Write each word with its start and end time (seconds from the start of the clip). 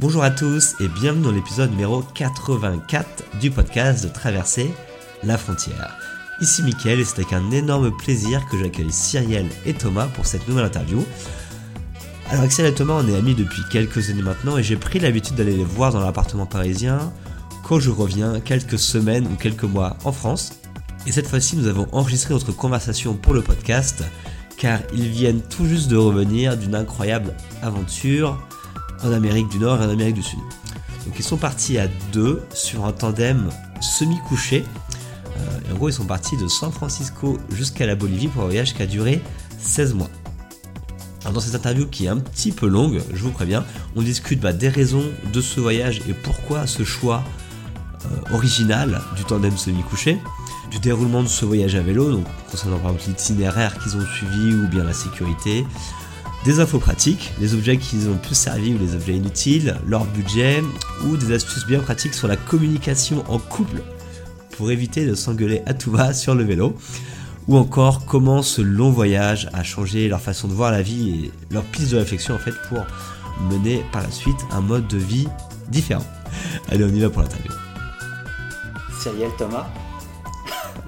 Bonjour 0.00 0.24
à 0.24 0.30
tous 0.32 0.74
et 0.80 0.88
bienvenue 0.88 1.22
dans 1.22 1.30
l'épisode 1.30 1.70
numéro 1.70 2.02
84 2.02 3.38
du 3.40 3.52
podcast 3.52 4.02
de 4.02 4.08
Traverser 4.08 4.74
la 5.22 5.38
frontière. 5.38 5.96
Ici 6.40 6.64
Mickaël 6.64 6.98
et 6.98 7.04
c'est 7.04 7.20
avec 7.20 7.32
un 7.32 7.52
énorme 7.52 7.96
plaisir 7.96 8.44
que 8.50 8.58
j'accueille 8.58 8.90
Cyrielle 8.90 9.48
et 9.64 9.72
Thomas 9.72 10.08
pour 10.08 10.26
cette 10.26 10.48
nouvelle 10.48 10.64
interview. 10.64 11.04
Alors 12.28 12.42
Axel 12.42 12.66
et 12.66 12.74
Thomas 12.74 13.02
on 13.04 13.08
est 13.08 13.16
amis 13.16 13.36
depuis 13.36 13.62
quelques 13.70 14.10
années 14.10 14.22
maintenant 14.22 14.58
et 14.58 14.64
j'ai 14.64 14.74
pris 14.74 14.98
l'habitude 14.98 15.36
d'aller 15.36 15.56
les 15.56 15.64
voir 15.64 15.92
dans 15.92 16.00
l'appartement 16.00 16.46
parisien 16.46 17.12
quand 17.62 17.78
je 17.78 17.90
reviens 17.90 18.40
quelques 18.40 18.80
semaines 18.80 19.28
ou 19.28 19.36
quelques 19.36 19.62
mois 19.62 19.96
en 20.04 20.10
France. 20.10 20.54
Et 21.06 21.12
cette 21.12 21.28
fois-ci 21.28 21.56
nous 21.56 21.68
avons 21.68 21.86
enregistré 21.92 22.34
notre 22.34 22.50
conversation 22.50 23.14
pour 23.14 23.32
le 23.32 23.42
podcast 23.42 24.02
car 24.56 24.80
ils 24.92 25.08
viennent 25.08 25.40
tout 25.40 25.66
juste 25.66 25.88
de 25.88 25.96
revenir 25.96 26.56
d'une 26.56 26.74
incroyable 26.74 27.32
aventure 27.62 28.44
en 29.02 29.12
Amérique 29.12 29.48
du 29.48 29.58
Nord 29.58 29.82
et 29.82 29.86
en 29.86 29.90
Amérique 29.90 30.14
du 30.14 30.22
Sud. 30.22 30.38
Donc 31.06 31.14
ils 31.18 31.24
sont 31.24 31.36
partis 31.36 31.78
à 31.78 31.88
deux 32.12 32.42
sur 32.52 32.84
un 32.84 32.92
tandem 32.92 33.50
semi-couché. 33.80 34.64
Euh, 35.36 35.72
en 35.72 35.76
gros, 35.76 35.88
ils 35.88 35.94
sont 35.94 36.06
partis 36.06 36.36
de 36.36 36.48
San 36.48 36.72
Francisco 36.72 37.38
jusqu'à 37.50 37.86
la 37.86 37.94
Bolivie 37.94 38.28
pour 38.28 38.42
un 38.42 38.46
voyage 38.46 38.74
qui 38.74 38.82
a 38.82 38.86
duré 38.86 39.22
16 39.58 39.94
mois. 39.94 40.10
Alors 41.22 41.32
dans 41.32 41.40
cette 41.40 41.54
interview 41.54 41.86
qui 41.86 42.04
est 42.04 42.08
un 42.08 42.18
petit 42.18 42.52
peu 42.52 42.66
longue, 42.66 43.00
je 43.12 43.22
vous 43.22 43.30
préviens, 43.30 43.64
on 43.96 44.02
discute 44.02 44.40
bah, 44.40 44.52
des 44.52 44.68
raisons 44.68 45.04
de 45.32 45.40
ce 45.40 45.58
voyage 45.58 46.02
et 46.06 46.12
pourquoi 46.12 46.66
ce 46.66 46.84
choix 46.84 47.24
euh, 48.04 48.34
original 48.34 49.00
du 49.16 49.24
tandem 49.24 49.56
semi-couché, 49.56 50.18
du 50.70 50.78
déroulement 50.80 51.22
de 51.22 51.28
ce 51.28 51.46
voyage 51.46 51.74
à 51.76 51.80
vélo, 51.80 52.12
donc 52.12 52.26
concernant 52.50 52.78
par 52.78 52.92
exemple 52.92 53.08
l'itinéraire 53.08 53.78
qu'ils 53.78 53.96
ont 53.96 54.04
suivi 54.04 54.54
ou 54.54 54.68
bien 54.68 54.84
la 54.84 54.92
sécurité, 54.92 55.64
des 56.44 56.60
infos 56.60 56.78
pratiques, 56.78 57.32
les 57.40 57.54
objets 57.54 57.78
qu'ils 57.78 58.08
ont 58.08 58.16
pu 58.16 58.34
servir 58.34 58.76
ou 58.76 58.78
les 58.78 58.94
objets 58.94 59.14
inutiles, 59.14 59.76
leur 59.86 60.04
budget 60.04 60.62
ou 61.06 61.16
des 61.16 61.32
astuces 61.32 61.66
bien 61.66 61.80
pratiques 61.80 62.14
sur 62.14 62.28
la 62.28 62.36
communication 62.36 63.24
en 63.28 63.38
couple 63.38 63.82
pour 64.56 64.70
éviter 64.70 65.06
de 65.06 65.14
s'engueuler 65.14 65.62
à 65.66 65.72
tout 65.72 65.90
va 65.90 66.12
sur 66.12 66.34
le 66.34 66.44
vélo 66.44 66.76
ou 67.48 67.56
encore 67.56 68.04
comment 68.04 68.42
ce 68.42 68.60
long 68.60 68.90
voyage 68.90 69.48
a 69.52 69.62
changé 69.62 70.08
leur 70.08 70.20
façon 70.20 70.48
de 70.48 70.52
voir 70.52 70.70
la 70.70 70.82
vie 70.82 71.10
et 71.10 71.32
leur 71.50 71.64
piste 71.64 71.92
de 71.92 71.98
réflexion 71.98 72.34
en 72.34 72.38
fait 72.38 72.54
pour 72.68 72.84
mener 73.50 73.82
par 73.90 74.02
la 74.02 74.10
suite 74.10 74.36
un 74.50 74.60
mode 74.60 74.86
de 74.86 74.98
vie 74.98 75.28
différent. 75.68 76.06
Allez, 76.68 76.84
on 76.84 76.88
y 76.88 77.00
va 77.00 77.10
pour 77.10 77.22
l'interview. 77.22 77.52
Cyrielle 79.00 79.32
Thomas. 79.38 79.66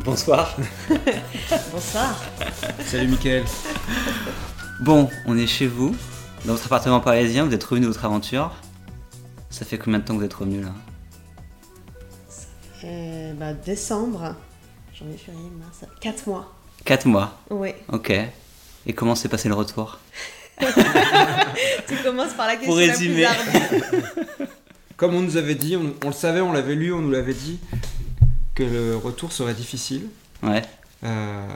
Bonsoir. 0.05 0.55
Bonsoir. 1.73 2.21
Salut 2.87 3.09
Mickaël. 3.09 3.45
Bon, 4.81 5.09
on 5.27 5.37
est 5.39 5.47
chez 5.47 5.67
vous, 5.67 5.95
dans 6.45 6.53
votre 6.53 6.67
appartement 6.67 7.01
parisien, 7.01 7.45
vous 7.45 7.55
êtes 7.55 7.65
revenu 7.65 7.87
de 7.87 7.91
votre 7.91 8.05
aventure. 8.05 8.53
Ça 9.51 9.65
fait 9.65 9.79
combien 9.79 10.01
de 10.01 10.05
temps 10.05 10.15
que 10.15 10.19
vous 10.21 10.25
êtes 10.25 10.35
revenu 10.35 10.61
là? 10.61 10.73
Euh, 12.85 13.33
bah, 13.35 13.53
décembre, 13.55 14.37
janvier, 14.95 15.17
février, 15.17 15.49
mars, 15.59 15.85
4 16.01 16.27
mois. 16.29 16.53
4 16.85 17.07
mois? 17.07 17.39
Oui. 17.51 17.71
Ok. 17.91 18.13
Et 18.87 18.93
comment 18.93 19.15
s'est 19.15 19.29
passé 19.29 19.49
le 19.49 19.55
retour? 19.55 19.99
Tu 21.89 21.97
commences 22.03 22.35
par 22.35 22.47
la 22.47 22.57
question 22.57 22.73
Pour 22.73 22.81
la 22.81 22.93
résumer. 22.93 23.15
plus 23.15 23.25
ardue. 23.25 24.05
Comme 24.97 25.15
on 25.15 25.21
nous 25.23 25.37
avait 25.37 25.55
dit, 25.55 25.77
on, 25.77 25.95
on 26.05 26.09
le 26.09 26.13
savait, 26.15 26.41
on 26.41 26.53
l'avait 26.53 26.75
lu, 26.75 26.93
on 26.93 27.01
nous 27.01 27.11
l'avait 27.11 27.35
dit, 27.35 27.59
que 28.55 28.63
le 28.63 28.97
retour 28.97 29.33
serait 29.33 29.55
difficile. 29.55 30.09
Ouais. 30.43 30.63
Euh, 31.05 31.47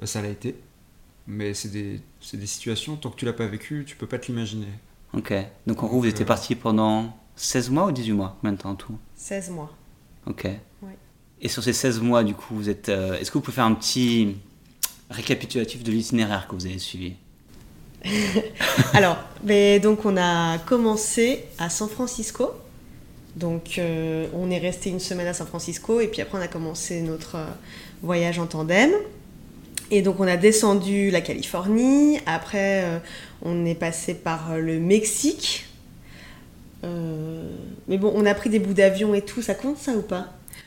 bah, 0.00 0.06
ça 0.06 0.20
l'a 0.22 0.28
été. 0.28 0.54
Mais 1.28 1.54
c'est 1.54 1.68
des, 1.68 2.00
c'est 2.20 2.36
des 2.36 2.46
situations, 2.46 2.96
tant 2.96 3.10
que 3.10 3.16
tu 3.16 3.24
l'as 3.24 3.32
pas 3.32 3.46
vécu, 3.46 3.84
tu 3.86 3.96
peux 3.96 4.06
pas 4.06 4.18
te 4.18 4.26
l'imaginer. 4.28 4.68
Ok. 5.12 5.32
Donc 5.66 5.82
en 5.82 5.86
gros, 5.86 6.00
vous 6.00 6.06
étiez 6.06 6.24
Euh. 6.24 6.28
parti 6.28 6.54
pendant 6.54 7.16
16 7.36 7.70
mois 7.70 7.86
ou 7.86 7.92
18 7.92 8.12
mois 8.12 8.36
temps 8.58 8.70
en 8.70 8.74
tout? 8.76 8.96
16 9.16 9.50
mois. 9.50 9.74
Ok. 10.26 10.44
Ouais. 10.44 10.96
Et 11.40 11.48
sur 11.48 11.62
ces 11.64 11.72
16 11.72 12.00
mois, 12.00 12.22
du 12.24 12.34
coup, 12.34 12.54
vous 12.54 12.68
êtes. 12.68 12.88
euh, 12.88 13.18
Est-ce 13.18 13.30
que 13.30 13.38
vous 13.38 13.42
pouvez 13.42 13.54
faire 13.54 13.64
un 13.64 13.74
petit 13.74 14.36
récapitulatif 15.10 15.82
de 15.82 15.90
l'itinéraire 15.92 16.46
que 16.48 16.54
vous 16.54 16.66
avez 16.66 16.78
suivi? 16.78 17.14
Alors, 18.92 19.16
mais 19.44 19.80
donc 19.80 20.04
on 20.04 20.16
a 20.16 20.58
commencé 20.58 21.44
à 21.58 21.70
San 21.70 21.88
Francisco. 21.88 22.52
Donc 23.36 23.78
euh, 23.78 24.28
on 24.32 24.50
est 24.50 24.58
resté 24.58 24.90
une 24.90 25.00
semaine 25.00 25.26
à 25.26 25.34
San 25.34 25.46
Francisco 25.46 26.00
et 26.00 26.08
puis 26.08 26.22
après 26.22 26.38
on 26.38 26.40
a 26.40 26.48
commencé 26.48 27.02
notre 27.02 27.36
voyage 28.02 28.38
en 28.38 28.46
tandem. 28.46 28.90
Et 29.90 30.02
donc 30.02 30.18
on 30.18 30.26
a 30.26 30.36
descendu 30.36 31.10
la 31.10 31.20
Californie, 31.20 32.18
après 32.26 32.82
euh, 32.84 32.98
on 33.42 33.64
est 33.64 33.74
passé 33.76 34.14
par 34.14 34.52
euh, 34.52 34.58
le 34.58 34.80
Mexique. 34.80 35.66
Euh, 36.84 37.50
mais 37.88 37.96
bon, 37.98 38.12
on 38.14 38.26
a 38.26 38.34
pris 38.34 38.50
des 38.50 38.58
bouts 38.58 38.74
d'avion 38.74 39.14
et 39.14 39.22
tout, 39.22 39.42
ça 39.42 39.54
compte 39.54 39.78
ça 39.78 39.92
ou 39.92 40.02
pas? 40.02 40.26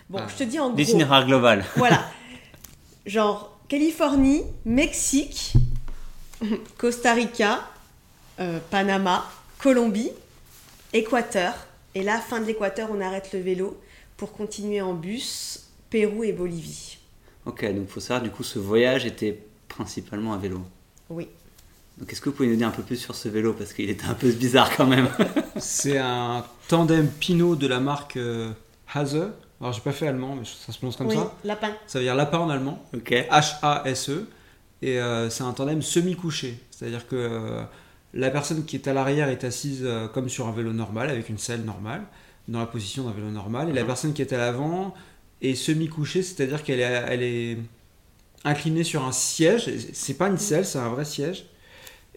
Bon, 0.10 0.20
Ah. 0.22 0.28
je 0.30 0.36
te 0.36 0.44
dis 0.44 0.60
en 0.60 0.68
gros. 0.70 1.26
Global. 1.26 1.66
Voilà. 1.76 2.04
Genre 3.06 3.58
Californie, 3.68 4.44
Mexique, 4.66 5.54
Costa 6.78 7.14
Rica, 7.14 7.62
euh, 8.40 8.60
Panama, 8.72 9.26
Colombie, 9.60 10.12
Équateur. 10.94 11.54
Et 11.96 12.04
là, 12.04 12.18
fin 12.20 12.40
de 12.40 12.46
l'Équateur, 12.46 12.90
on 12.92 13.02
arrête 13.02 13.32
le 13.34 13.40
vélo 13.40 13.80
pour 14.18 14.32
continuer 14.32 14.82
en 14.82 14.94
bus, 14.94 15.68
Pérou 15.90 16.24
et 16.24 16.32
Bolivie. 16.32 16.89
Ok, 17.50 17.66
donc 17.76 17.88
faut 17.90 18.00
savoir, 18.00 18.22
du 18.22 18.30
coup, 18.30 18.44
ce 18.44 18.60
voyage 18.60 19.06
était 19.06 19.44
principalement 19.68 20.34
à 20.34 20.38
vélo. 20.38 20.62
Oui. 21.10 21.28
Donc 21.98 22.12
est-ce 22.14 22.22
que 22.22 22.30
vous 22.30 22.36
pouvez 22.36 22.48
nous 22.50 22.56
dire 22.56 22.68
un 22.68 22.72
peu 22.72 22.84
plus 22.84 22.96
sur 22.98 23.16
ce 23.16 23.28
vélo? 23.28 23.54
Parce 23.54 23.74
qu'il 23.74 23.90
était 23.90 24.06
un 24.06 24.14
peu 24.14 24.32
bizarre 24.32 24.70
quand 24.78 24.86
même. 24.86 25.10
C'est 25.58 25.98
un 25.98 26.46
tandem 26.68 27.08
Pinot 27.08 27.56
de 27.56 27.68
la 27.68 27.80
marque 27.80 28.18
euh, 28.18 28.52
Hase. 28.94 29.32
Alors 29.60 29.74
j'ai 29.74 29.82
pas 29.82 29.92
fait 29.92 30.08
allemand, 30.08 30.36
mais 30.36 30.46
ça 30.46 30.72
se 30.72 30.78
prononce 30.78 30.96
comme 30.96 31.08
oui, 31.08 31.16
ça. 31.16 31.34
lapin. 31.44 31.72
Ça 31.88 32.00
veut 32.00 32.06
dire 32.06 32.16
lapin 32.16 32.38
en 32.40 32.50
allemand. 32.50 32.82
ok. 32.96 33.12
H-A-S-E. 33.30 34.12
E. 34.14 34.28
Et 34.82 35.00
euh, 35.02 35.30
c'est 35.30 35.44
un 35.44 35.52
tandem 35.52 35.82
semi-couché. 35.82 36.58
C'est-à-dire 36.72 37.06
que 37.08 37.16
euh, 37.18 37.62
la 38.14 38.30
personne 38.30 38.64
qui 38.64 38.78
est 38.78 38.88
à 38.88 38.94
l'arrière 38.94 39.28
est 39.28 39.44
assise 39.44 39.82
euh, 39.84 40.08
comme 40.08 40.30
sur 40.30 40.48
un 40.48 40.52
vélo 40.54 40.72
normal, 40.72 41.10
avec 41.10 41.28
une 41.28 41.38
selle 41.38 41.64
normale, 41.66 42.04
dans 42.48 42.60
la 42.60 42.66
position 42.66 43.04
d'un 43.04 43.12
vélo 43.12 43.30
normal. 43.30 43.68
Et 43.70 43.74
la 43.74 43.82
Mhm. 43.82 43.88
personne 43.88 44.14
qui 44.14 44.22
est 44.22 44.32
à 44.32 44.38
l'avant 44.38 44.94
est 45.42 45.56
semi-couchée, 45.56 46.24
c'est-à-dire 46.24 46.64
qu'elle 46.64 46.80
est, 46.80 47.04
elle 47.08 47.24
est 47.24 47.58
inclinée 48.44 48.84
sur 48.84 49.04
un 49.06 49.12
siège. 49.12 49.70
C'est 49.94 50.16
pas 50.16 50.28
une 50.28 50.38
selle, 50.38 50.66
c'est 50.66 50.80
un 50.80 50.90
vrai 50.90 51.06
siège. 51.06 51.46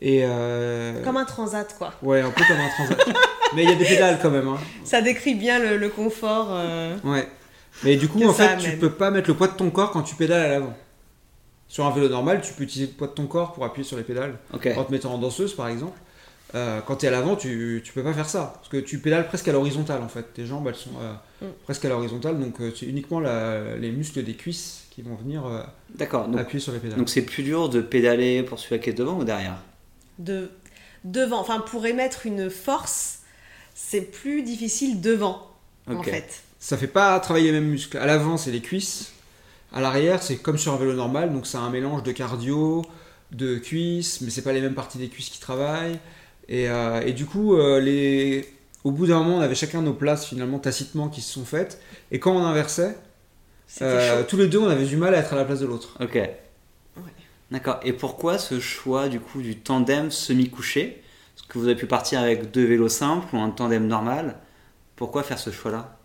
Et 0.00 0.22
euh, 0.24 1.02
Comme 1.04 1.16
un 1.16 1.24
transat, 1.24 1.76
quoi. 1.78 1.94
Ouais, 2.02 2.20
un 2.20 2.30
peu 2.30 2.42
comme 2.46 2.56
un 2.58 2.68
transat. 2.70 2.98
Mais 3.54 3.64
il 3.64 3.68
y 3.70 3.72
a 3.72 3.76
des 3.76 3.84
pédales 3.84 4.18
quand 4.20 4.30
même. 4.30 4.48
hein. 4.48 4.58
Ça 4.84 5.00
décrit 5.02 5.34
bien 5.34 5.58
le, 5.58 5.76
le 5.76 5.88
confort. 5.90 6.48
euh, 6.50 6.96
Ouais. 7.04 7.28
Mais 7.84 7.96
du 7.96 8.08
coup, 8.08 8.22
en 8.26 8.32
fait, 8.32 8.56
tu 8.58 8.76
peux 8.78 8.90
pas 8.92 9.10
mettre 9.10 9.28
le 9.28 9.36
poids 9.36 9.48
de 9.48 9.52
ton 9.54 9.70
corps 9.70 9.90
quand 9.92 10.02
tu 10.02 10.14
pédales 10.14 10.44
à 10.44 10.48
l'avant. 10.48 10.74
Sur 11.68 11.86
un 11.86 11.90
vélo 11.90 12.08
normal, 12.08 12.40
tu 12.42 12.52
peux 12.52 12.64
utiliser 12.64 12.90
le 12.90 12.96
poids 12.96 13.06
de 13.06 13.12
ton 13.12 13.26
corps 13.26 13.52
pour 13.52 13.64
appuyer 13.64 13.86
sur 13.86 13.96
les 13.96 14.02
pédales. 14.02 14.36
En 14.52 14.58
te 14.58 14.90
mettant 14.92 15.14
en 15.14 15.18
danseuse, 15.18 15.54
par 15.54 15.68
exemple. 15.68 15.98
Euh, 16.54 16.80
quand 16.86 16.96
tu 16.96 17.06
es 17.06 17.08
à 17.08 17.12
l'avant, 17.12 17.34
tu, 17.36 17.80
tu 17.84 17.92
peux 17.92 18.02
pas 18.02 18.12
faire 18.12 18.28
ça. 18.28 18.52
Parce 18.56 18.68
que 18.68 18.76
tu 18.76 18.98
pédales 18.98 19.26
presque 19.26 19.48
à 19.48 19.52
l'horizontale, 19.52 20.02
en 20.02 20.08
fait. 20.08 20.34
Tes 20.34 20.44
jambes, 20.46 20.66
elles 20.68 20.74
sont 20.74 20.90
euh, 21.00 21.12
Mm. 21.46 21.50
presque 21.64 21.84
à 21.84 21.88
l'horizontale. 21.88 22.38
Donc, 22.38 22.60
euh, 22.60 22.70
c'est 22.78 22.86
uniquement 22.86 23.20
la- 23.20 23.76
les 23.76 23.90
muscles 23.90 24.22
des 24.22 24.34
cuisses 24.34 24.84
qui 24.90 25.00
vont 25.02 25.14
venir 25.14 25.46
euh. 25.46 25.62
Donc 25.98 26.38
appuyer 26.38 26.60
sur 26.60 26.72
les 26.72 26.78
pédales. 26.78 26.98
donc 26.98 27.08
c'est 27.08 27.22
plus 27.22 27.42
dur 27.42 27.68
de 27.68 27.80
pédaler 27.80 28.42
pour 28.42 28.58
celui 28.58 28.80
qui 28.80 28.90
est 28.90 28.94
devant 28.94 29.18
ou 29.18 29.24
derrière? 29.24 29.56
De 30.18 30.50
devant. 31.04 31.40
Enfin, 31.40 31.60
pour 31.60 31.84
émettre 31.86 32.26
une 32.26 32.48
force, 32.50 33.20
c'est 33.74 34.02
plus 34.02 34.42
difficile 34.42 35.00
devant, 35.00 35.46
en 35.88 36.02
fait. 36.02 36.42
Ça 36.60 36.76
fait 36.76 36.86
pas 36.86 37.18
travailler 37.18 37.46
les 37.50 37.58
mêmes 37.60 37.70
muscles. 37.70 37.96
À 37.98 38.06
l'avant, 38.06 38.36
c'est 38.36 38.52
les 38.52 38.60
cuisses. 38.60 39.12
À 39.72 39.80
l'arrière, 39.80 40.22
c'est 40.22 40.36
comme 40.36 40.58
sur 40.58 40.72
un 40.72 40.76
vélo 40.76 40.92
normal. 40.92 41.32
Donc, 41.32 41.46
c'est 41.46 41.56
un 41.56 41.70
mélange 41.70 42.02
de 42.04 42.12
cardio, 42.12 42.84
de 43.32 43.56
cuisses, 43.56 44.20
mais 44.20 44.30
c'est 44.30 44.42
pas 44.42 44.52
les 44.52 44.60
mêmes 44.60 44.74
parties 44.74 44.98
des 44.98 45.08
cuisses 45.08 45.30
qui 45.30 45.40
travaillent. 45.40 45.98
Et, 46.48 46.68
euh, 46.68 47.00
et 47.02 47.12
du 47.12 47.26
coup, 47.26 47.56
euh, 47.56 47.80
les... 47.80 48.48
au 48.84 48.90
bout 48.90 49.06
d'un 49.06 49.18
moment, 49.22 49.38
on 49.38 49.40
avait 49.40 49.54
chacun 49.54 49.82
nos 49.82 49.94
places 49.94 50.26
finalement 50.26 50.58
tacitement 50.58 51.08
qui 51.08 51.20
se 51.20 51.32
sont 51.32 51.44
faites. 51.44 51.80
Et 52.10 52.18
quand 52.18 52.32
on 52.32 52.44
inversait, 52.44 52.96
euh, 53.80 54.22
tous 54.24 54.36
les 54.36 54.48
deux, 54.48 54.58
on 54.58 54.68
avait 54.68 54.84
du 54.84 54.96
mal 54.96 55.14
à 55.14 55.18
être 55.18 55.32
à 55.32 55.36
la 55.36 55.44
place 55.44 55.60
de 55.60 55.66
l'autre. 55.66 55.96
Ok. 56.00 56.18
D'accord. 57.50 57.80
Et 57.84 57.92
pourquoi 57.92 58.38
ce 58.38 58.60
choix 58.60 59.08
du 59.08 59.20
coup 59.20 59.42
du 59.42 59.56
tandem 59.58 60.10
semi-couché? 60.10 61.02
Est-ce 61.36 61.46
que 61.46 61.58
vous 61.58 61.66
avez 61.66 61.76
pu 61.76 61.86
partir 61.86 62.20
avec 62.20 62.50
deux 62.50 62.64
vélos 62.64 62.88
simples 62.88 63.34
ou 63.34 63.38
un 63.38 63.50
tandem 63.50 63.86
normal 63.86 64.36
Pourquoi 64.96 65.22
faire 65.22 65.38
ce 65.38 65.50
choix-là? 65.50 65.98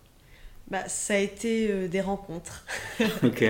Bah, 0.69 0.87
ça 0.87 1.13
a 1.13 1.17
été 1.17 1.71
euh, 1.71 1.87
des 1.87 2.01
rencontres. 2.01 2.65
Ok. 3.23 3.45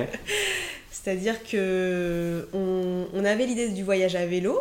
C'est-à-dire 0.91 1.43
que 1.43 2.49
on, 2.53 3.07
on 3.13 3.23
avait 3.23 3.45
l'idée 3.45 3.69
du 3.69 3.83
voyage 3.83 4.15
à 4.15 4.25
vélo, 4.25 4.59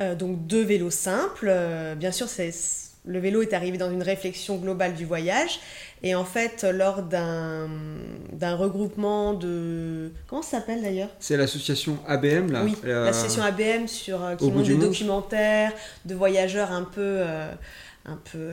Euh, 0.00 0.14
donc 0.14 0.46
deux 0.46 0.62
vélos 0.62 0.90
simples. 0.90 1.48
Euh, 1.48 1.94
bien 1.94 2.12
sûr, 2.12 2.28
c'est 2.28 2.52
le 3.04 3.20
vélo 3.20 3.40
est 3.40 3.54
arrivé 3.54 3.78
dans 3.78 3.90
une 3.90 4.02
réflexion 4.02 4.56
globale 4.56 4.94
du 4.94 5.06
voyage. 5.06 5.60
Et 6.02 6.14
en 6.14 6.24
fait, 6.24 6.64
lors 6.64 7.02
d'un 7.02 7.68
d'un 8.32 8.54
regroupement 8.54 9.34
de... 9.34 10.12
Comment 10.26 10.42
ça 10.42 10.58
s'appelle 10.58 10.82
d'ailleurs? 10.82 11.08
C'est 11.18 11.36
l'association 11.36 11.98
ABM, 12.06 12.52
là. 12.52 12.62
Oui, 12.64 12.76
euh, 12.84 13.06
l'association 13.06 13.42
ABM 13.42 13.86
sur, 13.86 14.20
qui 14.38 14.50
montre 14.50 14.66
des 14.66 14.74
monde. 14.74 14.82
documentaires 14.82 15.72
de 16.04 16.14
voyageurs 16.14 16.70
un 16.70 16.84
peu, 16.84 17.22
un 18.04 18.18
peu. 18.30 18.52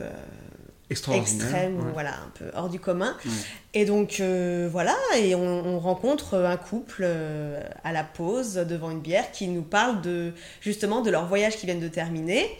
Extrême, 0.90 1.78
ouais. 1.78 1.92
voilà, 1.92 2.10
un 2.10 2.30
peu 2.34 2.44
hors 2.54 2.68
du 2.68 2.78
commun. 2.78 3.16
Ouais. 3.24 3.32
Et 3.74 3.84
donc 3.84 4.20
euh, 4.20 4.68
voilà, 4.70 4.96
et 5.16 5.34
on, 5.34 5.66
on 5.66 5.78
rencontre 5.78 6.36
un 6.36 6.56
couple 6.56 7.02
euh, 7.04 7.62
à 7.84 7.92
la 7.92 8.04
pause 8.04 8.54
devant 8.54 8.90
une 8.90 9.00
bière 9.00 9.30
qui 9.32 9.48
nous 9.48 9.62
parle 9.62 10.00
de 10.00 10.32
justement 10.60 11.00
de 11.00 11.10
leur 11.10 11.26
voyage 11.26 11.56
qu'ils 11.56 11.66
viennent 11.66 11.80
de 11.80 11.88
terminer 11.88 12.50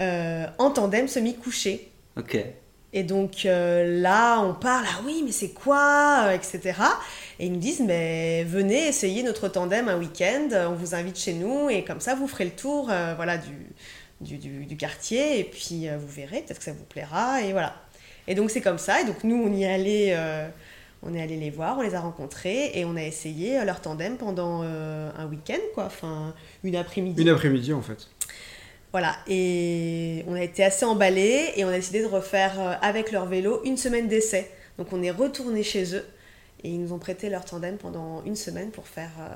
euh, 0.00 0.46
en 0.58 0.70
tandem 0.70 1.08
semi-couché. 1.08 1.90
Ok. 2.18 2.44
Et 2.92 3.02
donc 3.02 3.44
euh, 3.44 4.00
là, 4.00 4.40
on 4.40 4.54
parle, 4.54 4.86
ah 4.88 5.02
oui, 5.04 5.22
mais 5.24 5.32
c'est 5.32 5.50
quoi, 5.50 6.26
euh, 6.26 6.30
etc. 6.30 6.80
Et 7.38 7.46
ils 7.46 7.52
nous 7.52 7.58
disent, 7.58 7.80
mais 7.80 8.44
venez 8.44 8.88
essayer 8.88 9.22
notre 9.22 9.48
tandem 9.48 9.88
un 9.88 9.98
week-end, 9.98 10.48
on 10.70 10.74
vous 10.74 10.94
invite 10.94 11.18
chez 11.18 11.34
nous, 11.34 11.68
et 11.68 11.84
comme 11.84 12.00
ça, 12.00 12.14
vous 12.14 12.26
ferez 12.26 12.46
le 12.46 12.52
tour 12.52 12.88
euh, 12.90 13.12
voilà, 13.14 13.36
du, 13.36 13.66
du, 14.20 14.38
du- 14.38 14.66
du 14.66 14.76
quartier, 14.76 15.38
et 15.40 15.44
puis 15.44 15.88
euh, 15.88 15.96
vous 15.98 16.08
verrez, 16.08 16.40
peut-être 16.42 16.58
que 16.58 16.64
ça 16.64 16.72
vous 16.72 16.84
plaira, 16.84 17.42
et 17.42 17.52
voilà. 17.52 17.74
Et 18.28 18.34
donc 18.34 18.50
c'est 18.50 18.60
comme 18.60 18.78
ça, 18.78 19.00
et 19.00 19.04
donc 19.04 19.22
nous, 19.24 19.36
on 19.36 19.52
y 19.52 19.64
est 19.64 19.72
allé, 19.72 20.06
euh, 20.16 20.48
on 21.02 21.14
est 21.14 21.20
allé 21.22 21.36
les 21.36 21.50
voir, 21.50 21.78
on 21.78 21.82
les 21.82 21.94
a 21.94 22.00
rencontrés, 22.00 22.72
et 22.74 22.84
on 22.84 22.96
a 22.96 23.02
essayé 23.02 23.58
euh, 23.58 23.64
leur 23.64 23.80
tandem 23.80 24.16
pendant 24.16 24.62
euh, 24.64 25.10
un 25.18 25.26
week-end, 25.26 25.60
quoi, 25.74 25.84
enfin, 25.84 26.34
une 26.64 26.76
après-midi. 26.76 27.22
Une 27.22 27.28
après-midi 27.28 27.72
en 27.72 27.82
fait. 27.82 28.08
Voilà, 28.92 29.14
et 29.28 30.24
on 30.26 30.34
a 30.34 30.42
été 30.42 30.64
assez 30.64 30.84
emballés 30.86 31.52
et 31.56 31.64
on 31.64 31.68
a 31.68 31.72
décidé 31.72 32.00
de 32.00 32.06
refaire 32.06 32.58
euh, 32.58 32.74
avec 32.80 33.12
leur 33.12 33.26
vélo 33.26 33.60
une 33.64 33.76
semaine 33.76 34.08
d'essai. 34.08 34.50
Donc 34.78 34.92
on 34.92 35.02
est 35.02 35.10
retourné 35.10 35.62
chez 35.62 35.94
eux 35.94 36.04
et 36.64 36.70
ils 36.70 36.80
nous 36.80 36.92
ont 36.94 36.98
prêté 36.98 37.28
leur 37.28 37.44
tandem 37.44 37.76
pendant 37.76 38.24
une 38.24 38.36
semaine 38.36 38.70
pour 38.70 38.86
faire, 38.88 39.10
euh, 39.20 39.28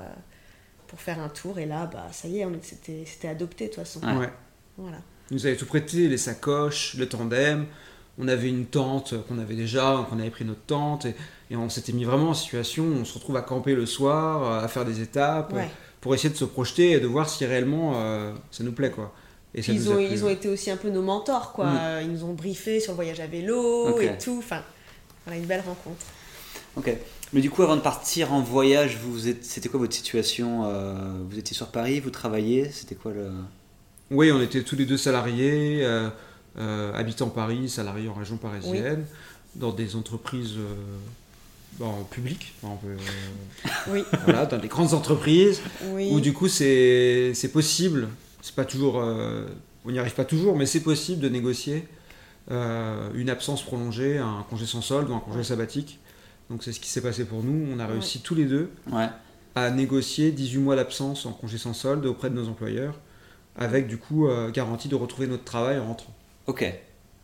pour 0.87 0.99
faire 0.99 1.19
un 1.19 1.29
tour. 1.29 1.59
Et 1.59 1.65
là, 1.67 1.85
bah, 1.91 2.07
ça 2.11 2.27
y 2.27 2.39
est, 2.39 2.45
on- 2.45 2.57
c'était 2.61 3.03
c'était 3.05 3.27
adopté 3.27 3.65
de 3.65 3.69
toute 3.69 3.79
façon. 3.83 3.99
Ouais. 4.03 4.17
Ouais. 4.17 4.29
Voilà. 4.81 4.97
Ils 5.29 5.35
nous 5.35 5.45
avaient 5.45 5.55
tout 5.55 5.65
prêté, 5.65 6.07
les 6.07 6.17
sacoches, 6.17 6.95
le 6.97 7.07
tandem. 7.07 7.65
On 8.17 8.27
avait 8.27 8.49
une 8.49 8.65
tente 8.65 9.13
qu'on 9.27 9.39
avait 9.39 9.55
déjà, 9.55 9.95
donc 9.95 10.07
on 10.11 10.19
avait 10.19 10.29
pris 10.29 10.43
notre 10.43 10.61
tente 10.61 11.05
et, 11.05 11.15
et 11.49 11.55
on 11.55 11.69
s'était 11.69 11.93
mis 11.93 12.03
vraiment 12.03 12.31
en 12.31 12.33
situation 12.33 12.83
où 12.83 12.93
on 12.93 13.05
se 13.05 13.13
retrouve 13.13 13.37
à 13.37 13.41
camper 13.41 13.73
le 13.73 13.85
soir, 13.85 14.63
à 14.63 14.67
faire 14.67 14.83
des 14.85 15.01
étapes, 15.01 15.53
Ouais. 15.53 15.69
pour 16.01 16.13
essayer 16.13 16.29
de 16.29 16.35
se 16.37 16.45
projeter 16.45 16.91
et 16.91 16.99
de 16.99 17.07
voir 17.07 17.29
si 17.29 17.45
réellement 17.45 17.93
euh, 17.95 18.33
ça 18.51 18.63
nous 18.63 18.73
plaît 18.73 18.91
quoi. 18.91 19.13
Et 19.55 19.61
ça 19.61 19.71
Puis 19.71 19.81
ils, 19.81 19.85
nous 19.85 19.91
a 19.91 19.95
ont, 19.95 19.99
ils 19.99 20.25
ont 20.25 20.29
été 20.29 20.49
aussi 20.49 20.69
un 20.71 20.77
peu 20.77 20.89
nos 20.89 21.01
mentors, 21.01 21.51
quoi. 21.53 21.65
Mm. 21.65 22.01
Ils 22.03 22.11
nous 22.11 22.23
ont 22.25 22.33
briefé 22.33 22.79
sur 22.79 22.91
le 22.91 22.95
voyage 22.95 23.19
à 23.19 23.27
vélo 23.27 23.99
et 23.99 24.17
tout. 24.17 24.37
Enfin, 24.39 24.61
voilà, 25.25 25.39
une 25.39 25.45
belle 25.45 25.61
rencontre. 25.65 26.05
Ok. 26.77 26.95
Mais 27.33 27.41
du 27.41 27.49
coup, 27.49 27.61
avant 27.63 27.75
de 27.77 27.81
partir 27.81 28.33
en 28.33 28.41
voyage, 28.41 28.97
vous 28.97 29.19
c'était 29.41 29.69
quoi 29.69 29.79
votre 29.79 29.93
situation 29.93 30.63
euh, 30.65 30.93
Vous 31.29 31.37
étiez 31.39 31.55
sur 31.55 31.67
Paris, 31.67 31.99
vous 31.99 32.09
travailliez 32.11 32.69
C'était 32.71 32.95
quoi 32.95 33.11
le. 33.13 33.29
Oui, 34.11 34.31
on 34.31 34.41
était 34.41 34.61
tous 34.63 34.75
les 34.75 34.85
deux 34.85 34.97
salariés, 34.97 35.79
euh, 35.83 36.09
euh, 36.59 36.93
habitant 36.93 37.29
Paris, 37.29 37.69
salariés 37.69 38.09
en 38.09 38.13
région 38.13 38.37
parisienne, 38.37 39.05
dans 39.55 39.71
des 39.71 39.95
entreprises 39.95 40.55
euh, 40.57 40.75
bon, 41.79 42.03
publiques, 42.09 42.53
on 42.61 42.75
peut, 42.75 42.87
euh, 42.89 43.69
Oui, 43.89 44.03
voilà, 44.25 44.45
dans 44.45 44.57
des 44.57 44.67
grandes 44.67 44.93
entreprises. 44.93 45.61
oui. 45.93 46.09
où 46.11 46.19
du 46.19 46.33
coup 46.33 46.47
c'est 46.49 47.31
c'est 47.33 47.51
possible, 47.51 48.09
c'est 48.41 48.55
pas 48.55 48.65
toujours, 48.65 48.99
euh, 49.01 49.45
on 49.85 49.91
n'y 49.91 49.99
arrive 49.99 50.13
pas 50.13 50.25
toujours, 50.25 50.55
mais 50.57 50.65
c'est 50.65 50.81
possible 50.81 51.21
de 51.21 51.29
négocier 51.29 51.87
euh, 52.51 53.09
une 53.15 53.29
absence 53.29 53.61
prolongée, 53.63 54.17
un 54.17 54.45
congé 54.49 54.65
sans 54.65 54.81
solde 54.81 55.09
ou 55.09 55.13
un 55.13 55.19
congé 55.19 55.43
sabbatique. 55.43 55.99
Donc 56.49 56.63
c'est 56.63 56.73
ce 56.73 56.81
qui 56.81 56.89
s'est 56.89 57.01
passé 57.01 57.23
pour 57.23 57.43
nous. 57.43 57.65
On 57.73 57.79
a 57.79 57.87
réussi 57.87 58.19
tous 58.21 58.35
les 58.35 58.43
deux 58.45 58.69
Ouais. 58.91 59.07
à 59.55 59.69
négocier 59.71 60.31
18 60.31 60.57
mois 60.59 60.75
d'absence 60.75 61.25
en 61.25 61.31
congé 61.31 61.57
sans 61.57 61.73
solde 61.73 62.05
auprès 62.05 62.29
de 62.29 62.35
nos 62.35 62.49
employeurs, 62.49 62.95
avec 63.57 63.87
du 63.87 63.97
coup 63.97 64.27
euh, 64.27 64.49
garantie 64.51 64.87
de 64.87 64.95
retrouver 64.95 65.27
notre 65.27 65.43
travail 65.43 65.79
en 65.79 65.87
rentrant. 65.87 66.13
Ok. 66.47 66.65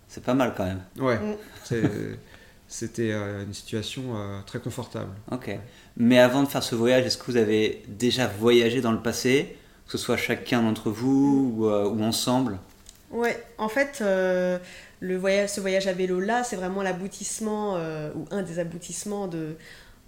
C'est 0.07 0.23
pas 0.23 0.33
mal 0.33 0.53
quand 0.55 0.65
même. 0.65 0.81
Ouais, 0.99 1.17
Mm. 1.17 1.35
c'est- 1.63 1.81
c'était 2.69 3.11
euh, 3.11 3.43
une 3.45 3.53
situation 3.53 4.03
euh, 4.15 4.39
très 4.45 4.59
confortable. 4.59 5.11
Ok. 5.31 5.57
Mais 5.97 6.19
avant 6.19 6.43
de 6.43 6.47
faire 6.47 6.63
ce 6.63 6.75
voyage, 6.75 7.05
est-ce 7.05 7.17
que 7.17 7.25
vous 7.31 7.37
avez 7.37 7.83
déjà 7.87 8.27
voyagé 8.27 8.81
dans 8.81 8.91
le 8.91 9.01
passé 9.01 9.55
Que 9.85 9.91
ce 9.93 9.97
soit 9.97 10.17
chacun 10.17 10.61
d'entre 10.63 10.89
vous 10.91 11.53
ou, 11.57 11.65
euh, 11.67 11.87
ou 11.87 12.03
ensemble? 12.03 12.57
Ouais, 13.09 13.41
en 13.57 13.69
fait, 13.69 13.99
euh, 14.01 14.59
le 14.99 15.15
voyage, 15.17 15.49
ce 15.49 15.61
voyage 15.61 15.87
à 15.87 15.93
vélo 15.93 16.19
là, 16.19 16.43
c'est 16.43 16.57
vraiment 16.57 16.83
l'aboutissement 16.83 17.75
euh, 17.77 18.11
ou 18.15 18.25
un 18.31 18.41
des 18.43 18.59
aboutissements 18.59 19.27
de, 19.27 19.55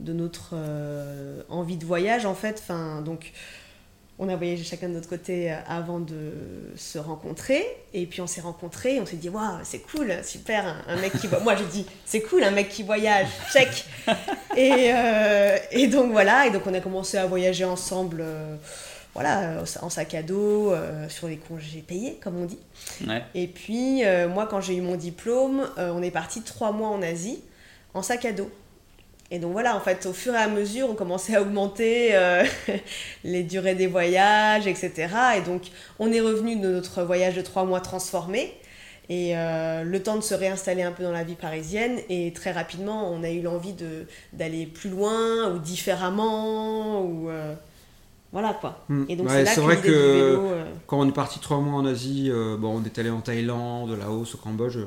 de 0.02 0.12
notre 0.12 0.50
euh, 0.54 1.42
envie 1.48 1.78
de 1.78 1.86
voyage 1.86 2.26
en 2.26 2.36
fait. 2.36 2.60
Enfin, 2.62 3.02
donc, 3.02 3.32
on 4.22 4.28
a 4.28 4.36
voyagé 4.36 4.66
chacun 4.66 4.90
de 4.90 4.94
notre 4.96 5.08
côté 5.08 5.50
euh, 5.52 5.56
avant 5.66 6.00
de 6.00 6.34
se 6.76 7.00
rencontrer, 7.00 7.66
et 7.94 8.06
puis 8.06 8.20
on 8.20 8.28
s'est 8.28 8.42
rencontrés, 8.42 8.96
et 8.96 9.00
on 9.00 9.06
s'est 9.06 9.16
dit 9.16 9.30
waouh, 9.30 9.60
c'est 9.64 9.80
cool, 9.80 10.14
super, 10.24 10.68
un, 10.68 10.94
un 10.94 10.98
mec 10.98 11.14
qui 11.18 11.28
voit. 11.28 11.40
Moi, 11.40 11.56
je 11.56 11.64
dis 11.64 11.86
c'est 12.06 12.22
cool, 12.22 12.44
un 12.44 12.52
mec 12.52 12.68
qui 12.68 12.84
voyage, 12.84 13.28
check. 13.54 13.86
et, 14.58 14.92
euh, 14.94 15.58
et 15.72 15.88
donc 15.88 16.12
voilà, 16.12 16.48
et 16.48 16.52
donc 16.52 16.64
on 16.68 16.74
a 16.74 16.82
commencé 16.82 17.18
à 17.18 17.26
voyager 17.26 17.66
ensemble. 17.66 18.18
euh, 18.20 18.56
voilà, 19.16 19.64
en 19.82 19.90
sac 19.90 20.14
à 20.14 20.22
dos, 20.22 20.72
euh, 20.72 21.10
sur 21.10 21.28
les 21.28 21.38
congés 21.38 21.84
payés, 21.86 22.20
comme 22.24 22.38
on 22.38 22.46
dit. 22.46 22.60
Ouais. 23.08 23.24
Et 23.34 23.48
puis, 23.48 24.04
moi, 24.30 24.46
quand 24.48 24.62
j'ai 24.62 24.76
eu 24.76 24.82
mon 24.82 24.96
diplôme, 24.96 25.68
on 25.78 26.02
est 26.04 26.12
parti 26.12 26.42
trois 26.44 26.72
mois 26.72 26.90
en 26.90 27.02
Asie, 27.02 27.42
en 27.96 28.04
sac 28.04 28.24
à 28.26 28.32
dos. 28.32 28.52
Et 29.32 29.38
donc 29.38 29.52
voilà, 29.52 29.76
en 29.76 29.80
fait, 29.80 30.06
au 30.08 30.14
fur 30.14 30.34
et 30.34 30.38
à 30.38 30.48
mesure, 30.48 30.88
on 30.90 30.96
commençait 30.96 31.36
à 31.36 31.42
augmenter 31.42 32.16
euh, 32.16 32.44
les 33.24 33.44
durées 33.44 33.76
des 33.76 33.86
voyages, 33.88 34.66
etc. 34.66 35.08
Et 35.38 35.42
donc, 35.42 35.64
on 36.00 36.12
est 36.12 36.22
revenu 36.22 36.56
de 36.56 36.68
notre 36.68 37.04
voyage 37.04 37.36
de 37.36 37.42
trois 37.42 37.64
mois 37.64 37.80
transformé. 37.80 38.54
Et 39.08 39.36
euh, 39.38 39.84
le 39.84 40.04
temps 40.04 40.16
de 40.16 40.22
se 40.22 40.34
réinstaller 40.36 40.84
un 40.84 40.92
peu 40.92 41.04
dans 41.04 41.12
la 41.12 41.24
vie 41.24 41.36
parisienne. 41.36 42.00
Et 42.10 42.32
très 42.34 42.52
rapidement, 42.52 43.12
on 43.12 43.24
a 43.24 43.30
eu 43.30 43.42
l'envie 43.42 43.76
d'aller 44.34 44.66
plus 44.66 44.90
loin 44.90 45.52
ou 45.54 45.60
différemment. 45.60 47.02
Ou, 47.04 47.30
euh, 47.30 47.54
voilà 48.32 48.54
quoi. 48.60 48.84
Mm. 48.90 49.04
Et 49.10 49.16
donc, 49.16 49.30
Ouais, 49.30 49.46
c'est 49.46 49.62
vrai 49.62 49.78
que- 49.78 49.90
vélo, 49.90 50.50
Quand 50.88 51.00
on 51.00 51.08
est 51.08 51.14
parti 51.14 51.40
trois 51.40 51.58
mois 51.60 51.80
en 51.80 51.86
Asie, 51.86 52.32
bon, 52.60 52.82
on 52.82 52.84
est 52.84 52.98
allé 52.98 53.12
en 53.12 53.22
Thaïlande, 53.22 53.96
Laos, 54.00 54.34
au 54.34 54.38
Cambodge, 54.38 54.78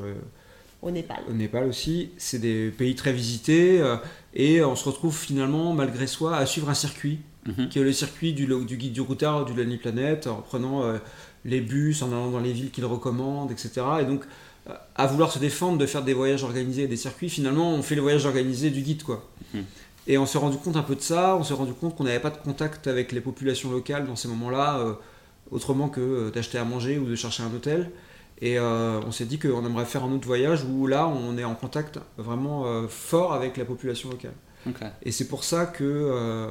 au 0.82 0.90
Népal. 0.90 1.18
au 1.28 1.32
Népal 1.32 1.66
aussi. 1.68 2.10
C'est 2.18 2.38
des 2.38 2.70
pays 2.70 2.94
très 2.94 3.12
visités 3.12 3.80
euh, 3.80 3.96
et 4.34 4.62
on 4.62 4.76
se 4.76 4.84
retrouve 4.84 5.16
finalement, 5.16 5.72
malgré 5.72 6.06
soi, 6.06 6.36
à 6.36 6.46
suivre 6.46 6.68
un 6.68 6.74
circuit 6.74 7.20
Mhm. 7.44 7.68
qui 7.70 7.80
est 7.80 7.82
le 7.82 7.92
circuit 7.92 8.32
du, 8.32 8.46
du 8.46 8.76
guide 8.76 8.92
du 8.92 9.00
routard 9.00 9.44
du 9.44 9.52
Lonely 9.52 9.76
Planet, 9.76 10.28
en 10.28 10.36
prenant 10.42 10.84
euh, 10.84 10.98
les 11.44 11.60
bus, 11.60 12.00
en 12.02 12.12
allant 12.12 12.30
dans 12.30 12.38
les 12.38 12.52
villes 12.52 12.70
qu'il 12.70 12.84
recommande, 12.84 13.50
etc. 13.50 13.70
Et 14.00 14.04
donc, 14.04 14.22
euh, 14.68 14.74
à 14.94 15.08
vouloir 15.08 15.32
se 15.32 15.40
défendre 15.40 15.76
de 15.76 15.86
faire 15.86 16.04
des 16.04 16.14
voyages 16.14 16.44
organisés 16.44 16.84
et 16.84 16.86
des 16.86 16.96
circuits, 16.96 17.28
finalement, 17.28 17.74
on 17.74 17.82
fait 17.82 17.96
les 17.96 18.00
voyages 18.00 18.26
organisés 18.26 18.70
du 18.70 18.80
guide, 18.82 19.02
quoi. 19.02 19.28
Mhm. 19.54 19.64
Et 20.06 20.18
on 20.18 20.26
s'est 20.26 20.38
rendu 20.38 20.56
compte 20.56 20.76
un 20.76 20.82
peu 20.82 20.94
de 20.94 21.00
ça, 21.00 21.36
on 21.36 21.42
s'est 21.42 21.54
rendu 21.54 21.72
compte 21.72 21.96
qu'on 21.96 22.04
n'avait 22.04 22.20
pas 22.20 22.30
de 22.30 22.36
contact 22.38 22.86
avec 22.86 23.10
les 23.10 23.20
populations 23.20 23.72
locales 23.72 24.06
dans 24.06 24.14
ces 24.16 24.28
moments-là, 24.28 24.78
euh, 24.78 24.92
autrement 25.50 25.88
que 25.88 26.00
euh, 26.00 26.30
d'acheter 26.30 26.58
à 26.58 26.64
manger 26.64 26.98
ou 26.98 27.06
de 27.06 27.16
chercher 27.16 27.42
un 27.42 27.52
hôtel. 27.52 27.90
Et 28.42 28.58
euh, 28.58 29.00
on 29.06 29.12
s'est 29.12 29.24
dit 29.24 29.38
qu'on 29.38 29.64
aimerait 29.64 29.84
faire 29.84 30.02
un 30.02 30.12
autre 30.12 30.26
voyage 30.26 30.64
où 30.64 30.88
là, 30.88 31.06
on 31.06 31.38
est 31.38 31.44
en 31.44 31.54
contact 31.54 32.00
vraiment 32.18 32.66
euh, 32.66 32.88
fort 32.88 33.32
avec 33.32 33.56
la 33.56 33.64
population 33.64 34.10
locale. 34.10 34.34
Et 35.04 35.12
c'est 35.12 35.28
pour 35.28 35.44
ça 35.44 35.64
que, 35.66 35.84
euh, 35.84 36.48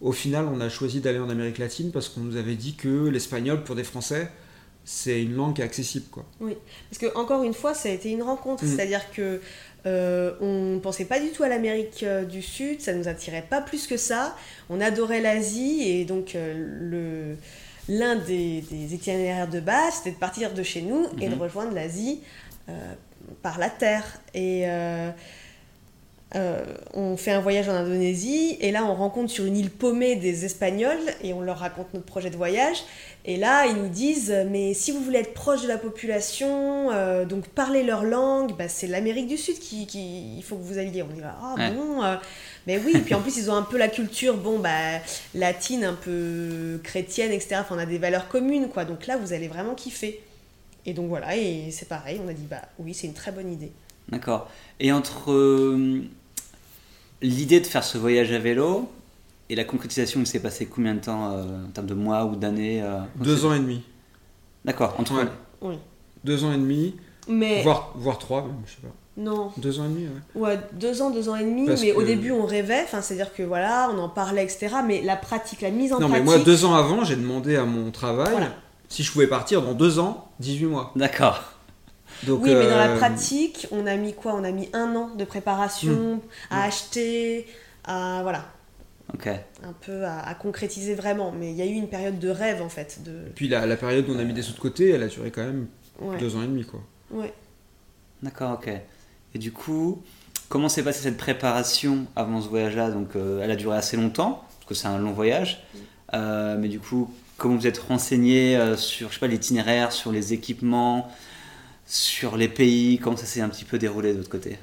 au 0.00 0.10
final, 0.10 0.46
on 0.52 0.60
a 0.60 0.68
choisi 0.68 1.00
d'aller 1.00 1.20
en 1.20 1.30
Amérique 1.30 1.58
latine 1.58 1.92
parce 1.92 2.08
qu'on 2.08 2.20
nous 2.20 2.36
avait 2.36 2.56
dit 2.56 2.74
que 2.74 3.08
l'espagnol, 3.08 3.62
pour 3.62 3.76
des 3.76 3.84
Français, 3.84 4.28
c'est 4.84 5.22
une 5.22 5.36
langue 5.36 5.54
qui 5.54 5.62
est 5.62 5.64
accessible. 5.64 6.06
Quoi. 6.10 6.24
Parce 6.40 6.98
que 6.98 7.16
encore 7.16 7.44
une 7.44 7.54
fois, 7.54 7.74
ça 7.74 7.88
a 7.88 7.92
été 7.92 8.10
une 8.10 8.22
rencontre, 8.24 8.64
Mm. 8.64 8.68
c'est-à-dire 8.68 9.10
que 9.12 9.40
euh, 9.86 10.32
on 10.40 10.80
pensait 10.80 11.04
pas 11.04 11.20
du 11.20 11.30
tout 11.30 11.42
à 11.42 11.48
l'Amérique 11.48 12.02
euh, 12.02 12.24
du 12.24 12.42
Sud, 12.42 12.80
ça 12.80 12.92
nous 12.92 13.08
attirait 13.08 13.46
pas 13.48 13.60
plus 13.60 13.86
que 13.86 13.96
ça. 13.96 14.36
On 14.68 14.80
adorait 14.80 15.20
l'Asie 15.20 15.82
et 15.88 16.04
donc 16.04 16.34
euh, 16.34 16.54
le 16.80 17.36
l'un 17.88 18.16
des, 18.16 18.62
des 18.70 18.94
itinéraires 18.94 19.48
de 19.48 19.60
base, 19.60 19.94
c'était 19.98 20.12
de 20.12 20.20
partir 20.20 20.52
de 20.54 20.62
chez 20.62 20.82
nous 20.82 21.06
et 21.20 21.28
de 21.28 21.34
Mhm. 21.34 21.40
rejoindre 21.42 21.72
l'Asie 21.74 22.20
euh, 22.68 22.72
par 23.42 23.58
la 23.58 23.68
terre. 23.70 24.04
Et 24.34 24.62
euh, 24.68 25.10
euh, 26.36 26.62
on 26.94 27.16
fait 27.16 27.32
un 27.32 27.40
voyage 27.40 27.68
en 27.68 27.72
Indonésie 27.74 28.56
et 28.60 28.70
là 28.70 28.84
on 28.84 28.94
rencontre 28.94 29.32
sur 29.32 29.44
une 29.46 29.56
île 29.56 29.70
paumée 29.70 30.14
des 30.14 30.44
Espagnols 30.44 31.00
et 31.24 31.32
on 31.32 31.40
leur 31.40 31.58
raconte 31.58 31.92
notre 31.92 32.06
projet 32.06 32.30
de 32.30 32.36
voyage. 32.36 32.84
Et 33.26 33.36
là, 33.36 33.66
ils 33.66 33.74
nous 33.76 33.88
disent, 33.88 34.32
mais 34.48 34.72
si 34.72 34.92
vous 34.92 35.00
voulez 35.00 35.18
être 35.18 35.34
proche 35.34 35.60
de 35.62 35.68
la 35.68 35.76
population, 35.76 36.90
euh, 36.90 37.24
donc 37.26 37.48
parler 37.48 37.82
leur 37.82 38.02
langue, 38.04 38.56
bah, 38.56 38.68
c'est 38.68 38.86
l'Amérique 38.86 39.26
du 39.26 39.36
Sud 39.36 39.58
qui, 39.58 39.86
qui- 39.86 40.36
il 40.38 40.42
faut 40.42 40.56
que 40.56 40.62
vous 40.62 40.78
alliez. 40.78 41.02
On 41.02 41.06
dit, 41.08 41.20
ah 41.22 41.54
Ouais. 41.58 41.70
bon, 41.72 42.02
euh, 42.02 42.16
mais 42.66 42.78
oui. 42.78 42.92
Puis 43.04 43.14
en 43.14 43.20
plus, 43.20 43.36
ils 43.36 43.50
ont 43.50 43.54
un 43.54 43.62
peu 43.62 43.78
la 43.78 43.88
culture, 43.88 44.36
bon, 44.36 44.58
bah, 44.58 44.98
latine, 45.34 45.84
un 45.84 45.94
peu 45.94 46.80
chrétienne, 46.82 47.32
etc. 47.32 47.56
Enfin, 47.60 47.76
on 47.76 47.78
a 47.78 47.86
des 47.86 47.98
valeurs 47.98 48.28
communes, 48.28 48.68
quoi. 48.68 48.84
Donc 48.84 49.06
là, 49.06 49.16
vous 49.16 49.32
allez 49.32 49.48
vraiment 49.48 49.74
kiffer. 49.74 50.20
Et 50.86 50.94
donc 50.94 51.08
voilà, 51.08 51.36
et 51.36 51.70
c'est 51.70 51.88
pareil, 51.88 52.20
on 52.24 52.28
a 52.28 52.32
dit, 52.32 52.46
bah 52.48 52.62
oui, 52.78 52.94
c'est 52.94 53.06
une 53.06 53.14
très 53.14 53.32
bonne 53.32 53.52
idée. 53.52 53.72
D'accord. 54.08 54.50
Et 54.78 54.92
entre 54.92 55.30
euh, 55.30 56.02
l'idée 57.20 57.60
de 57.60 57.66
faire 57.66 57.84
ce 57.84 57.98
voyage 57.98 58.32
à 58.32 58.38
vélo 58.38 58.90
et 59.48 59.54
la 59.54 59.64
concrétisation, 59.64 60.20
il 60.20 60.26
s'est 60.26 60.40
passé 60.40 60.66
combien 60.66 60.94
de 60.94 61.00
temps 61.00 61.32
euh, 61.32 61.66
en 61.66 61.70
termes 61.70 61.86
de 61.86 61.94
mois 61.94 62.24
ou 62.24 62.34
d'années 62.34 62.82
euh, 62.82 63.00
Deux 63.16 63.44
ans 63.44 63.52
et 63.52 63.58
demi. 63.58 63.82
D'accord. 64.64 64.94
Entre. 64.98 65.12
Ouais. 65.12 65.28
Oui. 65.60 65.78
Deux 66.24 66.44
ans 66.44 66.52
et 66.52 66.56
demi. 66.56 66.96
Mais 67.28 67.62
Voire, 67.62 67.92
voire 67.94 68.18
trois, 68.18 68.42
même, 68.42 68.62
je 68.66 68.72
sais 68.72 68.80
pas. 68.82 68.94
Non, 69.16 69.52
Deux 69.58 69.80
ans 69.80 69.84
et 69.84 69.88
demi, 69.88 70.06
ouais. 70.34 70.40
ouais, 70.40 70.58
deux 70.72 71.02
ans, 71.02 71.10
deux 71.10 71.28
ans 71.28 71.36
et 71.36 71.44
demi. 71.44 71.66
Parce 71.66 71.82
mais 71.82 71.92
au 71.92 72.02
début, 72.02 72.30
on 72.32 72.46
rêvait. 72.46 72.82
Enfin, 72.84 73.02
c'est-à-dire 73.02 73.34
que 73.34 73.42
voilà, 73.42 73.90
on 73.94 73.98
en 73.98 74.08
parlait, 74.08 74.42
etc. 74.44 74.76
Mais 74.86 75.02
la 75.02 75.16
pratique, 75.16 75.60
la 75.62 75.70
mise 75.70 75.92
en 75.92 75.98
Non, 76.00 76.08
mais 76.08 76.20
pratique. 76.20 76.26
moi, 76.26 76.38
deux 76.38 76.64
ans 76.64 76.74
avant, 76.74 77.04
j'ai 77.04 77.16
demandé 77.16 77.56
à 77.56 77.64
mon 77.64 77.90
travail 77.90 78.30
Voilà. 78.30 78.54
si 78.88 79.02
je 79.02 79.12
pouvais 79.12 79.26
partir 79.26 79.62
dans 79.62 79.74
deux 79.74 79.98
ans, 79.98 80.28
18 80.38 80.66
mois. 80.66 80.92
D'accord. 80.96 81.42
Donc, 82.26 82.42
Oui, 82.42 82.54
mais 82.54 82.64
dans 82.68 82.76
la 82.76 82.90
euh, 82.90 82.96
pratique, 82.98 83.66
on 83.72 83.86
a 83.86 83.96
mis 83.96 84.14
quoi? 84.14 84.34
On 84.34 84.44
a 84.44 84.50
mis 84.52 84.68
un 84.72 84.94
an 84.96 85.10
de 85.16 85.24
préparation 85.24 85.92
Hmm. 86.16 86.18
à 86.50 86.64
acheter, 86.64 87.46
à 87.84 88.20
voilà, 88.22 88.44
Ok. 89.14 89.26
un 89.26 89.72
peu 89.84 90.04
à, 90.04 90.20
à 90.20 90.34
concrétiser 90.34 90.94
vraiment. 90.94 91.32
Mais 91.32 91.50
il 91.50 91.56
y 91.56 91.62
a 91.62 91.66
eu 91.66 91.72
une 91.74 91.88
période 91.88 92.18
de 92.18 92.28
rêve 92.28 92.62
en 92.62 92.68
fait. 92.68 93.00
De... 93.04 93.22
Puis 93.34 93.48
la, 93.48 93.66
la 93.66 93.76
période 93.76 94.08
où 94.08 94.12
on 94.14 94.18
a 94.18 94.24
mis 94.24 94.34
des 94.34 94.42
sous 94.42 94.52
de 94.54 94.60
côté, 94.60 94.90
elle 94.90 95.02
a 95.02 95.08
duré 95.08 95.30
quand 95.30 95.42
même 95.44 95.66
Ouais. 96.00 96.16
deux 96.18 96.36
ans 96.36 96.42
et 96.42 96.46
demi, 96.46 96.64
quoi. 96.64 96.80
ouais. 97.10 97.32
D'accord, 98.22 98.52
ok. 98.62 98.70
Et 99.34 99.38
du 99.38 99.52
coup, 99.52 100.02
comment 100.48 100.68
s'est 100.68 100.82
passée 100.82 101.02
cette 101.02 101.16
préparation 101.16 102.06
avant 102.16 102.40
ce 102.40 102.48
voyage-là? 102.48 102.90
Donc, 102.90 103.16
euh, 103.16 103.40
elle 103.42 103.50
a 103.50 103.56
duré 103.56 103.76
assez 103.76 103.96
longtemps, 103.96 104.44
parce 104.58 104.68
que 104.68 104.74
c'est 104.74 104.88
un 104.88 104.98
long 104.98 105.12
voyage. 105.12 105.62
Euh, 106.14 106.56
mais 106.58 106.68
du 106.68 106.80
coup, 106.80 107.12
comment 107.36 107.56
vous 107.56 107.66
êtes 107.66 107.78
renseigné 107.78 108.56
euh, 108.56 108.76
sur, 108.76 109.08
je 109.08 109.14
sais 109.14 109.20
pas, 109.20 109.28
l'itinéraire, 109.28 109.92
sur 109.92 110.10
les 110.12 110.32
équipements, 110.32 111.08
sur 111.86 112.36
les 112.36 112.48
pays? 112.48 112.98
Comment 112.98 113.16
ça 113.16 113.26
s'est 113.26 113.40
un 113.40 113.48
petit 113.48 113.64
peu 113.64 113.78
déroulé 113.78 114.12
de 114.12 114.18
votre 114.18 114.30
côté? 114.30 114.58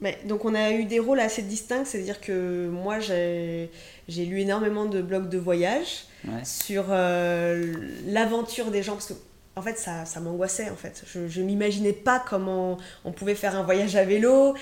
Mais, 0.00 0.16
donc 0.26 0.44
on 0.44 0.54
a 0.54 0.70
eu 0.70 0.84
des 0.84 1.00
rôles 1.00 1.18
assez 1.18 1.42
distincts, 1.42 1.84
c'est-à-dire 1.84 2.20
que 2.20 2.68
moi 2.68 3.00
j'ai 3.00 3.68
lu 4.08 4.40
énormément 4.40 4.84
de 4.86 5.02
blogs 5.02 5.28
de 5.28 5.38
voyage 5.38 6.04
Ouais. 6.24 6.44
sur 6.44 6.86
euh, 6.90 7.74
l'aventure 8.06 8.70
des 8.72 8.82
gens, 8.82 8.94
parce 8.94 9.06
que 9.06 9.14
en 9.58 9.62
fait 9.62 9.76
ça, 9.76 10.04
ça 10.04 10.20
m'angoissait 10.20 10.70
en 10.70 10.76
fait. 10.76 11.02
Je, 11.06 11.28
je 11.28 11.42
m'imaginais 11.42 11.92
pas 11.92 12.22
comment 12.26 12.78
on 13.04 13.12
pouvait 13.12 13.34
faire 13.34 13.54
un 13.56 13.62
voyage 13.62 13.96
à 13.96 14.04
vélo, 14.04 14.54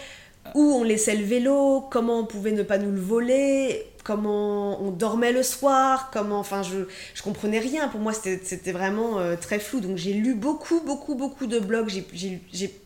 où 0.55 0.63
on 0.63 0.85
laissait 0.85 1.17
le 1.17 1.25
vélo, 1.25 1.85
comment 1.91 2.21
on 2.21 2.25
pouvait 2.25 2.53
ne 2.53 2.63
pas 2.63 2.79
nous 2.79 2.93
le 2.93 3.01
voler, 3.01 3.87
comment 4.05 4.81
on 4.81 4.91
dormait 4.91 5.33
le 5.33 5.43
soir, 5.43 6.11
comment, 6.13 6.39
enfin 6.39 6.63
je, 6.63 6.87
je 7.15 7.23
comprenais 7.23 7.59
rien. 7.59 7.89
Pour 7.89 8.01
moi 8.01 8.13
c'était 8.13 8.73
vraiment 8.73 9.19
euh, 9.19 9.37
très 9.37 9.59
flou. 9.59 9.81
Donc 9.81 9.97
j'ai 9.97 10.13
lu 10.13 10.35
beaucoup, 10.35 10.81
beaucoup, 10.81 11.15
beaucoup 11.15 11.47
de 11.47 11.59
blogs. 11.59 11.91
J'ai 12.13 12.81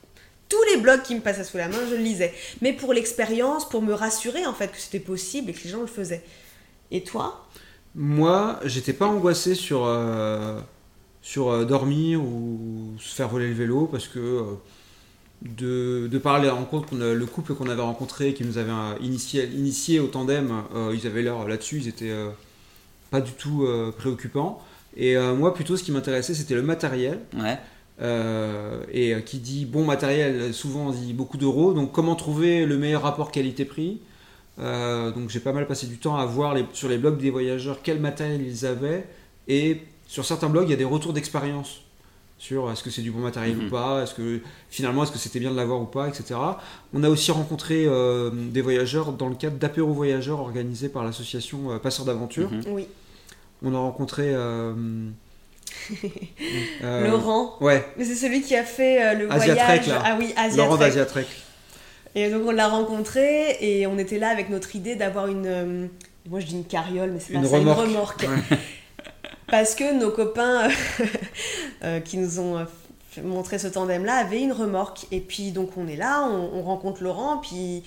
tous 0.49 0.65
les 0.73 0.79
blogs 0.81 1.03
qui 1.03 1.15
me 1.15 1.21
passaient 1.21 1.45
sous 1.45 1.59
la 1.59 1.69
main, 1.69 1.79
je 1.89 1.95
le 1.95 2.03
lisais. 2.03 2.33
Mais 2.61 2.73
pour 2.73 2.93
l'expérience, 2.93 3.69
pour 3.69 3.83
me 3.83 3.93
rassurer 3.93 4.47
en 4.47 4.55
fait 4.55 4.69
que 4.69 4.79
c'était 4.79 4.99
possible 4.99 5.51
et 5.51 5.53
que 5.53 5.63
les 5.63 5.71
gens 5.71 5.83
le 5.83 5.87
faisaient. 5.87 6.25
Et 6.91 7.05
toi? 7.05 7.47
Moi, 7.95 8.59
j'étais 8.65 8.93
pas 8.93 9.07
angoissé 9.07 9.55
sur, 9.55 9.85
euh, 9.85 10.61
sur 11.23 11.51
euh, 11.51 11.65
dormir 11.65 12.23
ou 12.23 12.93
se 12.99 13.15
faire 13.15 13.29
voler 13.29 13.49
le 13.49 13.55
vélo 13.55 13.87
parce 13.87 14.09
que 14.09 14.19
euh, 14.19 14.43
de, 15.43 16.09
de 16.09 16.19
par 16.19 16.41
les 16.41 16.49
rencontres, 16.51 16.95
a- 16.95 17.15
le 17.15 17.27
couple 17.27 17.55
qu'on 17.55 17.69
avait 17.69 17.83
rencontré, 17.83 18.35
qui 18.35 18.45
nous 18.45 18.59
avait 18.59 18.71
euh, 18.71 18.95
initié, 19.03 19.45
initié 19.55 20.01
au 20.01 20.07
tandem, 20.07 20.51
euh, 20.75 20.95
ils 20.95 21.07
avaient 21.07 21.23
l'air 21.23 21.47
là-dessus, 21.47 21.79
ils 21.79 21.89
étaient 21.89 22.11
euh, 22.11 22.29
pas 23.11 23.21
du 23.21 23.33
tout 23.33 23.65
euh, 23.65 23.93
préoccupants. 23.97 24.63
Et 24.97 25.17
moi, 25.17 25.55
plutôt, 25.55 25.77
ce 25.77 25.85
qui 25.85 25.93
m'intéressait, 25.93 26.35
c'était 26.35 26.57
le 26.57 26.63
matériel. 26.63 27.21
Ouais. 27.39 27.59
Et 28.93 29.15
qui 29.25 29.39
dit 29.39 29.65
bon 29.65 29.85
matériel, 29.85 30.53
souvent 30.53 30.89
on 30.89 30.91
dit 30.91 31.13
beaucoup 31.13 31.37
d'euros. 31.37 31.73
Donc 31.75 31.93
comment 31.93 32.17
trouver 32.17 32.67
le 32.67 32.77
meilleur 32.77 33.03
rapport 33.03 33.31
qualité-prix? 33.31 34.01
Donc 34.59 35.29
j'ai 35.29 35.39
pas 35.39 35.53
mal 35.53 35.69
passé 35.69 35.87
du 35.87 35.99
temps 35.99 36.17
à 36.17 36.27
voir 36.27 36.55
les- 36.55 36.65
sur 36.73 36.89
les 36.89 36.99
blogs 36.99 37.19
des 37.19 37.31
voyageurs 37.31 37.79
quel 37.85 38.01
matériel 38.01 38.43
ils 38.45 38.67
avaient. 38.67 39.07
Et 39.47 39.83
sur 40.11 40.25
certains 40.25 40.49
blogs, 40.49 40.67
il 40.69 40.71
y 40.71 40.75
a 40.75 40.77
des 40.77 40.85
retours 40.85 41.13
d'expérience 41.13 41.83
sur 42.39 42.71
est-ce 42.71 42.83
que 42.83 42.91
c'est 42.91 43.03
du 43.03 43.11
bon 43.11 43.21
matériel 43.21 43.57
Mhm. 43.57 43.67
ou 43.67 43.71
pas, 43.71 44.03
est-ce 44.03 44.15
que 44.15 44.41
finalement 44.71 45.03
est-ce 45.05 45.13
que 45.13 45.19
c'était 45.19 45.39
bien 45.41 45.51
de 45.53 45.57
l'avoir 45.57 45.81
ou 45.81 45.85
pas, 45.85 46.09
etc. 46.09 46.35
On 46.95 47.05
a 47.05 47.09
aussi 47.09 47.31
rencontré 47.31 47.85
euh, 47.87 48.31
des 48.33 48.63
voyageurs 48.63 49.13
dans 49.13 49.29
le 49.29 49.35
cadre 49.35 49.57
d'apéro 49.59 49.93
voyageurs 49.93 50.41
organisé 50.41 50.89
par 50.89 51.05
l'association 51.05 51.71
euh, 51.71 51.79
Passeurs 51.79 52.07
d'aventure. 52.07 52.51
Mhm. 52.51 52.63
Oui. 52.69 52.87
On 53.63 53.75
a 53.75 53.79
rencontré 53.79 54.25
euh, 54.35 54.73
euh, 56.83 57.09
Laurent. 57.09 57.57
Ouais, 57.61 57.87
Mais 57.97 58.05
c'est 58.05 58.15
celui 58.15 58.41
qui 58.43 58.57
a 58.57 58.65
fait 58.65 59.03
euh, 59.03 59.15
le 59.15 59.33
Asia 59.33 59.55
voyage. 59.55 59.81
Trek, 59.83 59.91
là. 59.93 60.03
Ah 60.05 60.17
oui, 60.19 60.33
Asia 60.37 60.57
Laurent 60.65 60.77
Trek. 60.77 60.87
d'Asia 60.87 61.05
Trek. 61.07 61.27
Et 62.15 62.31
donc 62.31 62.43
on 62.47 62.51
l'a 62.51 62.69
rencontré 62.69 63.57
et 63.61 63.87
on 63.87 63.97
était 63.99 64.19
là 64.19 64.29
avec 64.31 64.49
notre 64.51 64.75
idée 64.75 64.97
d'avoir 64.97 65.29
une. 65.29 65.47
euh, 65.47 65.87
moi 66.29 66.41
je 66.41 66.47
dis 66.47 66.55
une 66.55 66.65
carriole, 66.65 67.13
mais 67.13 67.21
c'est 67.21 67.33
pas 67.35 67.39
Une 67.39 67.47
ça, 67.47 67.57
remorque. 67.59 67.85
une 67.85 67.87
remorque. 67.93 68.23
Ouais. 68.51 68.59
Parce 69.51 69.75
que 69.75 69.93
nos 69.99 70.11
copains 70.11 70.69
euh, 71.85 72.01
qui 72.01 72.19
nous 72.19 72.39
ont 72.39 72.67
euh, 73.11 73.15
fait- 73.15 73.23
montré 73.23 73.59
ce 73.59 73.69
tandem-là 73.69 74.15
avaient 74.17 74.41
une 74.41 74.53
remorque. 74.53 75.07
Et 75.11 75.21
puis 75.21 75.53
donc 75.53 75.71
on 75.77 75.87
est 75.87 75.97
là, 75.97 76.23
on, 76.29 76.59
on 76.59 76.63
rencontre 76.63 77.03
Laurent, 77.03 77.39
puis 77.39 77.83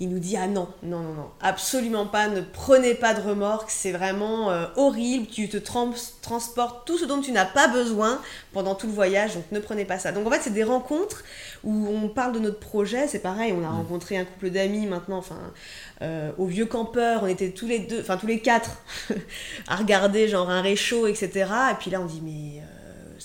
il 0.00 0.08
nous 0.08 0.18
dit 0.18 0.36
Ah 0.36 0.48
non, 0.48 0.68
non, 0.82 1.00
non, 1.00 1.12
non, 1.14 1.30
absolument 1.40 2.06
pas, 2.06 2.28
ne 2.28 2.40
prenez 2.40 2.94
pas 2.94 3.14
de 3.14 3.20
remorque, 3.20 3.70
c'est 3.70 3.92
vraiment 3.92 4.50
euh, 4.50 4.66
horrible, 4.76 5.26
tu 5.28 5.48
te 5.48 5.56
trans- 5.56 5.92
transportes 6.20 6.84
tout 6.86 6.98
ce 6.98 7.04
dont 7.04 7.20
tu 7.20 7.30
n'as 7.32 7.44
pas 7.44 7.68
besoin 7.68 8.20
pendant 8.52 8.74
tout 8.74 8.86
le 8.88 8.92
voyage, 8.92 9.34
donc 9.34 9.44
ne 9.52 9.60
prenez 9.60 9.84
pas 9.84 9.98
ça. 9.98 10.10
Donc 10.10 10.26
en 10.26 10.30
fait, 10.30 10.40
c'est 10.42 10.52
des 10.52 10.64
rencontres 10.64 11.22
où 11.62 11.86
on 11.88 12.08
parle 12.08 12.32
de 12.32 12.40
notre 12.40 12.58
projet, 12.58 13.06
c'est 13.06 13.20
pareil, 13.20 13.54
on 13.56 13.64
a 13.64 13.70
rencontré 13.70 14.18
un 14.18 14.24
couple 14.24 14.50
d'amis 14.50 14.86
maintenant, 14.86 15.18
enfin, 15.18 15.38
euh, 16.02 16.32
au 16.38 16.46
vieux 16.46 16.66
campeur, 16.66 17.22
on 17.22 17.26
était 17.28 17.50
tous 17.50 17.66
les 17.66 17.78
deux, 17.78 18.00
enfin 18.00 18.16
tous 18.16 18.26
les 18.26 18.40
quatre, 18.40 18.82
à 19.68 19.76
regarder 19.76 20.28
genre 20.28 20.50
un 20.50 20.60
réchaud, 20.60 21.06
etc. 21.06 21.30
Et 21.70 21.74
puis 21.78 21.90
là, 21.92 22.00
on 22.00 22.06
dit, 22.06 22.20
mais 22.22 22.60
euh, 22.60 22.73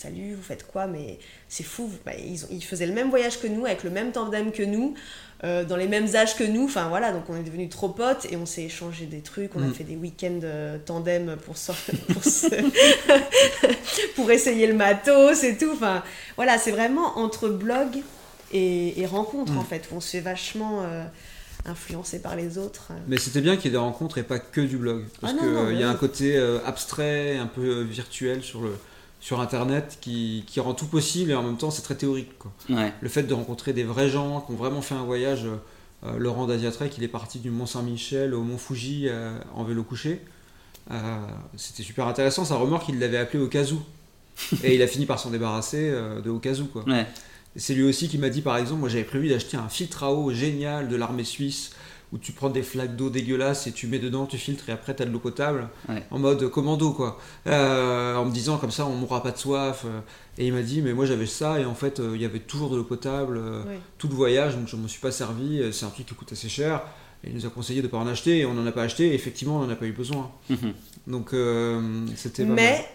salut, 0.01 0.33
vous 0.35 0.41
faites 0.43 0.65
quoi 0.65 0.87
Mais 0.87 1.19
c'est 1.47 1.63
fou, 1.63 1.89
bah, 2.05 2.11
ils, 2.17 2.45
ont- 2.45 2.47
ils 2.51 2.63
faisaient 2.63 2.85
le 2.87 2.93
même 2.93 3.09
voyage 3.09 3.39
que 3.39 3.47
nous, 3.47 3.65
avec 3.65 3.83
le 3.83 3.89
même 3.89 4.11
tandem 4.11 4.51
que 4.51 4.63
nous, 4.63 4.93
euh, 5.43 5.63
dans 5.63 5.75
les 5.77 5.87
mêmes 5.87 6.15
âges 6.15 6.35
que 6.35 6.43
nous, 6.43 6.65
enfin 6.65 6.89
voilà, 6.89 7.11
donc 7.11 7.23
on 7.29 7.35
est 7.37 7.43
devenus 7.43 7.69
trop 7.69 7.89
potes 7.89 8.25
et 8.31 8.35
on 8.35 8.45
s'est 8.45 8.63
échangé 8.63 9.05
des 9.05 9.21
trucs, 9.21 9.55
on 9.55 9.63
a 9.63 9.67
Mm. 9.67 9.73
fait 9.73 9.83
des 9.85 9.95
week-ends 9.95 10.39
euh, 10.43 10.77
tandem 10.85 11.37
pour, 11.45 11.57
sor- 11.57 11.75
pour, 12.13 12.23
se- 12.23 12.47
pour 14.15 14.29
essayer 14.31 14.67
le 14.67 14.73
matos 14.73 15.43
et 15.43 15.57
tout, 15.57 15.71
enfin 15.73 16.03
voilà, 16.35 16.57
c'est 16.57 16.71
vraiment 16.71 17.17
entre 17.17 17.49
blog 17.49 18.01
et, 18.51 18.99
et 18.99 19.05
rencontre 19.05 19.53
Mm. 19.53 19.57
en 19.57 19.63
fait, 19.63 19.83
où 19.91 19.95
on 19.97 20.01
se 20.01 20.11
fait 20.11 20.19
vachement 20.21 20.83
euh, 20.83 21.03
influencer 21.65 22.19
par 22.21 22.35
les 22.35 22.57
autres. 22.57 22.91
Mais 23.07 23.17
c'était 23.17 23.41
bien 23.41 23.55
qu'il 23.55 23.65
y 23.65 23.67
ait 23.69 23.71
des 23.71 23.77
rencontres 23.77 24.17
et 24.17 24.23
pas 24.23 24.39
que 24.39 24.61
du 24.61 24.77
blog. 24.77 25.05
Parce 25.21 25.33
Ah 25.33 25.39
qu'il 25.39 25.53
y 25.53 25.57
a 25.57 25.63
oui. 25.65 25.83
un 25.83 25.95
côté 25.95 26.35
euh, 26.37 26.59
abstrait, 26.65 27.37
un 27.37 27.47
peu 27.47 27.61
euh, 27.61 27.83
virtuel 27.83 28.41
sur, 28.43 28.61
le, 28.61 28.77
sur 29.19 29.41
Internet 29.41 29.97
qui, 30.01 30.43
qui 30.47 30.59
rend 30.59 30.73
tout 30.73 30.85
possible 30.87 31.31
et 31.31 31.35
en 31.35 31.43
même 31.43 31.57
temps 31.57 31.71
c'est 31.71 31.81
très 31.81 31.95
théorique. 31.95 32.37
Quoi. 32.37 32.51
Ouais. 32.69 32.93
Le 33.01 33.09
fait 33.09 33.23
de 33.23 33.33
rencontrer 33.33 33.73
des 33.73 33.83
vrais 33.83 34.09
gens 34.09 34.41
qui 34.41 34.53
ont 34.53 34.55
vraiment 34.55 34.81
fait 34.81 34.95
un 34.95 35.03
voyage. 35.03 35.45
euh, 35.45 35.55
euh, 36.05 36.17
Laurent 36.17 36.47
d'Asiatrek, 36.47 36.97
il 36.97 37.03
est 37.03 37.09
parti 37.09 37.39
du 37.39 37.49
Mont 37.51 37.65
Saint-Michel 37.65 38.33
au 38.33 38.41
Mont 38.41 38.57
Fuji 38.57 39.07
euh, 39.09 39.37
en 39.53 39.65
vélo 39.65 39.83
couché. 39.83 40.21
Euh, 40.91 41.19
C'était 41.57 41.83
super 41.83 42.07
intéressant. 42.07 42.45
Sa 42.45 42.55
remorque, 42.55 42.87
il 42.87 42.99
l'avait 42.99 43.17
appelé 43.17 43.43
au 43.43 43.47
cas 43.47 43.65
où. 43.65 43.81
Et 44.63 44.75
il 44.75 44.81
a 44.81 44.87
fini 44.87 45.05
par 45.05 45.19
s'en 45.19 45.29
débarrasser 45.31 45.91
de 46.23 46.29
où. 46.29 46.39
Quoi. 46.71 46.85
Ouais. 46.87 47.05
C'est 47.57 47.73
lui 47.73 47.83
aussi 47.83 48.07
qui 48.07 48.17
m'a 48.17 48.29
dit, 48.29 48.41
par 48.41 48.55
exemple, 48.55 48.79
moi 48.79 48.87
j'avais 48.87 49.03
prévu 49.03 49.27
d'acheter 49.27 49.57
un 49.57 49.67
filtre 49.67 50.03
à 50.03 50.13
eau 50.13 50.31
génial 50.31 50.87
de 50.87 50.95
l'armée 50.95 51.25
suisse 51.25 51.71
où 52.11 52.17
tu 52.17 52.31
prends 52.31 52.49
des 52.49 52.63
flaques 52.63 52.95
d'eau 52.95 53.09
dégueulasses 53.09 53.67
et 53.67 53.71
tu 53.71 53.85
mets 53.87 53.99
dedans, 53.99 54.25
tu 54.25 54.37
filtres 54.37 54.67
et 54.69 54.71
après 54.71 54.93
t'as 54.95 55.05
de 55.05 55.11
l'eau 55.11 55.19
potable 55.19 55.69
Ouais. 55.87 56.03
en 56.11 56.17
mode 56.19 56.49
commando 56.49 56.91
quoi. 56.91 57.19
Euh, 57.47 58.15
en 58.15 58.25
me 58.25 58.31
disant 58.31 58.57
comme 58.57 58.71
ça 58.71 58.85
on 58.85 58.95
mourra 58.95 59.21
pas 59.21 59.31
de 59.31 59.37
soif. 59.37 59.83
euh. 59.85 59.99
Et 60.37 60.47
il 60.47 60.53
m'a 60.53 60.61
dit, 60.61 60.81
mais 60.81 60.93
moi 60.93 61.05
j'avais 61.05 61.25
ça 61.27 61.59
et 61.59 61.65
en 61.65 61.75
fait 61.75 61.99
euh, 61.99 62.11
il 62.15 62.21
y 62.21 62.25
avait 62.25 62.39
toujours 62.39 62.69
de 62.69 62.77
l'eau 62.77 62.83
potable 62.83 63.37
euh, 63.37 63.63
Ouais. 63.65 63.79
tout 63.97 64.07
le 64.07 64.15
voyage 64.15 64.55
donc 64.55 64.67
je 64.67 64.75
me 64.75 64.87
suis 64.87 64.99
pas 65.01 65.11
servi. 65.11 65.61
C'est 65.71 65.85
un 65.85 65.89
truc 65.89 66.05
qui 66.07 66.15
coûte 66.15 66.31
assez 66.31 66.49
cher. 66.49 66.81
Et 67.23 67.27
il 67.29 67.35
nous 67.35 67.45
a 67.45 67.49
conseillé 67.49 67.81
de 67.81 67.87
pas 67.87 67.97
en 67.97 68.07
acheter 68.07 68.39
et 68.39 68.45
on 68.45 68.53
n'en 68.53 68.65
a 68.65 68.71
pas 68.71 68.83
acheté 68.83 69.09
et 69.09 69.13
effectivement 69.13 69.57
on 69.57 69.65
n'en 69.65 69.69
a 69.69 69.75
pas 69.75 69.85
eu 69.85 69.91
besoin. 69.91 70.31
Mhm. 70.49 70.73
Donc 71.07 71.33
euh, 71.33 72.05
c'était 72.15 72.43
pas 72.43 72.53
mal. 72.53 72.55
Mais 72.55 72.89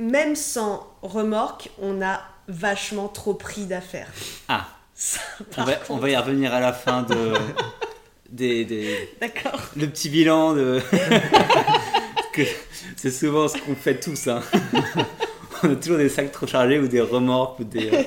même 0.00 0.34
sans 0.34 0.86
remorque, 1.02 1.70
on 1.80 2.02
a 2.02 2.20
vachement 2.48 3.06
trop 3.08 3.34
pris 3.34 3.66
d'affaires. 3.66 4.08
Ah. 4.48 4.66
Ça, 4.94 5.20
On 5.40 5.54
par 5.54 5.66
va, 5.66 5.72
contre. 5.74 5.90
on 5.92 5.96
va 5.96 6.10
y 6.10 6.16
revenir 6.16 6.52
à 6.52 6.60
la 6.60 6.72
fin 6.72 7.02
de. 7.02 7.14
Des, 8.32 8.64
des- 8.64 9.10
D'accord. 9.20 9.60
le 9.76 9.86
petit 9.88 10.08
bilan 10.08 10.54
de. 10.54 10.80
que 12.32 12.42
c'est 12.96 13.10
souvent 13.10 13.46
ce 13.46 13.58
qu'on 13.58 13.74
fait 13.74 14.00
tous. 14.00 14.26
Hein. 14.28 14.40
on 15.62 15.70
a 15.72 15.76
toujours 15.76 15.98
des 15.98 16.08
sacs 16.08 16.32
trop 16.32 16.46
chargés 16.46 16.78
ou 16.78 16.88
des 16.88 17.02
remorques 17.02 17.60
ou 17.60 17.64
des, 17.64 17.90
euh, 17.92 18.02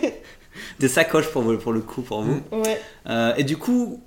des 0.80 0.88
sacoches 0.88 1.30
pour, 1.30 1.44
pour 1.60 1.72
le 1.74 1.82
coup 1.82 2.02
pour 2.02 2.24
vous. 2.24 2.42
Ouais. 2.52 2.82
Euh, 3.08 3.36
et 3.38 3.44
du 3.44 3.56
coup, 3.58 4.02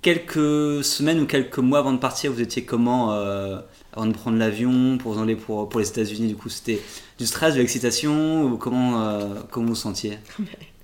quelques 0.00 0.82
semaines 0.82 1.20
ou 1.20 1.26
quelques 1.26 1.58
mois 1.58 1.80
avant 1.80 1.92
de 1.92 1.98
partir, 1.98 2.32
vous 2.32 2.40
étiez 2.40 2.64
comment 2.64 3.12
euh, 3.12 3.58
avant 3.92 4.06
de 4.06 4.12
prendre 4.14 4.38
l'avion 4.38 4.96
pour 4.96 5.12
vous 5.12 5.18
en 5.18 5.24
aller 5.24 5.36
pour, 5.36 5.68
pour 5.68 5.80
les 5.80 5.88
États-Unis 5.88 6.28
Du 6.28 6.36
coup, 6.36 6.48
c'était 6.48 6.80
du 7.18 7.26
stress, 7.26 7.54
de 7.54 7.58
l'excitation 7.58 8.44
ou 8.44 8.56
comment, 8.56 9.18
comment 9.50 9.66
vous 9.66 9.72
vous 9.74 9.78
sentiez? 9.78 10.18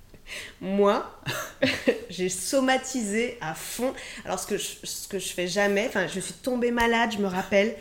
Moi, 0.61 1.09
j'ai 2.09 2.29
somatisé 2.29 3.37
à 3.41 3.53
fond. 3.53 3.93
Alors, 4.25 4.39
ce 4.39 4.47
que 4.47 4.57
je, 5.19 5.33
fais 5.33 5.47
jamais, 5.47 5.89
je 6.13 6.19
suis 6.19 6.33
tombée 6.33 6.71
malade, 6.71 7.11
je 7.13 7.17
me 7.17 7.27
rappelle. 7.27 7.75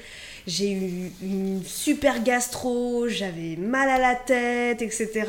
j'ai 0.46 0.72
eu 0.72 1.12
une 1.22 1.62
super 1.64 2.22
gastro, 2.22 3.08
j'avais 3.08 3.56
mal 3.56 3.88
à 3.88 3.98
la 3.98 4.14
tête, 4.14 4.82
etc. 4.82 5.24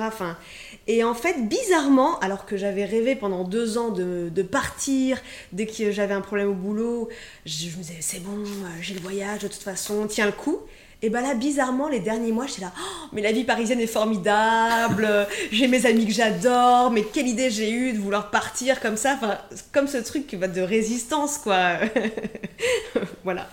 Et 0.88 1.04
en 1.04 1.16
fait, 1.16 1.48
bizarrement, 1.48 2.20
alors 2.20 2.46
que 2.46 2.58
j'avais 2.58 2.86
rêvé 2.86 3.16
pendant 3.16 3.44
deux 3.44 3.78
ans 3.78 3.90
de, 3.90 4.42
partir, 4.44 5.22
dès 5.52 5.66
que 5.66 5.92
j'avais 5.92 6.14
un 6.14 6.22
problème 6.22 6.50
au 6.50 6.54
boulot, 6.54 7.10
je, 7.46 7.70
je 7.70 7.78
me 7.78 7.82
disais, 7.82 7.98
c'est 8.02 8.22
bon, 8.22 8.44
euh, 8.44 8.68
j'ai 8.82 8.94
le 8.94 9.00
voyage, 9.00 9.40
de 9.42 9.48
toute 9.48 9.64
façon, 9.64 10.08
tiens 10.08 10.28
le 10.28 10.32
coup. 10.32 10.60
Et 11.06 11.12
bah 11.12 11.22
là, 11.22 11.36
bizarrement, 11.36 11.88
les 11.88 12.00
derniers 12.00 12.32
mois, 12.32 12.48
j'étais 12.48 12.62
là, 12.62 12.72
Oh, 12.76 13.10
mais 13.14 13.22
la 13.22 13.32
vie 13.32 13.44
parisienne 13.44 13.80
est 13.80 13.86
formidable, 13.86 15.08
j'ai 15.52 15.68
mes 15.68 15.86
amis 15.86 16.08
que 16.08 16.12
j'adore, 16.14 16.90
mais 16.90 17.04
quelle 17.04 17.28
idée 17.28 17.52
j'ai 17.52 17.70
eue 17.72 17.94
de 17.94 18.00
vouloir 18.00 18.32
partir 18.32 18.82
comme 18.82 18.98
ça, 18.98 19.14
enfin, 19.14 19.38
comme 19.72 19.88
ce 19.88 19.98
truc 19.98 20.36
bah, 20.36 20.48
de 20.48 20.62
résistance, 20.62 21.38
quoi. 21.38 21.74
voilà. 23.24 23.48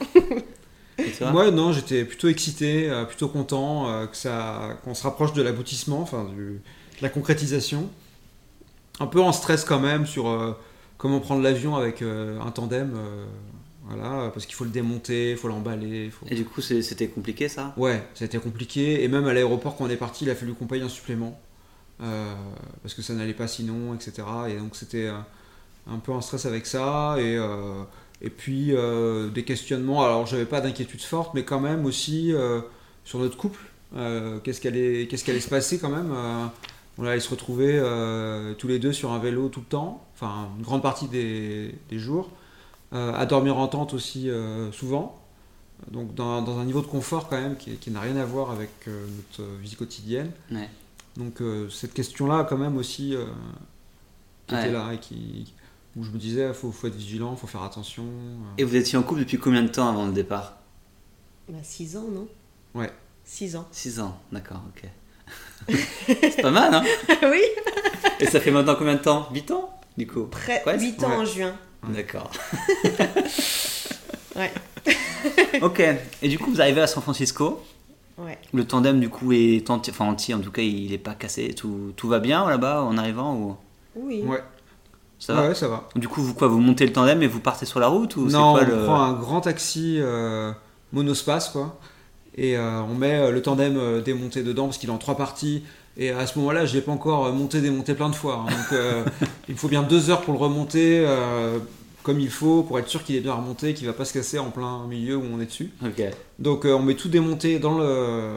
Moi, 1.21 1.51
non, 1.51 1.75
j'étais 1.75 2.07
plutôt 2.07 2.29
excité, 2.29 2.89
euh, 2.89 3.05
plutôt 3.05 3.29
content 3.29 3.87
euh, 3.91 4.07
que 4.07 4.17
ça, 4.17 4.79
qu'on 4.83 4.95
se 4.95 5.03
rapproche 5.03 5.35
de 5.35 5.43
l'aboutissement, 5.43 6.01
enfin, 6.01 6.25
du- 6.25 6.63
de 6.99 7.03
la 7.03 7.11
concrétisation. 7.11 7.91
Un 8.99 9.07
peu 9.07 9.21
en 9.21 9.33
stress 9.33 9.65
quand 9.65 9.81
même 9.81 10.07
sur 10.07 10.29
euh, 10.31 10.57
comment 10.97 11.21
prendre 11.21 11.43
l'avion 11.43 11.77
avec 11.77 12.01
euh, 12.01 12.41
un 12.41 12.51
tandem, 12.51 12.95
euh, 12.97 13.27
voilà, 13.95 14.31
parce 14.31 14.47
qu'il 14.47 14.55
faut 14.55 14.65
le 14.65 14.71
démonter, 14.71 15.33
il 15.33 15.37
faut 15.37 15.49
l'emballer. 15.49 16.11
faut- 16.11 16.27
Et 16.31 16.35
du 16.35 16.45
coup, 16.45 16.61
c'était 16.61 17.09
compliqué 17.09 17.49
ça? 17.49 17.75
Ouais, 17.77 18.03
été 18.21 18.39
compliqué, 18.39 19.03
et 19.05 19.09
même 19.09 19.27
à 19.27 19.33
l'aéroport 19.35 19.77
quand 19.77 19.85
on 19.85 19.91
est 19.91 19.97
parti, 19.97 20.25
il 20.25 20.31
a 20.31 20.35
fallu 20.35 20.55
qu'on 20.55 20.67
paye 20.67 20.83
un 20.83 20.89
supplément, 20.89 21.39
euh, 22.03 22.35
parce 22.83 22.95
que 22.95 23.03
ça 23.03 23.15
n'allait 23.15 23.35
pas 23.35 23.49
sinon, 23.49 23.95
etc. 23.95 24.27
Et 24.49 24.55
donc 24.57 24.77
c'était 24.77 25.07
euh, 25.07 25.19
un 25.91 25.99
peu 25.99 26.13
un 26.13 26.21
stress 26.21 26.47
avec 26.47 26.67
ça, 26.67 27.17
et, 27.19 27.37
euh, 27.37 27.83
et 28.21 28.31
puis 28.31 28.69
euh, 28.75 29.29
des 29.31 29.45
questionnements, 29.45 30.05
alors 30.05 30.27
j'avais 30.27 30.47
pas 30.47 30.61
d'inquiétude 30.61 31.03
forte, 31.03 31.35
mais 31.35 31.45
quand 31.45 31.61
même 31.61 31.85
aussi 31.85 32.33
sur 33.05 33.19
notre 33.19 33.37
couple, 33.37 33.61
qu'est-ce 34.45 34.61
qu'elle 34.61 34.75
allait, 34.75 35.07
qu'est-ce 35.09 35.25
qu'elle 35.25 35.35
allait 35.35 35.41
se 35.45 35.51
passer 35.51 35.79
quand 35.79 35.91
même 35.91 36.13
On 36.99 37.05
allait 37.07 37.21
se 37.21 37.31
retrouver 37.31 37.79
tous 38.59 38.69
les 38.69 38.79
deux 38.79 38.93
sur 38.93 39.13
un 39.13 39.19
vélo 39.19 39.49
tout 39.49 39.61
le 39.61 39.67
temps, 39.67 40.07
enfin 40.15 40.49
une 40.57 40.63
grande 40.65 40.83
partie 40.83 41.09
des, 41.09 41.75
des 41.91 41.99
jours, 41.99 42.31
à 42.93 43.27
dormir 43.27 43.57
en 43.59 43.69
tente 43.69 43.95
aussi 43.95 44.29
euh, 44.31 44.71
souvent. 44.73 45.19
Donc 45.91 46.15
dans, 46.15 46.43
dans 46.43 46.59
un 46.59 46.65
niveau 46.65 46.81
de 46.81 46.87
confort 46.87 47.29
quand 47.29 47.41
même 47.41 47.57
qui, 47.57 47.73
qui 47.77 47.91
n'a 47.91 48.01
rien 48.01 48.17
à 48.17 48.25
voir 48.25 48.51
avec 48.53 48.71
euh, 48.87 49.07
notre 49.17 49.49
vie 49.61 49.75
quotidienne. 49.75 50.31
Ouais. 50.51 50.69
Donc 51.17 51.41
euh, 51.41 51.69
cette 51.71 51.93
question-là 51.95 52.45
quand 52.49 52.57
même 52.59 52.77
aussi 52.77 53.15
euh, 53.15 53.25
qui 54.47 54.55
Ouais. 54.55 54.61
était 54.63 54.73
là 54.73 54.93
et 54.93 54.99
qui, 54.99 55.53
où 55.97 56.05
je 56.05 56.11
me 56.11 56.19
disais 56.19 56.53
faut, 56.55 56.71
faut 56.73 56.87
être 56.87 56.95
vigilant, 56.95 57.35
faut 57.37 57.47
faire 57.47 57.63
attention. 57.63 58.05
euh. 58.05 58.55
Et 58.59 58.65
vous 58.65 58.77
étiez 58.77 58.97
en 58.99 59.03
couple 59.03 59.21
depuis 59.21 59.39
combien 59.39 59.63
de 59.63 59.69
temps 59.69 59.89
avant 59.89 60.07
le 60.07 60.13
départ? 60.13 60.57
Bah, 61.49 61.59
6 61.63 61.97
ans, 61.97 62.05
non? 62.13 62.29
Ouais. 62.75 62.93
6 63.25 63.57
ans. 63.57 63.67
6 63.73 64.01
ans, 64.01 64.17
d'accord, 64.31 64.61
ok. 64.77 64.89
c'est 66.21 66.43
pas 66.43 66.51
mal, 66.51 66.75
hein? 66.75 66.83
Oui, 67.23 67.41
Et 68.21 68.27
ça 68.27 68.41
fait 68.41 68.51
maintenant 68.51 68.75
combien 68.77 68.95
de 68.95 69.01
temps? 69.03 69.29
8 69.33 69.51
ans, 69.51 69.81
du 69.97 70.07
coup? 70.07 70.25
Près 70.27 70.63
Ouais, 70.67 70.79
8 70.79 71.03
ans 71.05 71.09
ouais. 71.11 71.17
en 71.17 71.25
juin. 71.25 71.55
D'accord. 71.89 72.31
Ouais. 74.37 74.51
ok, 75.63 75.83
et 76.23 76.29
du 76.29 76.39
coup, 76.39 76.51
vous 76.51 76.61
arrivez 76.61 76.81
à 76.81 76.87
San 76.87 77.03
Francisco. 77.03 77.63
Ouais. 78.19 78.39
Le 78.53 78.65
tandem, 78.65 79.01
du 79.01 79.09
coup, 79.09 79.33
est 79.33 79.69
enti, 79.71 79.91
enfin, 79.91 80.07
entier, 80.07 80.35
en 80.35 80.41
tout 80.41 80.51
cas, 80.51 80.63
il 80.63 80.93
est 80.93 80.99
pas 80.99 81.15
cassé. 81.15 81.55
Tout, 81.55 81.93
tout 81.97 82.09
va 82.09 82.19
bien 82.19 82.49
là-bas 82.49 82.83
en 82.83 82.97
arrivant 82.97 83.35
ou... 83.35 83.57
Oui. 83.97 84.23
Ouais. 84.23 84.43
Ça 85.19 85.35
va? 85.35 85.49
Ouais, 85.49 85.55
ça 85.55 85.69
va. 85.69 85.89
Du 85.95 86.09
coup, 86.09 86.21
vous 86.21 86.35
quoi 86.35 86.49
Vous 86.49 86.59
montez 86.59 86.85
le 86.85 86.93
tandem 86.93 87.23
et 87.23 87.29
vous 87.29 87.41
partez 87.41 87.65
sur 87.65 87.79
la 87.79 87.87
route 87.87 88.17
ou 88.17 88.27
Non, 88.27 88.55
quoi 88.55 88.63
on 88.63 88.67
le... 88.67 88.85
prend 88.85 89.03
un 89.03 89.13
grand 89.13 89.41
taxi 89.41 89.99
euh, 90.01 90.51
monospace 90.93 91.51
quoi, 91.51 91.79
et 92.35 92.57
euh, 92.57 92.81
on 92.83 92.95
met 92.95 93.21
euh, 93.21 93.31
le 93.31 93.41
tandem 93.41 94.03
démonté 94.03 94.43
dedans 94.43 94.65
parce 94.65 94.79
qu'il 94.79 94.89
est 94.89 94.93
en 94.93 94.99
trois 94.99 95.17
parties. 95.17 95.63
Et 95.97 96.11
à 96.11 96.27
ce 96.27 96.39
moment-là, 96.39 96.65
je 96.65 96.75
l'ai 96.75 96.81
pas 96.81 96.93
encore 96.93 97.31
monté, 97.33 97.61
démonté 97.61 97.95
plein 97.95 98.09
de 98.09 98.15
fois. 98.15 98.47
hein. 98.47 98.51
donc 98.51 98.73
euh, 98.73 99.05
il 99.49 99.55
me 99.55 99.59
faut 99.59 99.69
bien 99.69 99.83
deux 99.83 100.11
heures 100.11 100.23
pour 100.23 100.33
le 100.33 100.39
remonter 100.39 101.05
euh, 101.07 101.59
comme 102.03 102.19
il 102.19 102.31
faut 102.31 102.63
pour 102.63 102.79
être 102.79 102.89
sûr 102.89 103.05
qu'il 103.05 103.15
est 103.17 103.21
bien 103.21 103.35
remonté, 103.35 103.75
qu'il 103.75 103.87
va 103.87 103.93
pas 103.93 104.05
se 104.05 104.13
casser 104.15 104.39
en 104.39 104.51
plein 104.51 104.87
milieu 104.87 105.17
où 105.17 105.23
on 105.33 105.41
est 105.41 105.47
dessus. 105.47 105.71
Donc 106.39 106.65
euh, 106.65 106.73
on 106.73 106.83
met 106.83 106.95
tout 106.95 107.09
démonté 107.09 107.59
dans 107.59 107.77
le, 107.79 108.37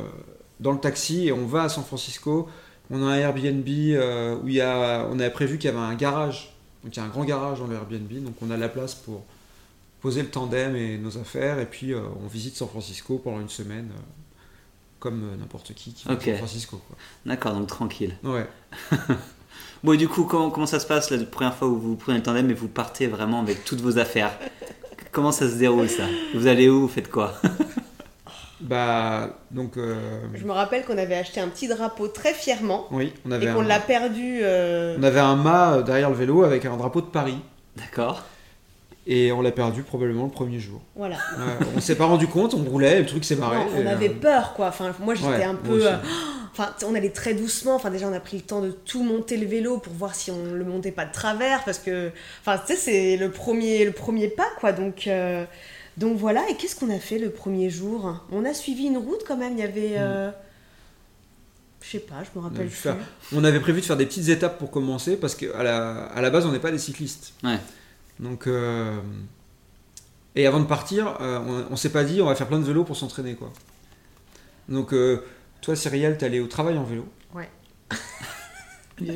dans 0.60 0.72
le 0.74 0.80
taxi 0.80 1.28
et 1.28 1.32
on 1.32 1.46
va 1.48 1.64
à 1.64 1.70
San 1.70 1.84
Francisco. 1.84 2.48
On 2.92 3.02
a 3.02 3.12
un 3.12 3.16
Airbnb 3.16 3.66
où 3.66 4.48
il 4.48 4.54
y 4.54 4.62
a, 4.62 5.08
on 5.10 5.20
avait 5.20 5.32
prévu 5.32 5.58
qu'il 5.58 5.70
y 5.72 5.74
avait 5.74 5.82
un 5.82 5.96
garage. 5.96 6.54
Donc 6.84 6.96
il 6.96 7.00
y 7.00 7.02
a 7.02 7.06
un 7.06 7.10
grand 7.10 7.24
garage 7.24 7.60
dans 7.60 7.68
le 7.68 7.76
Airbnb. 7.76 8.12
Donc 8.24 8.36
on 8.42 8.52
a 8.52 8.58
la 8.58 8.70
place 8.70 8.94
pour 8.94 9.24
poser 10.02 10.22
le 10.22 10.28
tandem 10.28 10.76
et 10.76 10.98
nos 11.00 11.18
affaires. 11.18 11.60
Et 11.60 11.66
puis 11.66 11.96
on 11.96 12.28
visite 12.28 12.56
San 12.56 12.68
Francisco 12.68 13.18
pendant 13.18 13.40
une 13.40 13.50
semaine. 13.50 13.90
Comme 15.06 15.24
euh, 15.34 15.38
n'importe 15.38 15.74
qui 15.74 15.94
qui 15.94 16.08
va 16.08 16.14
Ok. 16.16 16.22
à 16.24 16.26
San 16.26 16.38
Francisco. 16.38 16.82
D'accord, 17.26 17.54
donc 17.54 17.68
tranquille. 17.68 18.16
Ouais. 18.24 18.48
Bon, 19.84 19.94
et 19.94 19.98
du 19.98 20.08
coup, 20.08 20.24
comment, 20.24 20.50
comment 20.50 20.66
ça 20.66 20.80
se 20.80 20.88
passe 20.88 21.12
la 21.12 21.24
première 21.26 21.54
fois 21.54 21.68
où 21.68 21.78
vous 21.78 21.96
prenez 21.96 22.18
le 22.18 22.24
tandem 22.24 22.50
et 22.50 22.56
vous 22.56 22.68
partez 22.68 23.06
vraiment 23.06 23.40
avec 23.42 23.64
toutes 23.66 23.82
vos 23.82 24.00
affaires? 24.00 24.32
Comment 25.12 25.32
ça 25.32 25.48
se 25.48 25.56
déroule 25.58 25.90
ça? 25.90 26.06
Vous 26.34 26.48
allez 26.48 26.68
où? 26.70 26.82
Vous 26.82 26.88
faites 26.88 27.10
quoi? 27.12 27.34
Bah 28.62 29.38
donc 29.52 29.78
euh, 29.78 29.96
Je 30.34 30.44
me 30.46 30.52
rappelle 30.54 30.86
qu'on 30.86 30.98
avait 30.98 31.16
acheté 31.18 31.40
un 31.42 31.50
petit 31.50 31.68
drapeau 31.68 32.08
très 32.08 32.34
fièrement 32.34 32.88
oui, 32.90 33.14
on 33.26 33.32
et 33.32 33.36
avait 33.36 33.48
qu'on 33.54 33.60
un, 33.60 33.64
l'a 33.68 33.80
perdu. 33.80 34.40
euh, 34.42 34.96
on 34.98 35.04
avait 35.04 35.20
un 35.20 35.36
mât 35.36 35.82
derrière 35.84 36.10
le 36.10 36.16
vélo 36.16 36.44
avec 36.44 36.66
un 36.66 36.76
drapeau 36.78 37.02
de 37.02 37.08
Paris. 37.08 37.38
D'accord. 37.76 38.24
Et 39.08 39.32
on 39.32 39.42
l'a 39.42 39.52
perdu 39.52 39.84
probablement 39.84 40.24
le 40.26 40.32
premier 40.32 40.60
jour. 40.60 40.82
Voilà. 40.96 41.16
Ouais, 41.16 41.68
on 41.76 41.80
s'est 41.80 41.96
pas 41.96 42.06
rendu 42.06 42.28
compte, 42.28 42.56
on 42.56 42.64
roulait, 42.64 43.00
le 43.00 43.06
truc 43.06 43.24
s'est 43.24 43.36
barré. 43.36 43.58
Non, 43.58 43.68
on 43.78 43.86
avait 43.86 44.10
euh, 44.10 44.20
peur, 44.20 44.54
quoi. 44.54 44.68
Enfin, 44.68 44.96
moi, 45.00 45.14
j'étais 45.14 45.28
ouais, 45.30 45.44
un 45.44 45.56
peu. 45.56 45.86
euh, 45.88 45.96
Enfin, 46.58 46.74
on 46.88 46.96
allait 46.96 47.10
très 47.10 47.34
doucement. 47.34 47.76
Enfin, 47.76 47.90
déjà, 47.92 48.08
on 48.08 48.14
a 48.14 48.20
pris 48.22 48.38
le 48.38 48.44
temps 48.44 48.62
de 48.62 48.72
tout 48.72 49.04
monter 49.04 49.36
le 49.36 49.46
vélo 49.46 49.78
pour 49.78 49.94
voir 49.94 50.16
si 50.16 50.32
on 50.32 50.54
le 50.54 50.64
montait 50.64 50.94
pas 50.94 51.06
de 51.06 51.12
travers, 51.12 51.64
parce 51.66 51.80
que, 51.80 52.12
enfin, 52.42 52.58
tu 52.58 52.74
sais, 52.74 52.80
c'est 52.80 53.18
le 53.18 53.30
premier, 53.30 53.84
le 53.84 53.92
premier 53.92 54.30
pas, 54.30 54.48
quoi. 54.60 54.72
Donc, 54.72 55.06
euh, 55.08 55.44
donc 55.98 56.18
voilà. 56.18 56.42
Et 56.50 56.56
qu'est-ce 56.56 56.76
qu'on 56.78 56.90
a 56.90 56.98
fait 57.00 57.20
le 57.20 57.30
premier 57.30 57.70
jour? 57.70 58.22
On 58.32 58.46
a 58.46 58.54
suivi 58.54 58.86
une 58.86 58.98
route 58.98 59.22
quand 59.28 59.38
même. 59.38 59.54
Il 59.54 59.60
y 59.60 59.64
avait, 59.64 59.96
euh, 59.98 60.32
je 61.82 61.92
sais 61.92 62.00
pas, 62.00 62.16
je 62.24 62.40
me 62.40 62.44
rappelle 62.44 62.68
plus. 62.68 62.90
on 63.36 63.44
avait 63.44 63.60
prévu 63.60 63.82
de 63.82 63.86
faire 63.86 63.98
des 63.98 64.06
petites 64.06 64.30
étapes 64.30 64.58
pour 64.58 64.72
commencer 64.72 65.18
parce 65.18 65.36
qu'à 65.36 65.62
la, 65.62 66.06
à 66.06 66.22
la 66.22 66.30
base 66.30 66.46
on 66.46 66.52
n'est 66.52 66.60
pas 66.60 66.72
des 66.72 66.80
cyclistes. 66.80 67.34
Ouais. 67.44 67.58
Donc 68.20 68.48
euh, 68.48 68.98
et 70.36 70.48
avant 70.48 70.60
de 70.60 70.66
partir, 70.66 71.18
euh, 71.22 71.40
on, 71.70 71.74
on 71.74 71.76
s'est 71.76 71.92
pas 71.92 72.04
dit 72.04 72.22
on 72.22 72.26
va 72.26 72.36
faire 72.36 72.48
plein 72.48 72.60
de 72.60 72.64
vélos 72.66 72.84
pour 72.84 72.96
s'entraîner 72.98 73.36
quoi. 73.36 73.52
Donc 74.70 74.94
euh, 74.94 75.22
toi 75.62 75.76
Cyrielle, 75.76 76.18
t'es 76.18 76.26
allé 76.26 76.40
au 76.40 76.48
travail 76.48 76.78
en 76.78 76.84
vélo. 76.84 77.06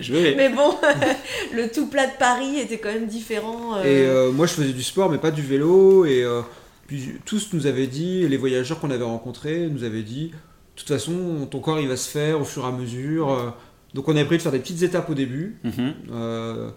Joué. 0.01 0.33
Mais 0.35 0.49
bon, 0.49 0.75
le 1.55 1.71
tout 1.71 1.87
plat 1.87 2.05
de 2.05 2.11
Paris 2.19 2.59
était 2.59 2.79
quand 2.79 2.91
même 2.91 3.07
différent. 3.07 3.75
euh, 3.77 3.83
Et 3.83 4.05
euh, 4.05 4.31
moi 4.31 4.45
je 4.45 4.53
faisais 4.53 4.73
du 4.73 4.83
sport 4.83 5.09
mais 5.09 5.17
pas 5.17 5.31
du 5.31 5.41
vélo 5.41 6.03
et 6.03 6.21
euh, 6.23 6.41
puis 6.87 7.13
tous 7.25 7.53
nous 7.53 7.65
avaient 7.65 7.87
dit, 7.87 8.27
les 8.27 8.35
voyageurs 8.35 8.81
qu'on 8.81 8.91
avait 8.91 9.05
rencontrés 9.05 9.69
nous 9.69 9.85
avaient 9.85 10.03
dit, 10.03 10.31
de 10.31 10.35
toute 10.75 10.89
façon 10.89 11.47
ton 11.49 11.59
corps 11.61 11.79
il 11.79 11.87
va 11.87 11.95
se 11.95 12.09
faire 12.09 12.41
au 12.41 12.43
fur 12.43 12.65
et 12.65 12.67
à 12.67 12.71
mesure. 12.71 13.55
donc 13.93 14.05
on 14.09 14.11
avait 14.11 14.25
prévu 14.25 14.39
de 14.39 14.43
faire 14.43 14.51
des 14.51 14.59
petites 14.59 14.83
étapes 14.83 15.09
au 15.09 15.13
début. 15.13 15.57
Mhm. 15.63 15.93
euh, 16.11 16.71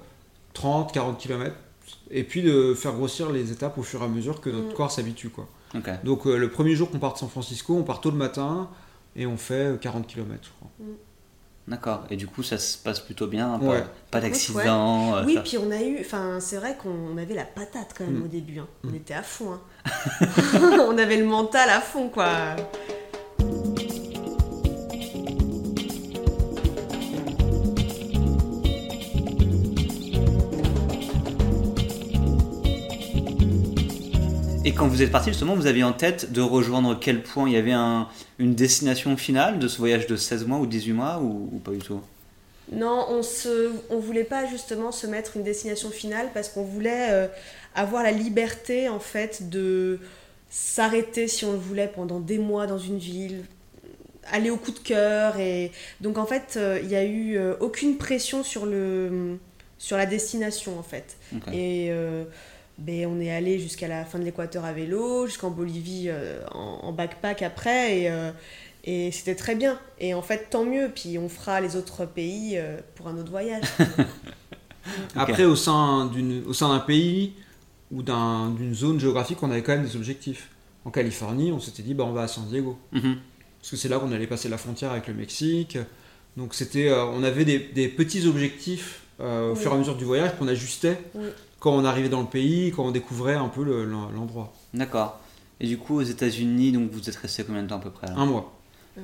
30, 0.55 0.93
40 0.93 1.19
km, 1.19 1.57
et 2.13 2.25
puis 2.25 2.43
de 2.43 2.75
faire 2.75 2.93
grossir 2.93 3.31
les 3.33 3.51
étapes 3.53 3.79
au 3.79 3.83
fur 3.83 4.03
et 4.03 4.05
à 4.05 4.09
mesure 4.09 4.41
que 4.41 4.51
notre 4.51 4.69
Mm. 4.71 4.75
corps 4.75 4.91
s'habitue. 4.93 5.31
quoi. 5.31 5.49
Donc 6.05 6.27
euh, 6.27 6.37
le 6.37 6.51
premier 6.51 6.75
jour 6.77 6.91
qu'on 6.91 6.99
part 6.99 7.15
de 7.15 7.19
San 7.19 7.29
Francisco, 7.31 7.75
on 7.75 7.83
part 7.83 8.01
tôt 8.03 8.11
le 8.11 8.17
matin 8.19 8.69
et 9.17 9.25
on 9.27 9.37
fait 9.39 9.73
euh, 9.73 9.77
40 9.77 10.07
km, 10.07 10.39
je 10.43 10.49
crois. 10.51 10.71
D'accord. 11.69 12.05
Et 12.11 12.17
du 12.17 12.27
coup, 12.27 12.43
ça 12.43 12.59
se 12.59 12.77
passe 12.77 12.99
plutôt 13.01 13.29
bien. 13.29 13.59
Pas, 13.59 13.65
Ouais. 13.67 13.85
pas 14.11 14.19
Écoute, 14.19 14.31
d'accident. 14.31 15.15
euh, 15.17 15.25
Oui, 15.25 15.35
ça- 15.35 15.43
puis 15.43 15.59
on 15.59 15.71
a 15.71 15.81
eu, 15.81 15.99
enfin, 16.01 16.41
c'est 16.41 16.57
vrai 16.57 16.77
qu'on 16.77 17.17
avait 17.17 17.35
la 17.35 17.45
patate 17.45 17.95
quand 17.97 18.05
même 18.05 18.19
Mm. 18.19 18.25
au 18.25 18.29
début. 18.29 18.59
hein. 18.59 18.67
On 18.85 18.89
Mm. 18.89 18.95
était 18.97 19.15
à 19.15 19.23
fond. 19.23 19.53
hein. 19.53 19.61
on 20.89 20.99
avait 20.99 21.17
le 21.19 21.25
mental 21.25 21.71
à 21.71 21.81
fond, 21.81 22.09
quoi. 22.09 22.57
Et 34.65 34.73
quand 34.75 34.87
vous 34.87 35.03
êtes 35.03 35.11
parti, 35.11 35.31
justement, 35.31 35.55
vous 35.57 35.67
aviez 35.67 35.83
en 35.83 35.93
tête 35.93 36.33
de 36.33 36.41
rejoindre 36.41 36.99
quel 36.99 37.23
point? 37.23 37.49
Il 37.49 37.55
y 37.55 37.57
avait 37.57 37.73
un- 37.73 38.09
une 38.39 38.55
destination 38.55 39.17
finale 39.17 39.59
de 39.59 39.67
ce 39.67 39.79
voyage 39.79 40.07
de 40.07 40.17
16 40.17 40.47
mois 40.47 40.59
ou 40.59 40.67
18 40.67 40.93
mois 40.93 41.19
ou, 41.21 41.51
ou 41.53 41.59
pas 41.59 41.73
du 41.73 41.79
tout? 41.79 42.01
Non, 42.71 43.07
on 43.11 43.21
on 43.91 43.99
voulait 43.99 44.25
pas 44.25 44.47
justement 44.47 44.93
se 44.93 45.07
mettre 45.07 45.37
une 45.37 45.43
destination 45.43 45.91
finale 45.91 46.29
parce 46.33 46.49
qu'on 46.49 46.63
voulait 46.63 47.09
euh, 47.11 47.27
avoir 47.75 48.03
la 48.05 48.13
liberté 48.13 48.89
en 48.89 49.01
fait 49.01 49.51
de 49.51 49.99
s'arrêter 50.49 51.27
si 51.29 51.45
on 51.45 51.53
le 51.53 51.59
voulait 51.59 51.89
pendant 51.93 52.21
des 52.21 52.39
mois 52.39 52.67
dans 52.67 52.79
une 52.79 52.99
ville, 52.99 53.45
aller 54.31 54.49
au 54.49 54.57
coup 54.57 54.71
de 54.71 54.79
cœur 54.79 55.39
et 55.39 55.73
donc 56.01 56.17
en 56.19 56.25
fait 56.25 56.55
euh, 56.57 56.79
il 56.83 56.89
n'y 56.89 56.95
a 56.95 57.05
eu 57.05 57.37
euh, 57.37 57.55
aucune 57.61 57.99
pression 57.99 58.45
sur 58.45 58.65
le 58.65 59.39
sur 59.79 59.97
la 59.97 60.07
destination 60.07 60.79
en 60.79 60.83
fait. 60.85 61.17
Et 61.53 61.89
euh, 61.91 62.25
ben, 62.79 63.07
on 63.07 63.21
est 63.21 63.31
allé 63.31 63.59
jusqu'à 63.59 63.89
la 63.89 64.05
fin 64.05 64.19
de 64.19 64.25
l'équateur 64.25 64.65
à 64.65 64.73
vélo, 64.73 65.27
jusqu'en 65.27 65.51
Bolivie 65.51 66.07
euh, 66.09 66.41
en, 66.53 66.81
en 66.83 66.93
backpack 66.93 67.43
après, 67.43 67.99
et, 68.01 68.11
euh, 68.11 68.31
et 68.85 69.11
c'était 69.13 69.35
très 69.35 69.55
bien. 69.55 69.79
Et 70.01 70.15
en 70.15 70.23
fait, 70.23 70.49
tant 70.51 70.65
mieux, 70.65 70.91
puis 70.95 71.19
on 71.19 71.29
fera 71.29 71.61
les 71.61 71.77
autres 71.77 72.07
pays 72.07 72.53
euh, 72.57 72.79
pour 72.97 73.09
un 73.09 73.17
autre 73.19 73.31
voyage. 73.31 73.63
Après, 75.15 75.45
au 75.45 75.55
sein 75.57 76.07
d'une- 76.07 76.43
au 76.47 76.53
sein 76.53 76.69
d'un 76.69 76.81
pays 76.81 77.35
ou 77.93 78.03
d'un- 78.03 78.51
d'une 78.51 78.75
zone 78.75 78.99
géographique, 78.99 79.43
on 79.43 79.51
avait 79.51 79.63
quand 79.63 79.73
même 79.77 79.85
des 79.87 79.95
objectifs. 79.97 80.49
En 80.85 80.91
Californie, 80.91 81.53
on 81.53 81.61
s'était 81.61 81.83
dit, 81.83 81.95
bah, 81.95 82.05
on 82.05 82.13
va 82.13 82.23
à 82.23 82.29
San 82.29 82.45
Diego. 82.49 82.77
Mhm. 82.91 83.17
Parce 83.61 83.71
que 83.71 83.77
c'est 83.77 83.89
là 83.89 83.99
qu'on 84.01 84.11
allait 84.11 84.27
passer 84.27 84.49
la 84.49 84.59
frontière 84.59 84.91
avec 84.91 85.07
le 85.07 85.15
Mexique. 85.15 85.79
Donc 86.37 86.55
c'était, 86.55 86.89
euh, 86.89 87.05
on 87.05 87.23
avait 87.23 87.45
des, 87.45 87.59
des 87.61 87.87
petits 87.89 88.27
objectifs 88.27 89.03
euh, 89.21 89.51
au 89.51 89.55
Oui. 89.55 89.61
fur 89.61 89.71
et 89.71 89.75
à 89.75 89.79
mesure 89.79 89.95
du 89.97 90.05
voyage 90.05 90.33
qu'on 90.37 90.49
ajustait 90.49 90.99
Oui. 91.15 91.29
Quand 91.63 91.71
on 91.73 91.85
arrivait 91.85 92.09
dans 92.09 92.23
le 92.23 92.27
pays, 92.27 92.73
quand 92.75 92.85
on 92.85 92.91
découvrait 92.91 93.37
un 93.37 93.49
peu 93.49 93.63
le- 93.63 93.85
l'en- 93.85 94.11
l'endroit. 94.11 94.53
D'accord. 94.75 95.21
Et 95.61 95.69
du 95.69 95.79
coup, 95.79 95.95
aux 95.99 96.03
États-Unis, 96.03 96.73
donc 96.73 96.91
vous 96.91 97.09
êtes 97.09 97.15
resté 97.15 97.45
combien 97.45 97.63
de 97.63 97.69
temps 97.69 97.77
à 97.77 97.85
peu 97.89 97.91
près 97.91 98.09
là? 98.09 98.15
Un 98.17 98.27
mois. 98.27 98.53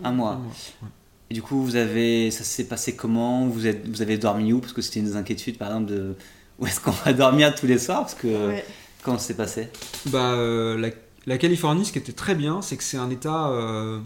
Un 0.03 0.11
mois. 0.11 0.33
Un 0.33 0.39
mois, 0.39 0.51
ouais. 0.83 0.89
Et 1.31 1.35
du 1.35 1.41
coup, 1.43 1.63
vous 1.63 1.77
avez, 1.77 2.33
ça 2.33 2.43
s'est 2.43 2.65
passé 2.67 2.97
comment? 2.97 3.47
Vous, 3.47 3.67
êtes, 3.69 3.87
vous 3.89 4.03
avez 4.03 4.19
dormi 4.19 4.53
où? 4.53 4.59
Parce 4.61 4.73
que 4.73 4.83
c'était 4.83 4.99
une 4.99 5.07
des 5.07 5.17
inquiétudes, 5.17 5.57
par 5.57 5.69
exemple, 5.69 5.93
de 5.93 6.17
où 6.59 6.67
est-ce 6.67 6.81
qu'on 6.81 6.91
va 6.91 7.13
dormir 7.13 7.55
tous 7.55 7.67
les 7.67 7.79
soirs? 7.79 8.01
Parce 8.01 8.15
que 8.17 8.49
Ouais. 8.49 8.65
comment 9.05 9.19
ça 9.19 9.29
s'est 9.29 9.37
passé? 9.37 9.69
Bah, 10.07 10.33
euh, 10.33 10.77
la, 10.79 10.89
la 11.27 11.39
Californie, 11.39 11.85
ce 11.85 11.93
qui 11.93 11.99
était 11.99 12.13
très 12.25 12.35
bien, 12.35 12.61
c'est 12.63 12.77
que 12.77 12.83
c'est 12.83 12.97
un 12.97 13.11
état 13.11 13.51
euh, 13.51 14.01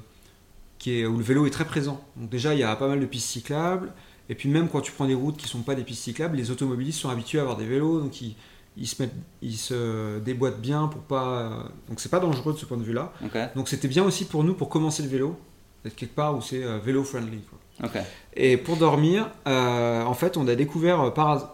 qui 0.78 0.98
est, 1.00 1.06
où 1.06 1.16
le 1.16 1.24
vélo 1.24 1.46
est 1.46 1.50
très 1.50 1.64
présent. 1.64 2.04
Donc 2.16 2.28
déjà, 2.28 2.52
il 2.54 2.60
y 2.60 2.64
a 2.64 2.76
pas 2.76 2.88
mal 2.88 3.00
de 3.00 3.06
pistes 3.06 3.28
cyclables. 3.30 3.92
Et 4.28 4.34
puis 4.34 4.48
même 4.48 4.68
quand 4.68 4.80
tu 4.80 4.92
prends 4.92 5.06
des 5.06 5.14
routes 5.14 5.36
qui 5.36 5.48
sont 5.48 5.62
pas 5.62 5.74
des 5.74 5.82
pistes 5.82 6.02
cyclables, 6.02 6.36
les 6.36 6.50
automobilistes 6.50 7.00
sont 7.00 7.08
habitués 7.08 7.38
à 7.38 7.42
avoir 7.42 7.56
des 7.56 7.66
vélos, 7.66 8.00
donc 8.00 8.20
ils, 8.20 8.36
ils 8.76 8.86
se, 8.86 9.02
mettent, 9.02 9.14
ils 9.42 9.56
se 9.56 10.18
déboîtent 10.20 10.60
bien 10.60 10.86
pour 10.88 11.02
pas... 11.02 11.68
Donc 11.88 12.00
c'est 12.00 12.08
pas 12.08 12.20
dangereux 12.20 12.52
de 12.52 12.58
ce 12.58 12.66
point 12.66 12.76
de 12.76 12.84
vue-là. 12.84 13.12
Donc 13.54 13.68
c'était 13.68 13.88
bien 13.88 14.04
aussi 14.04 14.24
pour 14.24 14.44
nous 14.44 14.54
pour 14.54 14.68
commencer 14.68 15.02
le 15.02 15.08
vélo, 15.08 15.38
d'être 15.84 15.96
quelque 15.96 16.14
part 16.14 16.36
où 16.36 16.40
c'est 16.40 16.62
euh, 16.62 16.78
vélo 16.78 17.04
friendly. 17.04 17.40
quoi. 17.42 17.58
Ok. 17.88 17.98
Et 18.34 18.56
pour 18.56 18.76
dormir, 18.76 19.30
euh, 19.46 20.04
en 20.04 20.14
fait, 20.14 20.36
on 20.36 20.46
a 20.46 20.54
découvert 20.54 21.00
euh, 21.00 21.10
par 21.10 21.52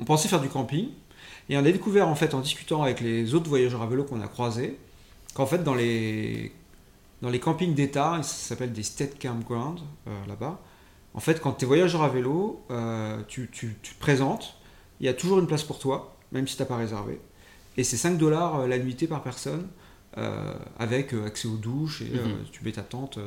on 0.00 0.04
pensait 0.04 0.28
faire 0.28 0.40
du 0.40 0.48
camping 0.48 0.88
et 1.48 1.56
on 1.56 1.60
a 1.60 1.62
découvert 1.62 2.08
en 2.08 2.14
fait 2.14 2.34
en 2.34 2.40
discutant 2.40 2.82
avec 2.82 3.00
les 3.00 3.34
autres 3.34 3.48
voyageurs 3.48 3.82
à 3.82 3.86
vélo 3.86 4.04
qu'on 4.04 4.20
a 4.20 4.28
croisés 4.28 4.78
qu'en 5.34 5.46
fait 5.46 5.62
dans 5.62 5.74
les 5.74 6.52
dans 7.22 7.30
les 7.30 7.40
campings 7.40 7.74
d'État, 7.74 8.22
ça 8.22 8.48
s'appelle 8.48 8.72
des 8.72 8.82
state 8.82 9.18
campgrounds 9.20 9.82
euh, 10.06 10.10
là-bas. 10.28 10.60
En 11.14 11.20
fait, 11.20 11.40
quand 11.40 11.52
tu 11.52 11.64
es 11.64 11.68
voyageur 11.68 12.02
à 12.02 12.08
vélo, 12.08 12.60
euh, 12.70 13.18
tu, 13.28 13.48
tu- 13.52 13.76
tu 13.82 13.94
te 13.94 14.00
présentes, 14.00 14.56
il 15.00 15.06
y 15.06 15.08
a 15.08 15.14
toujours 15.14 15.38
une 15.38 15.46
place 15.46 15.62
pour 15.62 15.78
toi, 15.78 16.16
même 16.32 16.46
si 16.48 16.56
tu 16.56 16.62
n'as 16.62 16.66
pas 16.66 16.76
réservé. 16.76 17.20
Et 17.76 17.84
c'est 17.84 17.96
5 17.96 18.18
dollars 18.18 18.60
euh, 18.60 18.66
la 18.66 18.78
nuitée 18.78 19.06
par 19.06 19.22
personne, 19.22 19.68
euh, 20.18 20.54
avec 20.78 21.12
accès 21.12 21.48
aux 21.48 21.56
douches, 21.56 22.02
et 22.02 22.10
euh, 22.16 22.24
Mhm. 22.26 22.34
tu 22.52 22.64
mets 22.64 22.72
ta 22.72 22.82
tente. 22.82 23.18
dans- 23.18 23.24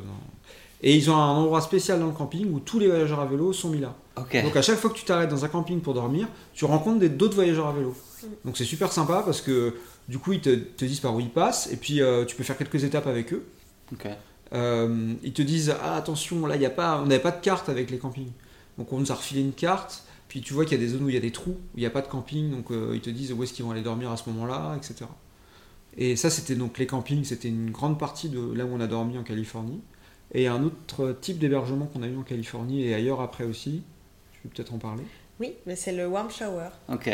Et 0.82 0.94
ils 0.94 1.10
ont 1.10 1.16
un 1.16 1.30
endroit 1.34 1.60
spécial 1.60 1.98
dans 1.98 2.06
le 2.06 2.12
camping 2.12 2.52
où 2.52 2.60
tous 2.60 2.78
les 2.78 2.86
voyageurs 2.86 3.18
à 3.20 3.26
vélo 3.26 3.52
sont 3.52 3.68
mis 3.70 3.80
là. 3.80 3.94
Ok. 4.16 4.40
Donc 4.44 4.54
à 4.56 4.62
chaque 4.62 4.78
fois 4.78 4.90
que 4.90 4.94
tu 4.96 5.04
t'arrêtes 5.04 5.28
dans 5.28 5.44
un 5.44 5.48
camping 5.48 5.80
pour 5.80 5.92
dormir, 5.92 6.28
tu 6.54 6.64
rencontres 6.66 7.00
des- 7.00 7.08
d'autres 7.08 7.34
voyageurs 7.34 7.66
à 7.66 7.72
vélo. 7.72 7.96
Donc 8.44 8.56
c'est 8.56 8.64
super 8.64 8.92
sympa 8.92 9.22
parce 9.24 9.40
que 9.40 9.74
du 10.08 10.18
coup 10.18 10.34
ils 10.34 10.40
te, 10.40 10.50
te 10.54 10.84
disent 10.84 11.00
par 11.00 11.14
où 11.16 11.20
ils 11.20 11.30
passent 11.30 11.68
et 11.72 11.76
puis 11.76 12.00
euh, 12.00 12.24
tu 12.24 12.36
peux 12.36 12.44
faire 12.44 12.56
quelques 12.56 12.84
étapes 12.84 13.06
avec 13.08 13.32
eux. 13.32 13.44
Ok. 13.92 14.06
Euh, 14.54 15.14
ils 15.22 15.32
te 15.32 15.42
disent 15.42 15.74
ah 15.82 15.96
attention 15.96 16.46
là 16.46 16.56
il 16.56 16.62
y 16.62 16.66
a 16.66 16.70
pas 16.70 17.02
on 17.02 17.06
n'avait 17.06 17.20
pas 17.20 17.32
de 17.32 17.40
carte 17.40 17.68
avec 17.68 17.90
les 17.90 17.98
campings. 17.98 18.32
Donc 18.78 18.92
on 18.92 18.98
nous 18.98 19.12
a 19.12 19.14
refilé 19.14 19.40
une 19.40 19.52
carte. 19.52 20.04
Puis 20.28 20.42
tu 20.42 20.52
vois 20.52 20.64
qu'il 20.64 20.78
y 20.78 20.82
a 20.82 20.84
des 20.84 20.92
zones 20.92 21.04
où 21.04 21.08
il 21.08 21.14
y 21.14 21.18
a 21.18 21.20
des 21.20 21.32
trous, 21.32 21.52
où 21.52 21.76
il 21.76 21.80
n'y 21.80 21.86
a 21.86 21.90
pas 21.90 22.02
de 22.02 22.06
camping, 22.06 22.50
donc 22.50 22.70
euh, 22.70 22.92
ils 22.94 23.00
te 23.00 23.08
disent 23.08 23.32
où 23.32 23.42
est-ce 23.42 23.54
qu'ils 23.54 23.64
vont 23.64 23.70
aller 23.70 23.82
dormir 23.82 24.10
à 24.10 24.16
ce 24.18 24.28
moment-là, 24.28 24.76
etc. 24.76 25.06
Et 25.96 26.16
ça, 26.16 26.28
c'était 26.28 26.54
donc 26.54 26.78
les 26.78 26.86
campings, 26.86 27.24
c'était 27.24 27.48
une 27.48 27.70
grande 27.70 27.98
partie 27.98 28.28
de 28.28 28.52
là 28.52 28.66
où 28.66 28.68
on 28.72 28.80
a 28.80 28.86
dormi 28.86 29.16
en 29.16 29.22
Californie. 29.22 29.80
Et 30.32 30.46
un 30.46 30.62
autre 30.62 31.16
type 31.20 31.38
d'hébergement 31.38 31.86
qu'on 31.86 32.02
a 32.02 32.06
eu 32.06 32.16
en 32.16 32.22
Californie 32.22 32.84
et 32.84 32.94
ailleurs 32.94 33.22
après 33.22 33.44
aussi, 33.44 33.82
je 34.32 34.48
vais 34.48 34.54
peut-être 34.54 34.74
en 34.74 34.78
parler? 34.78 35.02
Oui, 35.40 35.54
mais 35.66 35.74
c'est 35.74 35.92
le 35.92 36.06
Warm 36.06 36.30
Shower. 36.30 36.68
Ok. 36.88 37.10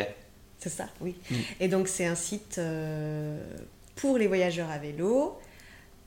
C'est 0.58 0.70
ça, 0.70 0.88
oui. 1.00 1.14
Mm. 1.30 1.34
Et 1.60 1.68
donc 1.68 1.88
c'est 1.88 2.06
un 2.06 2.14
site 2.14 2.56
euh, 2.58 3.38
pour 3.96 4.18
les 4.18 4.26
voyageurs 4.26 4.70
à 4.70 4.78
vélo. 4.78 5.38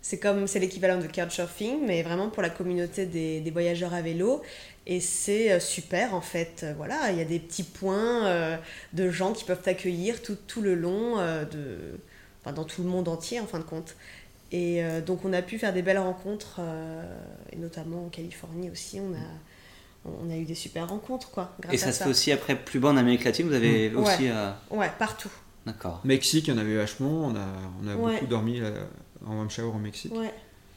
C'est 0.09 0.19
comme 0.19 0.47
c'est 0.47 0.59
l'équivalent 0.59 1.01
de 1.01 1.07
Couchsurfing, 1.07 1.85
mais 1.85 2.01
vraiment 2.01 2.29
pour 2.29 2.41
la 2.41 2.49
communauté 2.49 3.05
des, 3.05 3.41
des 3.41 3.51
voyageurs 3.51 3.93
à 3.93 4.01
vélo. 4.01 4.41
Et 4.85 5.01
c'est 5.01 5.51
euh, 5.51 5.59
super 5.59 6.13
en 6.13 6.21
fait. 6.21 6.61
Euh, 6.63 6.73
Voilà, 6.77 7.11
il 7.11 7.17
y 7.17 7.21
a 7.21 7.25
des 7.25 7.39
petits 7.39 7.63
points 7.63 8.25
euh, 8.25 8.55
de 8.93 9.09
gens 9.11 9.33
qui 9.33 9.43
peuvent 9.43 9.61
t'accueillir 9.61 10.21
tout, 10.21 10.37
tout 10.47 10.61
le 10.61 10.75
long 10.75 11.19
euh, 11.19 11.43
de, 11.43 11.99
enfin, 12.41 12.53
dans 12.53 12.63
tout 12.63 12.83
le 12.83 12.87
monde 12.87 13.09
entier 13.09 13.41
en 13.41 13.47
fin 13.47 13.59
de 13.59 13.65
compte. 13.65 13.97
Et 14.53 14.81
euh, 14.81 15.01
donc 15.01 15.25
on 15.25 15.33
a 15.33 15.41
pu 15.41 15.59
faire 15.59 15.73
des 15.73 15.81
belles 15.81 15.99
rencontres, 15.99 16.59
euh, 16.61 17.03
et 17.51 17.57
notamment 17.57 18.05
en 18.05 18.07
Californie 18.07 18.69
aussi. 18.69 19.01
On 19.01 19.13
a, 19.13 20.09
on 20.25 20.31
a 20.31 20.37
eu 20.37 20.45
des 20.45 20.55
super 20.55 20.87
rencontres 20.87 21.31
quoi. 21.31 21.53
Grâce 21.59 21.73
Et 21.73 21.77
ça 21.77 21.89
à 21.89 21.91
se 21.91 22.03
fait 22.05 22.09
aussi 22.09 22.31
après 22.31 22.55
plus 22.55 22.79
bas 22.79 22.87
en 22.91 22.95
Amérique 22.97 23.25
latine. 23.25 23.45
Vous 23.49 23.53
avez 23.55 23.89
Mm. 23.89 23.97
aussi. 23.97 24.29
euh, 24.29 24.51
Ouais, 24.71 24.89
partout. 24.97 25.31
D'accord. 25.65 25.99
Mexique, 26.05 26.47
il 26.47 26.53
y 26.53 26.57
en 26.57 26.59
avait 26.59 26.77
vachement, 26.77 27.25
on 27.25 27.35
a, 27.35 27.45
on 27.83 27.87
a 27.89 27.95
Ouais. 27.97 28.13
beaucoup 28.13 28.27
dormi 28.27 28.61
là, 28.61 28.69
en 29.25 29.35
warm 29.35 29.49
shower 29.49 29.71
au 29.75 29.79
Mexique. 29.79 30.13
Ouais. 30.15 30.33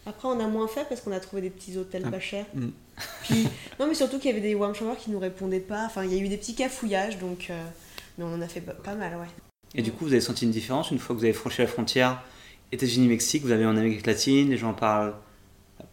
Après, 0.06 0.28
on 0.28 0.40
a 0.40 0.46
moins 0.46 0.66
fait 0.66 0.86
parce 0.88 1.00
qu'on 1.02 1.12
a 1.12 1.20
trouvé 1.20 1.42
des 1.42 1.50
petits 1.50 1.76
hôtels 1.76 2.04
Ah. 2.06 2.10
pas 2.10 2.20
chers. 2.20 2.46
Mm. 2.54 2.68
Puis, 3.24 3.48
non, 3.80 3.86
mais 3.86 3.94
surtout 3.94 4.18
qu'il 4.18 4.30
y 4.30 4.32
avait 4.32 4.40
des 4.42 4.54
warm 4.54 4.74
showers 4.74 4.96
qui 4.96 5.10
nous 5.10 5.18
répondaient 5.18 5.60
pas. 5.60 5.84
Enfin, 5.86 6.04
il 6.04 6.14
y 6.14 6.18
a 6.18 6.22
eu 6.22 6.28
des 6.28 6.36
petits 6.38 6.54
cafouillages, 6.54 7.18
donc. 7.18 7.48
euh, 7.50 7.64
Mais 8.18 8.24
on 8.24 8.34
en 8.34 8.40
a 8.40 8.48
fait 8.48 8.60
pas- 8.60 8.94
mal, 8.94 9.12
ouais. 9.16 9.26
Et 9.74 9.82
du 9.82 9.92
coup, 9.92 10.04
vous 10.06 10.12
avez 10.12 10.20
senti 10.20 10.44
une 10.46 10.50
différence 10.50 10.90
une 10.90 10.98
fois 10.98 11.14
que 11.14 11.20
vous 11.20 11.24
avez 11.24 11.34
franchi 11.34 11.60
la 11.60 11.68
frontière? 11.68 12.22
États-Unis-Mexique 12.72 13.42
Vous 13.44 13.50
avez 13.52 13.66
en 13.66 13.76
Amérique 13.76 14.06
latine, 14.06 14.50
les 14.50 14.56
gens 14.56 14.72
parlent 14.72 15.14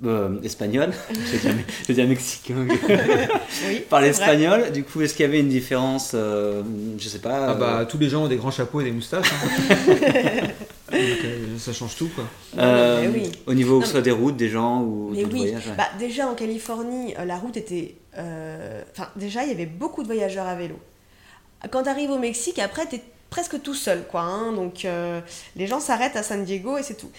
euh, 0.06 0.42
espagnol. 0.42 0.92
J'ai 1.88 1.94
dit 1.94 2.04
mexicain. 2.04 2.66
Oui. 2.68 3.84
vrai. 3.90 4.08
espagnol. 4.08 4.72
Du 4.72 4.84
coup, 4.84 5.02
est-ce 5.02 5.14
qu'il 5.14 5.26
y 5.26 5.30
avait 5.30 5.40
une 5.40 5.50
différence 5.50 6.12
euh, 6.14 6.62
Je 6.98 7.08
sais 7.10 7.20
pas. 7.20 7.50
Ah 7.50 7.54
bah 7.56 7.80
euh, 7.80 7.86
tous 7.86 7.98
les 7.98 8.10
gens 8.10 8.24
ont 8.24 8.28
des 8.28 8.36
grands 8.38 8.52
chapeaux 8.52 8.82
et 8.82 8.84
des 8.86 8.92
moustaches. 8.92 9.32
hein. 9.32 10.48
Donc, 10.92 11.00
euh, 11.00 11.58
ça 11.58 11.74
change 11.74 11.96
tout 11.96 12.10
quoi. 12.16 12.24
Non, 12.56 12.64
euh, 12.64 13.12
oui. 13.14 13.32
Au 13.46 13.54
niveau 13.54 13.76
Non, 13.76 13.80
que 13.82 13.86
ce 13.88 13.92
soit 13.94 14.02
des 14.02 14.12
routes, 14.12 14.38
des 14.38 14.50
gens 14.50 14.82
ou 14.82 15.10
Mais 15.12 15.24
du 15.24 15.34
oui, 15.34 15.40
voyage. 15.40 15.68
ouais. 15.68 15.76
bah, 15.78 15.90
déjà 16.00 16.28
en 16.28 16.36
Californie, 16.36 17.14
euh, 17.20 17.26
la 17.26 17.38
route 17.38 17.58
était. 17.58 17.96
euh, 18.18 18.82
Enfin, 18.94 19.10
déjà, 19.16 19.44
il 19.44 19.50
y 19.50 19.52
avait 19.52 19.66
beaucoup 19.66 20.02
de 20.02 20.08
voyageurs 20.08 20.48
à 20.48 20.56
vélo. 20.56 20.76
Quand 21.72 21.84
tu 21.84 21.90
arrives 21.90 22.12
au 22.12 22.20
Mexique, 22.20 22.60
après, 22.60 22.88
tu 22.88 22.96
es 22.96 23.02
presque 23.30 23.62
tout 23.62 23.74
seul, 23.76 24.06
quoi. 24.10 24.22
hein. 24.22 24.54
donc, 24.54 24.86
euh, 24.86 25.20
les 25.56 25.68
gens 25.68 25.80
s'arrêtent 25.80 26.16
à 26.16 26.24
San 26.24 26.44
Diego 26.46 26.78
et 26.78 26.84
c'est 26.84 26.96
tout. 26.96 27.10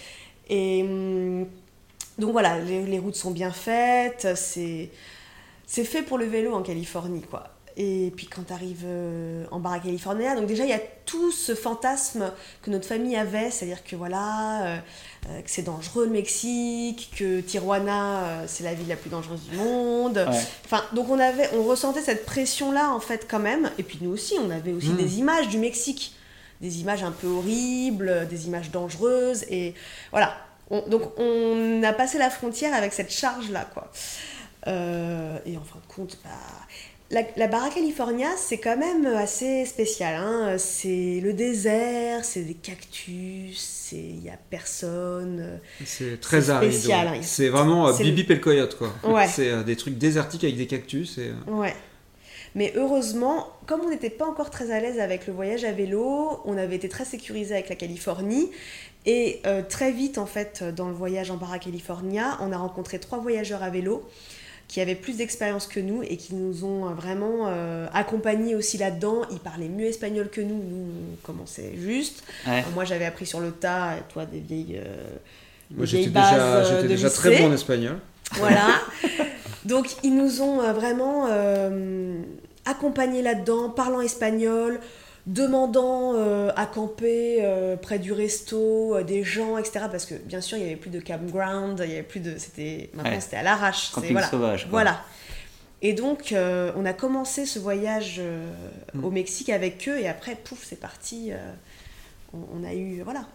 Et 0.49 0.81
hum, 0.81 1.45
donc 2.17 2.31
voilà, 2.31 2.59
les, 2.59 2.83
les 2.85 2.99
routes 2.99 3.15
sont 3.15 3.31
bien 3.31 3.51
faites, 3.51 4.27
c'est 4.35 4.89
c'est 5.67 5.83
fait 5.83 6.01
pour 6.01 6.17
le 6.17 6.25
vélo 6.25 6.53
en 6.53 6.63
Californie, 6.63 7.21
quoi. 7.21 7.43
Et 7.81 8.11
puis 8.17 8.27
quand 8.27 8.43
tu 8.45 8.51
arrives 8.51 8.85
en 9.51 9.59
Barra 9.61 9.79
California, 9.79 10.35
donc 10.35 10.47
déjà 10.47 10.65
il 10.65 10.69
y 10.69 10.73
a 10.73 10.81
tout 11.05 11.31
ce 11.31 11.55
fantasme 11.55 12.29
que 12.61 12.69
notre 12.71 12.85
famille 12.85 13.15
avait, 13.15 13.51
c'est-à-dire 13.51 13.85
que 13.85 13.95
voilà, 13.95 14.63
euh, 14.65 14.77
euh, 15.29 15.41
que 15.41 15.49
c'est 15.49 15.61
dangereux 15.61 16.03
le 16.05 16.11
Mexique, 16.11 17.09
que 17.17 17.39
Tijuana 17.39 18.23
euh, 18.25 18.43
c'est 18.47 18.65
la 18.65 18.73
ville 18.73 18.89
la 18.89 18.97
plus 18.97 19.09
dangereuse 19.09 19.41
du 19.49 19.55
monde. 19.55 20.17
Ouais. 20.17 20.39
Enfin, 20.65 20.83
donc 20.93 21.09
on 21.09 21.17
avait, 21.19 21.49
on 21.55 21.63
ressentait 21.63 22.01
cette 22.01 22.25
pression-là 22.25 22.91
en 22.93 22.99
fait 22.99 23.25
quand 23.31 23.39
même. 23.39 23.71
Et 23.77 23.83
puis 23.83 23.97
nous 24.01 24.11
aussi, 24.11 24.35
on 24.45 24.49
avait 24.49 24.73
aussi 24.73 24.89
Mm. 24.89 24.97
des 24.97 25.19
images 25.19 25.47
du 25.47 25.57
Mexique, 25.57 26.13
des 26.59 26.81
images 26.81 27.03
un 27.03 27.11
peu 27.11 27.27
horribles, 27.27 28.27
des 28.29 28.47
images 28.47 28.71
dangereuses. 28.71 29.45
Et 29.49 29.73
voilà. 30.11 30.35
On- 30.69 30.85
donc 30.89 31.17
on 31.17 31.81
a 31.83 31.93
passé 31.93 32.17
la 32.17 32.29
frontière 32.29 32.73
avec 32.73 32.91
cette 32.91 33.11
charge-là, 33.11 33.65
quoi. 33.73 33.89
Euh, 34.67 35.37
et 35.45 35.55
en 35.55 35.61
fin 35.63 35.77
de 35.79 35.93
compte, 35.93 36.17
bah, 36.25 36.29
la, 37.11 37.21
la 37.37 37.47
Barra 37.47 37.69
California, 37.69 38.27
c'est 38.37 38.57
quand 38.59 38.77
même 38.77 39.05
assez 39.07 39.65
spécial. 39.65 40.15
Hein. 40.15 40.57
C'est 40.57 41.19
le 41.23 41.33
désert, 41.33 42.23
c'est 42.23 42.41
des 42.41 42.53
cactus, 42.53 43.57
c'est- 43.59 43.95
il 43.97 44.19
n'y 44.19 44.29
a 44.29 44.37
personne. 44.49 45.59
C'est 45.85 46.19
très 46.21 46.49
aride. 46.51 46.71
ouais. 46.85 46.93
hein. 46.93 47.13
C'est 47.21 47.49
vraiment 47.49 47.87
euh, 47.87 47.93
Bibi 47.97 48.23
le 48.27 48.35
coyote 48.37 48.77
quoi. 48.77 48.93
Ouais. 49.03 49.27
C'est 49.33 49.49
euh, 49.49 49.63
des 49.63 49.75
trucs 49.75 49.97
désertiques 49.97 50.43
avec 50.43 50.57
des 50.57 50.67
cactus. 50.67 51.17
Et, 51.17 51.29
euh, 51.47 51.51
Ouais. 51.51 51.73
Mais 52.55 52.73
heureusement, 52.75 53.47
comme 53.67 53.81
on 53.81 53.89
n'était 53.89 54.09
pas 54.09 54.25
encore 54.25 54.49
très 54.49 54.71
à 54.71 54.79
l'aise 54.79 54.99
avec 54.99 55.27
le 55.27 55.33
voyage 55.33 55.63
à 55.65 55.71
vélo, 55.71 56.39
on 56.45 56.57
avait 56.57 56.75
été 56.77 56.89
très 56.89 57.05
sécurisé 57.05 57.53
avec 57.53 57.69
la 57.69 57.75
Californie. 57.75 58.49
Et 59.05 59.39
euh, 59.45 59.61
très 59.67 59.91
vite, 59.91 60.17
en 60.17 60.25
fait, 60.25 60.63
dans 60.63 60.87
le 60.87 60.93
voyage 60.95 61.29
en 61.31 61.37
Barra 61.37 61.59
California, 61.59 62.37
on 62.41 62.51
a 62.51 62.57
rencontré 62.57 62.99
trois 62.99 63.19
voyageurs 63.19 63.61
à 63.63 63.69
vélo 63.69 64.03
qui 64.69 64.79
avaient 64.79 64.95
plus 64.95 65.17
d'expérience 65.17 65.67
que 65.67 65.79
nous 65.79 66.03
et 66.03 66.15
qui 66.15 66.35
nous 66.35 66.63
ont 66.63 66.87
euh, 66.87 66.93
vraiment 66.93 67.47
euh, 67.47 67.87
accompagnés 67.91 68.55
aussi 68.55 68.77
là-dedans. 68.77 69.23
Ils 69.31 69.39
parlaient 69.39 69.67
mieux 69.67 69.87
espagnol 69.87 70.29
que 70.29 70.41
nous, 70.41 70.55
nous 70.55 70.85
on 71.11 71.25
commençait 71.25 71.73
juste. 71.75 72.23
Ouais. 72.47 72.63
Moi 72.75 72.85
j'avais 72.85 73.05
appris 73.05 73.25
sur 73.25 73.39
le 73.41 73.51
tas, 73.51 73.97
et 73.97 74.13
toi 74.13 74.25
des 74.25 74.39
vieilles, 74.39 74.77
euh, 74.77 75.07
Moi 75.71 75.85
j'étais 75.85 76.09
déjà, 76.09 76.35
euh, 76.35 76.69
j'étais 76.69 76.83
de 76.83 76.87
déjà 76.87 77.09
très 77.09 77.39
bon 77.39 77.49
en 77.49 77.53
espagnol. 77.53 77.97
Voilà. 78.33 78.67
Donc 79.65 79.89
ils 80.03 80.15
nous 80.15 80.41
ont 80.41 80.57
vraiment 80.71 81.25
euh, 81.29 82.21
accompagnés 82.65 83.23
là-dedans, 83.23 83.69
parlant 83.69 84.01
espagnol, 84.01 84.79
demandant 85.33 86.13
euh, 86.15 86.51
à 86.55 86.65
camper 86.65 87.37
euh, 87.41 87.75
près 87.77 87.99
du 87.99 88.11
resto, 88.11 88.95
euh, 88.95 89.03
des 89.03 89.23
gens, 89.23 89.57
etc. 89.57 89.85
Parce 89.91 90.05
que 90.05 90.15
bien 90.15 90.41
sûr, 90.41 90.57
il 90.57 90.61
n'y 90.63 90.67
avait 90.67 90.75
plus 90.75 90.89
de 90.89 90.99
campground, 90.99 91.79
il 91.85 91.89
y 91.91 91.93
avait 91.93 92.03
plus 92.03 92.19
de. 92.19 92.37
C'était, 92.37 92.89
maintenant, 92.93 93.11
Ouais. 93.11 93.21
c'était 93.21 93.37
à 93.37 93.43
l'arrache. 93.43 93.91
Camping 93.91 94.11
voilà. 94.13 94.27
sauvage. 94.27 94.63
quoi. 94.63 94.71
Voilà. 94.71 95.03
Et 95.81 95.93
donc, 95.93 96.33
on 96.35 96.85
a 96.85 96.93
commencé 96.93 97.45
ce 97.45 97.57
voyage 97.59 98.21
Mm. 98.93 99.03
au 99.05 99.11
Mexique 99.11 99.49
avec 99.49 99.87
eux, 99.87 99.97
et 99.99 100.07
après, 100.09 100.35
pouf, 100.35 100.65
c'est 100.67 100.79
parti. 100.79 101.31
on, 102.33 102.39
on 102.59 102.63
a 102.67 102.73
eu. 102.73 103.01
Voilà. 103.03 103.25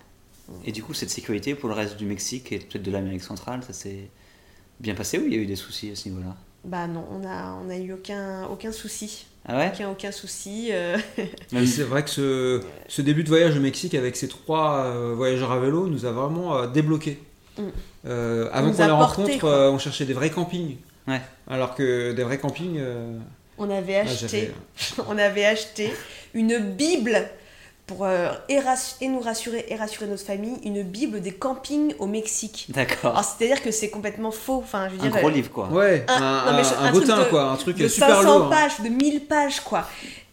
Et 0.66 0.72
du 0.72 0.83
coup, 0.83 0.92
cette 0.92 1.09
sécurité 1.11 1.54
pour 1.54 1.70
le 1.70 1.74
reste 1.74 1.96
du 1.96 2.04
Mexique 2.04 2.52
et 2.52 2.59
peut-être 2.59 2.83
de 2.83 2.90
l'Amérique 2.90 3.22
centrale, 3.22 3.62
ça 3.66 3.72
s'est 3.72 4.11
bien 4.78 4.94
passé 4.94 5.18
ou 5.18 5.24
il 5.26 5.33
y 5.33 5.37
a 5.37 5.38
eu 5.38 5.46
des 5.46 5.57
soucis 5.57 5.90
à 5.90 5.96
ce 5.96 6.09
niveau-là? 6.11 6.37
Bah 6.64 6.87
non, 6.87 7.05
on 7.11 7.27
a, 7.27 7.59
on 7.64 7.68
a 7.70 7.77
eu 7.77 7.92
aucun, 7.92 8.44
aucun 8.50 8.72
souci. 8.72 9.27
Ah 9.46 9.59
ouais? 9.59 9.70
Aucun, 9.74 9.90
aucun 9.90 10.12
souci. 10.12 10.70
euh, 10.72 10.96
c'est 11.66 11.83
vrai 11.83 12.03
que 12.03 12.11
ce, 12.11 12.61
ce 12.88 13.03
début 13.03 13.22
de 13.24 13.29
voyage 13.29 13.57
au 13.57 13.61
Mexique 13.61 13.94
avec 13.94 14.16
ces 14.16 14.29
trois 14.29 14.85
euh, 14.87 15.12
voyageurs 15.14 15.53
à 15.53 15.59
vélo 15.61 15.87
nous 15.87 16.07
a 16.07 16.12
vraiment 16.12 16.57
euh, 16.57 16.66
débloqué. 16.66 17.18
Mm. 17.59 17.62
Euh, 18.07 18.48
avant 18.53 18.72
qu'on 18.72 18.83
a 18.83 18.87
les 18.87 18.92
rencontre, 18.92 19.38
quoi. 19.38 19.70
on 19.70 19.79
cherchait 19.79 20.07
des 20.07 20.14
vrais 20.14 20.31
campings. 20.31 20.77
Ouais. 21.07 21.20
Alors 21.48 21.74
que 21.74 22.12
des 22.12 22.22
vrais 22.22 22.38
campings. 22.38 22.79
euh, 22.79 23.18
on 23.59 23.68
avait 23.70 23.96
acheté. 23.96 24.50
on 25.09 25.18
avait 25.18 25.44
acheté 25.44 25.92
une 26.33 26.59
Bible 26.59 27.29
pour 27.87 28.05
euh, 28.07 28.33
et, 28.49 28.59
nous 29.09 29.20
rassurer 29.20 29.66
et 29.68 29.77
rassurer 29.77 30.07
notre 30.07 30.25
famille, 30.25 30.57
une 30.64 30.83
Bible 30.83 31.20
des 31.20 31.33
campings 31.33 31.94
au 31.99 32.07
Mexique. 32.07 32.66
D'accord. 32.70 33.12
Alors 33.12 33.25
c'est-à-dire 33.25 33.62
que 33.62 33.70
c'est 33.70 33.90
complètement 33.90 34.31
faux. 34.31 34.57
Enfin, 34.64 34.88
je 34.88 34.94
veux 34.97 35.01
Un 35.07 35.11
dire, 35.11 35.18
gros 35.20 35.29
euh, 35.29 35.33
livre 35.33 35.51
quoi. 35.51 35.68
Ouais, 35.68 36.05
Un- 36.09 36.14
un, 36.23 36.44
non, 36.47 36.53
mais 36.53 36.61
un- 36.61 36.62
je- 36.62 36.75
un 36.75 36.85
un 36.85 36.92
truc 36.92 37.07
bottin 37.07 37.18
de- 37.18 37.25
quoi, 37.25 37.42
un 37.44 37.57
truc 37.57 37.77
de 37.77 37.88
super 37.88 38.09
500 38.09 38.23
lourd. 38.38 38.47
hein. 38.47 38.51
pages, 38.51 38.81
de 38.83 38.88
1000 38.88 39.27
pages, 39.27 39.61
quoi. 39.61 39.87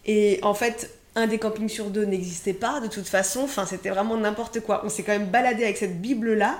Et 0.06 0.40
en 0.42 0.54
fait, 0.54 0.90
un 1.14 1.26
des 1.26 1.38
campings 1.38 1.68
sur 1.68 1.90
deux 1.90 2.04
n'existait 2.06 2.54
pas, 2.54 2.80
de 2.80 2.86
toute 2.88 3.06
façon. 3.06 3.40
Enfin, 3.44 3.66
c'était 3.66 3.90
vraiment 3.90 4.16
n'importe 4.16 4.60
quoi. 4.60 4.80
On 4.84 4.88
s'est 4.88 5.02
quand 5.02 5.12
même 5.12 5.26
baladé 5.26 5.64
avec 5.64 5.76
cette 5.76 6.00
Bible-là. 6.00 6.56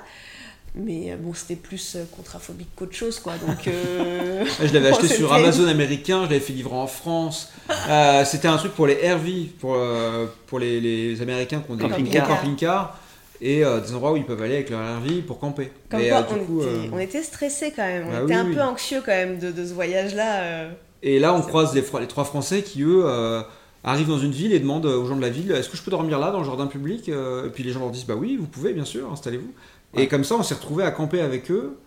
Mais 0.74 1.12
euh, 1.12 1.16
bon, 1.18 1.34
c'était 1.34 1.56
plus 1.56 1.96
euh, 1.96 2.04
contraphobique 2.16 2.68
qu'autre 2.74 2.94
chose, 2.94 3.18
quoi. 3.18 3.34
Donc, 3.46 3.68
euh, 3.68 4.44
Je 4.64 4.72
l'avais 4.72 4.88
acheté 4.88 5.02
c'était- 5.02 5.16
sur 5.16 5.32
Amazon 5.32 5.66
américain, 5.68 6.20
je 6.24 6.30
l'avais 6.30 6.40
fait 6.40 6.54
livrer 6.54 6.74
en 6.76 6.86
France. 6.86 7.50
Euh, 7.90 8.24
C'était 8.24 8.48
un 8.48 8.56
truc 8.56 8.72
pour 8.72 8.86
les 8.86 8.94
RV, 8.94 9.48
pour, 9.60 9.74
euh, 9.76 10.26
pour 10.46 10.58
les, 10.58 10.80
les 10.80 11.20
Américains 11.20 11.60
qui 11.64 11.70
ont 11.72 11.76
des 11.76 11.88
camping-cars 11.88 12.98
et 13.42 13.64
euh, 13.64 13.80
des 13.80 13.92
endroits 13.92 14.12
où 14.12 14.16
ils 14.16 14.24
peuvent 14.24 14.40
aller 14.40 14.54
avec 14.54 14.70
leur 14.70 14.80
RV 14.80 15.20
pour 15.26 15.38
camper. 15.40 15.72
Comme 15.90 16.00
Mais, 16.00 16.08
quoi, 16.08 16.18
euh, 16.18 16.22
du 16.22 16.40
on, 16.40 16.44
coup, 16.44 16.60
était, 16.62 16.70
euh, 16.70 16.90
on 16.92 16.98
était 16.98 17.22
stressés 17.22 17.72
quand 17.74 17.82
même. 17.86 18.06
On 18.08 18.12
bah 18.12 18.22
était 18.22 18.34
oui, 18.34 18.40
un 18.40 18.46
oui. 18.46 18.54
peu 18.54 18.62
anxieux 18.62 19.02
quand 19.04 19.12
même 19.12 19.38
de, 19.38 19.50
de 19.50 19.66
ce 19.66 19.74
voyage-là. 19.74 20.40
euh. 20.42 20.70
Et 21.02 21.18
là, 21.18 21.34
on 21.34 21.42
croise 21.42 21.74
les, 21.74 21.82
les 22.00 22.06
trois 22.06 22.24
Français 22.24 22.62
qui, 22.62 22.82
eux, 22.82 23.02
euh, 23.04 23.42
arrivent 23.84 24.08
dans 24.08 24.20
une 24.20 24.30
ville 24.30 24.52
et 24.54 24.60
demandent 24.60 24.86
aux 24.86 25.04
gens 25.06 25.16
de 25.16 25.20
la 25.20 25.28
ville 25.28 25.50
Est-ce 25.50 25.68
que 25.68 25.76
je 25.76 25.82
peux 25.82 25.90
dormir 25.90 26.18
là, 26.20 26.30
dans 26.30 26.38
le 26.38 26.44
jardin 26.46 26.66
public 26.68 27.08
Et 27.08 27.50
puis 27.52 27.64
les 27.64 27.72
gens 27.72 27.80
leur 27.80 27.90
disent 27.90 28.06
Bah 28.06 28.14
oui, 28.16 28.36
vous 28.40 28.46
pouvez, 28.46 28.72
bien 28.72 28.84
sûr, 28.84 29.10
installez-vous. 29.12 29.52
Ouais. 29.94 30.04
Et 30.04 30.08
comme 30.08 30.24
ça, 30.24 30.36
on 30.36 30.42
s'est 30.42 30.54
retrouvé 30.54 30.84
à 30.84 30.90
camper 30.90 31.20
avec 31.20 31.50
eux 31.50 31.78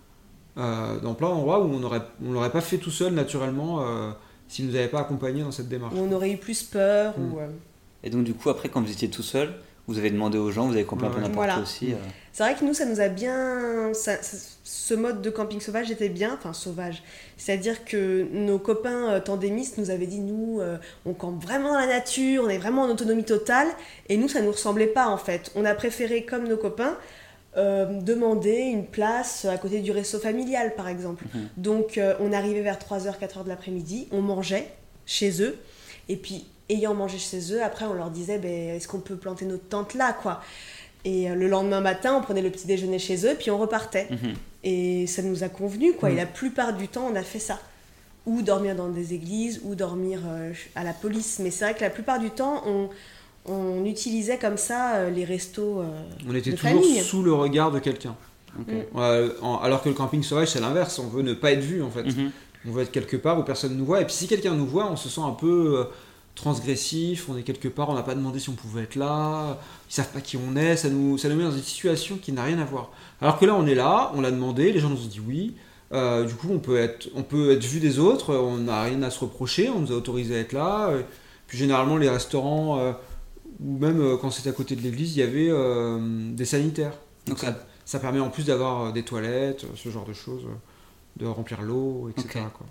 euh, 0.58 1.00
dans 1.00 1.14
plein 1.14 1.30
d'endroits 1.30 1.60
où 1.64 1.70
on 1.74 1.84
aurait, 1.84 2.02
on 2.26 2.32
l'aurait 2.32 2.52
pas 2.52 2.62
fait 2.62 2.78
tout 2.78 2.92
seul, 2.92 3.14
naturellement, 3.14 3.82
euh, 3.82 4.12
s'ils 4.48 4.68
nous 4.68 4.76
avaient 4.76 4.88
pas 4.88 5.02
accompagnés 5.02 5.42
dans 5.42 5.52
cette 5.52 5.68
démarche. 5.70 5.94
où 5.96 6.00
on 6.00 6.12
aurait 6.12 6.32
eu 6.32 6.38
plus 6.38 6.64
peur. 6.64 7.14
Mm. 7.18 7.34
Ou, 7.34 7.40
euh, 7.40 7.48
Et 8.04 8.10
donc 8.10 8.24
du 8.24 8.34
coup, 8.34 8.50
après, 8.50 8.70
quand 8.70 8.82
vous 8.82 8.92
étiez 8.92 9.10
tout 9.10 9.24
seul, 9.24 9.54
vous 9.88 9.98
avez 10.00 10.10
demandé 10.10 10.38
aux 10.40 10.50
gens, 10.52 10.66
vous 10.68 10.74
avez 10.74 10.84
campé 10.86 11.06
un 11.06 11.10
peu 11.10 11.16
Ouais. 11.18 11.22
n'importe 11.22 11.36
Voilà. 11.36 11.60
où 11.60 11.62
aussi. 11.64 11.94
euh. 11.94 11.98
C'est 12.34 12.44
vrai 12.44 12.56
que 12.56 12.66
nous, 12.66 12.74
ça 12.74 12.86
nous 12.86 13.02
a 13.02 13.08
bien. 13.08 13.94
ça- 13.94 14.22
ça- 14.22 14.52
ce 14.64 14.94
mode 14.96 15.22
de 15.22 15.30
camping 15.30 15.60
sauvage 15.62 15.92
était 15.92 16.10
bien, 16.10 16.34
enfin 16.34 16.54
sauvage. 16.54 17.04
C'est-à-dire 17.38 17.86
que 17.86 18.26
nos 18.32 18.58
copains 18.60 19.12
euh, 19.12 19.20
tandémistes 19.20 19.78
nous 19.78 19.90
avaient 19.92 20.08
dit 20.08 20.20
nous, 20.20 20.60
euh, 20.60 20.78
on 21.06 21.14
campe 21.14 21.44
vraiment 21.44 21.74
dans 21.74 21.80
la 21.80 21.86
nature, 21.88 22.44
on 22.46 22.50
est 22.50 22.58
vraiment 22.58 22.84
en 22.84 22.90
autonomie 22.90 23.24
totale. 23.26 23.68
Et 24.10 24.18
nous, 24.18 24.28
ça 24.28 24.42
nous 24.42 24.52
ressemblait 24.52 24.88
pas 24.88 25.08
en 25.08 25.18
fait. 25.18 25.52
On 25.56 25.66
a 25.66 25.76
préféré, 25.76 26.26
comme 26.26 26.48
nos 26.48 26.58
copains, 26.58 26.98
euh, 27.58 27.86
demander 28.02 28.56
une 28.58 28.86
place 28.86 29.46
à 29.46 29.58
côté 29.58 29.80
du 29.82 29.92
resto 29.92 30.20
familial 30.20 30.76
par 30.76 30.88
exemple. 30.88 31.24
Mhm. 31.34 31.48
Donc 31.58 31.98
euh, 31.98 32.16
on 32.20 32.34
arrivait 32.34 32.62
vers 32.62 32.78
3h, 32.78 33.18
4h 33.20 33.44
de 33.44 33.50
l'après-midi, 33.50 34.08
on 34.12 34.22
mangeait 34.22 34.68
chez 35.06 35.42
eux. 35.42 35.58
Et 36.10 36.18
puis, 36.18 36.46
ayant 36.70 36.94
mangé 36.94 37.18
chez 37.18 37.54
eux, 37.54 37.64
après 37.64 37.86
on 37.86 37.94
leur 37.94 38.10
disait 38.10 38.38
ben, 38.40 38.76
est-ce 38.76 38.88
qu'on 38.88 39.00
peut 39.00 39.16
planter 39.16 39.46
notre 39.46 39.68
tente 39.68 39.94
là 39.94 40.14
quoi? 40.14 40.42
Et 41.06 41.30
euh, 41.30 41.36
le 41.36 41.48
lendemain 41.48 41.82
matin, 41.82 42.16
on 42.18 42.22
prenait 42.22 42.42
le 42.42 42.50
petit 42.50 42.66
déjeuner 42.68 42.98
chez 43.00 43.26
eux, 43.28 43.36
puis 43.38 43.52
on 43.52 43.58
repartait. 43.60 44.08
Mhm. 44.10 44.34
Et 44.64 45.06
ça 45.08 45.22
nous 45.22 45.44
a 45.44 45.50
convenu, 45.50 45.94
quoi. 45.94 46.10
Et 46.10 46.14
Mm. 46.14 46.18
la 46.18 46.26
plupart 46.26 46.74
du 46.74 46.88
temps, 46.88 47.08
on 47.12 47.16
a 47.16 47.22
fait 47.22 47.38
ça. 47.40 47.60
Ou 48.26 48.42
dormir 48.42 48.76
dans 48.76 48.90
des 48.90 49.14
églises, 49.14 49.62
ou 49.64 49.76
dormir 49.76 50.20
à 50.76 50.84
la 50.84 50.94
police. 50.94 51.38
Mais 51.38 51.52
c'est 51.52 51.64
vrai 51.66 51.76
que 51.76 51.82
la 51.82 51.92
plupart 51.92 52.18
du 52.20 52.32
temps, 52.32 52.64
on, 52.66 52.90
on 53.46 53.86
utilisait 53.86 54.38
comme 54.38 54.58
ça 54.58 54.96
euh, 54.96 55.10
les 55.10 55.26
restos. 55.26 55.82
euh, 55.82 55.86
On 56.30 56.34
était 56.36 56.52
de 56.52 56.56
toujours 56.56 56.72
famille. 56.72 57.00
sous 57.02 57.24
le 57.24 57.34
regard 57.34 57.72
de 57.72 57.80
quelqu'un. 57.80 58.16
Mm. 58.58 58.98
Alors 59.64 59.82
que 59.84 59.90
le 59.90 59.96
camping 59.96 60.24
sauvage, 60.24 60.50
c'est 60.50 60.62
l'inverse. 60.62 60.98
On 61.00 61.08
veut 61.08 61.22
ne 61.24 61.34
pas 61.34 61.52
être 61.52 61.60
vu, 61.64 61.84
en 61.84 61.90
fait. 61.90 62.04
Mhm. 62.04 62.32
On 62.68 62.72
veut 62.72 62.84
être 62.84 62.92
quelque 62.92 63.18
part 63.18 63.38
où 63.38 63.44
personne 63.44 63.76
nous 63.78 63.86
voit. 63.86 64.02
Et 64.02 64.06
puis 64.06 64.14
si 64.16 64.28
quelqu'un 64.28 64.54
nous 64.56 64.66
voit, 64.66 64.90
on 64.90 64.96
se 64.96 65.10
sent 65.10 65.22
un 65.22 65.32
peu 65.34 65.78
euh, 65.78 65.84
transgressif. 66.36 67.28
On 67.30 67.38
est 67.38 67.44
quelque 67.44 67.68
part, 67.68 67.90
on 67.90 67.94
n'a 67.96 68.04
pas 68.04 68.16
demandé 68.16 68.40
si 68.40 68.50
on 68.50 68.54
pouvait 68.54 68.84
être 68.84 68.96
là. 68.96 69.58
Ils 69.90 69.94
savent 69.94 70.10
pas 70.12 70.22
qui 70.22 70.38
on 70.38 70.56
est. 70.56 70.76
Ça 70.78 70.90
nous, 70.90 71.18
ça 71.18 71.30
nous 71.30 71.36
met 71.36 71.44
dans 71.44 71.52
une 71.52 71.62
situation 71.62 72.18
qui 72.22 72.32
n'a 72.32 72.44
rien 72.44 72.60
à 72.60 72.66
voir. 72.66 72.92
Alors 73.22 73.38
que 73.40 73.46
là, 73.46 73.56
on 73.56 73.66
est 73.68 73.76
là, 73.76 74.12
on 74.16 74.22
l'a 74.22 74.32
demandé, 74.32 74.72
les 74.72 74.80
gens 74.80 74.90
nous 74.90 75.04
ont 75.04 75.08
dit 75.08 75.22
oui. 75.26 75.54
Euh, 75.94 76.26
du 76.26 76.34
coup, 76.34 76.48
on 76.52 76.60
peut, 76.60 76.78
être, 76.78 77.10
on 77.16 77.24
peut 77.24 77.52
être 77.52 77.64
vu 77.64 77.80
des 77.80 78.00
autres. 78.00 78.34
On 78.36 78.58
n'a 78.58 78.84
rien 78.84 79.02
à 79.04 79.10
se 79.10 79.20
reprocher. 79.20 79.70
On 79.70 79.80
nous 79.80 79.92
a 79.92 79.96
autorisé 79.96 80.36
à 80.36 80.40
être 80.40 80.54
là. 80.54 80.88
Euh, 80.90 81.02
Puis 81.48 81.58
généralement, 81.58 81.98
les 81.98 82.10
restaurants, 82.10 82.80
euh, 82.80 82.92
ou 83.64 83.78
même 83.78 84.02
euh, 84.02 84.18
quand 84.18 84.32
c'était 84.32 84.50
à 84.50 84.54
côté 84.54 84.76
de 84.76 84.82
l'église, 84.82 85.16
il 85.16 85.20
y 85.20 85.24
avait 85.24 85.50
euh, 85.50 86.00
des 86.34 86.46
sanitaires. 86.46 86.94
Donc 87.28 87.40
ça, 87.40 87.58
ça 87.86 88.00
permet 88.00 88.20
en 88.20 88.30
plus 88.30 88.46
d'avoir 88.46 88.86
euh, 88.86 88.92
des 88.92 89.04
toilettes, 89.04 89.66
ce 89.76 89.90
genre 89.90 90.06
de 90.06 90.14
choses, 90.14 90.46
de 91.18 91.26
remplir 91.26 91.62
l'eau, 91.62 92.10
etc. 92.10 92.46
Quoi. 92.54 92.66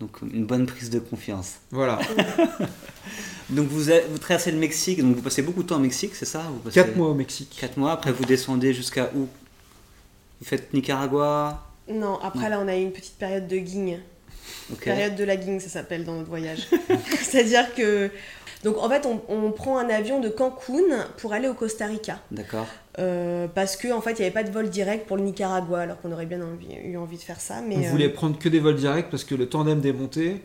Donc 0.00 0.20
une 0.22 0.44
bonne 0.44 0.66
prise 0.66 0.90
de 0.90 0.98
confiance. 0.98 1.54
Voilà, 1.70 1.98
Donc 3.50 3.68
vous, 3.68 3.84
vous 3.84 4.18
traversez 4.18 4.50
le 4.50 4.58
Mexique, 4.58 5.00
donc 5.00 5.16
vous 5.16 5.22
passez 5.22 5.40
beaucoup 5.40 5.62
de 5.62 5.68
temps 5.68 5.76
au 5.76 5.80
Mexique, 5.80 6.14
c'est 6.14 6.24
ça? 6.26 6.42
Vous 6.50 6.58
passez 6.58 6.82
4 6.82 6.96
mois 6.96 7.08
au 7.08 7.14
Mexique. 7.14 7.56
4 7.60 7.76
mois, 7.76 7.92
après 7.92 8.12
vous 8.12 8.24
descendez 8.24 8.74
jusqu'à 8.74 9.10
où? 9.14 9.28
Vous 10.40 10.44
faites 10.44 10.74
Nicaragua? 10.74 11.64
Non, 11.88 12.18
après 12.20 12.44
Ouais. 12.44 12.50
là, 12.50 12.60
on 12.60 12.68
a 12.68 12.76
eu 12.76 12.82
une 12.82 12.92
petite 12.92 13.16
période 13.16 13.46
de 13.46 13.56
guigne. 13.56 14.00
Ok. 14.72 14.80
Période 14.84 15.14
de 15.14 15.24
la 15.24 15.36
guigne, 15.36 15.60
ça 15.60 15.68
s'appelle 15.68 16.04
dans 16.04 16.14
notre 16.14 16.28
voyage. 16.28 16.68
C'est-à-dire 17.22 17.72
que. 17.74 18.10
Donc 18.66 18.78
en 18.82 18.88
fait, 18.88 19.06
on, 19.06 19.20
on 19.28 19.52
prend 19.52 19.78
un 19.78 19.88
avion 19.88 20.20
de 20.20 20.28
Cancun 20.28 21.06
pour 21.18 21.32
aller 21.32 21.46
au 21.46 21.54
Costa 21.54 21.86
Rica. 21.86 22.18
D'accord. 22.32 22.66
Euh, 22.98 23.46
parce 23.54 23.76
qu'en 23.76 23.98
en 23.98 24.00
fait, 24.00 24.12
il 24.12 24.16
n'y 24.20 24.22
avait 24.22 24.34
pas 24.34 24.42
de 24.42 24.50
vol 24.50 24.68
direct 24.68 25.06
pour 25.06 25.16
le 25.16 25.22
Nicaragua, 25.22 25.78
alors 25.82 26.00
qu'on 26.00 26.10
aurait 26.10 26.26
bien 26.26 26.40
envie- 26.42 26.74
eu 26.84 26.96
envie 26.96 27.16
de 27.16 27.22
faire 27.22 27.40
ça. 27.40 27.60
Mais, 27.66 27.76
On 27.76 27.84
euh, 27.84 27.90
voulait 27.90 28.08
prendre 28.08 28.36
que 28.38 28.48
des 28.48 28.58
vols 28.58 28.74
directs 28.74 29.06
parce 29.08 29.22
que 29.22 29.36
le 29.36 29.48
tandem 29.48 29.80
démonté, 29.80 30.42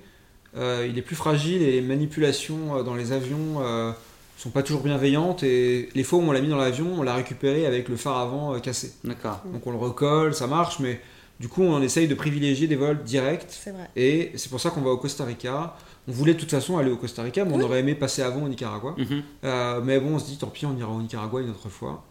euh, 0.55 0.85
il 0.87 0.99
est 0.99 1.01
plus 1.01 1.15
fragile 1.15 1.63
et 1.63 1.71
les 1.71 1.81
manipulations 1.81 2.83
dans 2.83 2.93
les 2.93 3.11
avions 3.11 3.61
euh, 3.63 3.91
sont 4.37 4.51
pas 4.51 4.61
toujours 4.61 4.81
bienveillantes. 4.81 5.41
Et 5.41 5.89
les 5.95 6.03
fois 6.03 6.19
où 6.19 6.21
on 6.21 6.31
l'a 6.31 6.41
mis 6.41 6.49
dans 6.49 6.57
l'avion, 6.57 6.87
on 6.99 7.01
l'a 7.01 7.15
récupéré 7.15 7.65
avec 7.65 7.89
le 7.89 7.95
phare 7.95 8.19
avant 8.19 8.53
euh, 8.53 8.59
cassé. 8.59 8.91
D'accord. 9.03 9.41
Donc 9.51 9.65
on 9.65 9.71
le 9.71 9.77
recolle, 9.77 10.35
ça 10.35 10.45
marche, 10.45 10.79
mais 10.79 10.99
du 11.41 11.49
coup 11.49 11.63
on 11.63 11.81
essaye 11.81 12.07
de 12.07 12.15
privilégier 12.15 12.67
des 12.67 12.75
vols 12.77 13.03
directs. 13.03 13.45
C'est 13.49 13.71
vrai. 13.71 13.89
Et 13.95 14.31
c'est 14.35 14.49
pour 14.49 14.61
ça 14.61 14.69
qu'on 14.69 14.81
va 14.81 14.91
au 14.91 14.97
Costa 14.97 15.25
Rica. 15.25 15.75
On 16.07 16.11
voulait 16.11 16.33
de 16.33 16.39
toute 16.39 16.51
façon 16.51 16.77
aller 16.77 16.91
au 16.91 16.97
Costa 16.97 17.21
Rica, 17.23 17.43
mais 17.43 17.51
on 17.53 17.57
Oui. 17.57 17.63
aurait 17.63 17.79
aimé 17.81 17.95
passer 17.95 18.21
avant 18.21 18.43
au 18.43 18.47
Nicaragua. 18.47 18.95
Mhm. 18.97 19.23
Euh, 19.43 19.81
mais 19.81 19.99
bon, 19.99 20.15
on 20.15 20.19
se 20.19 20.25
dit 20.25 20.37
tant 20.37 20.47
pis, 20.47 20.65
on 20.65 20.77
ira 20.77 20.89
au 20.91 21.01
Nicaragua 21.01 21.41
une 21.41 21.49
autre 21.49 21.69
fois. 21.69 22.03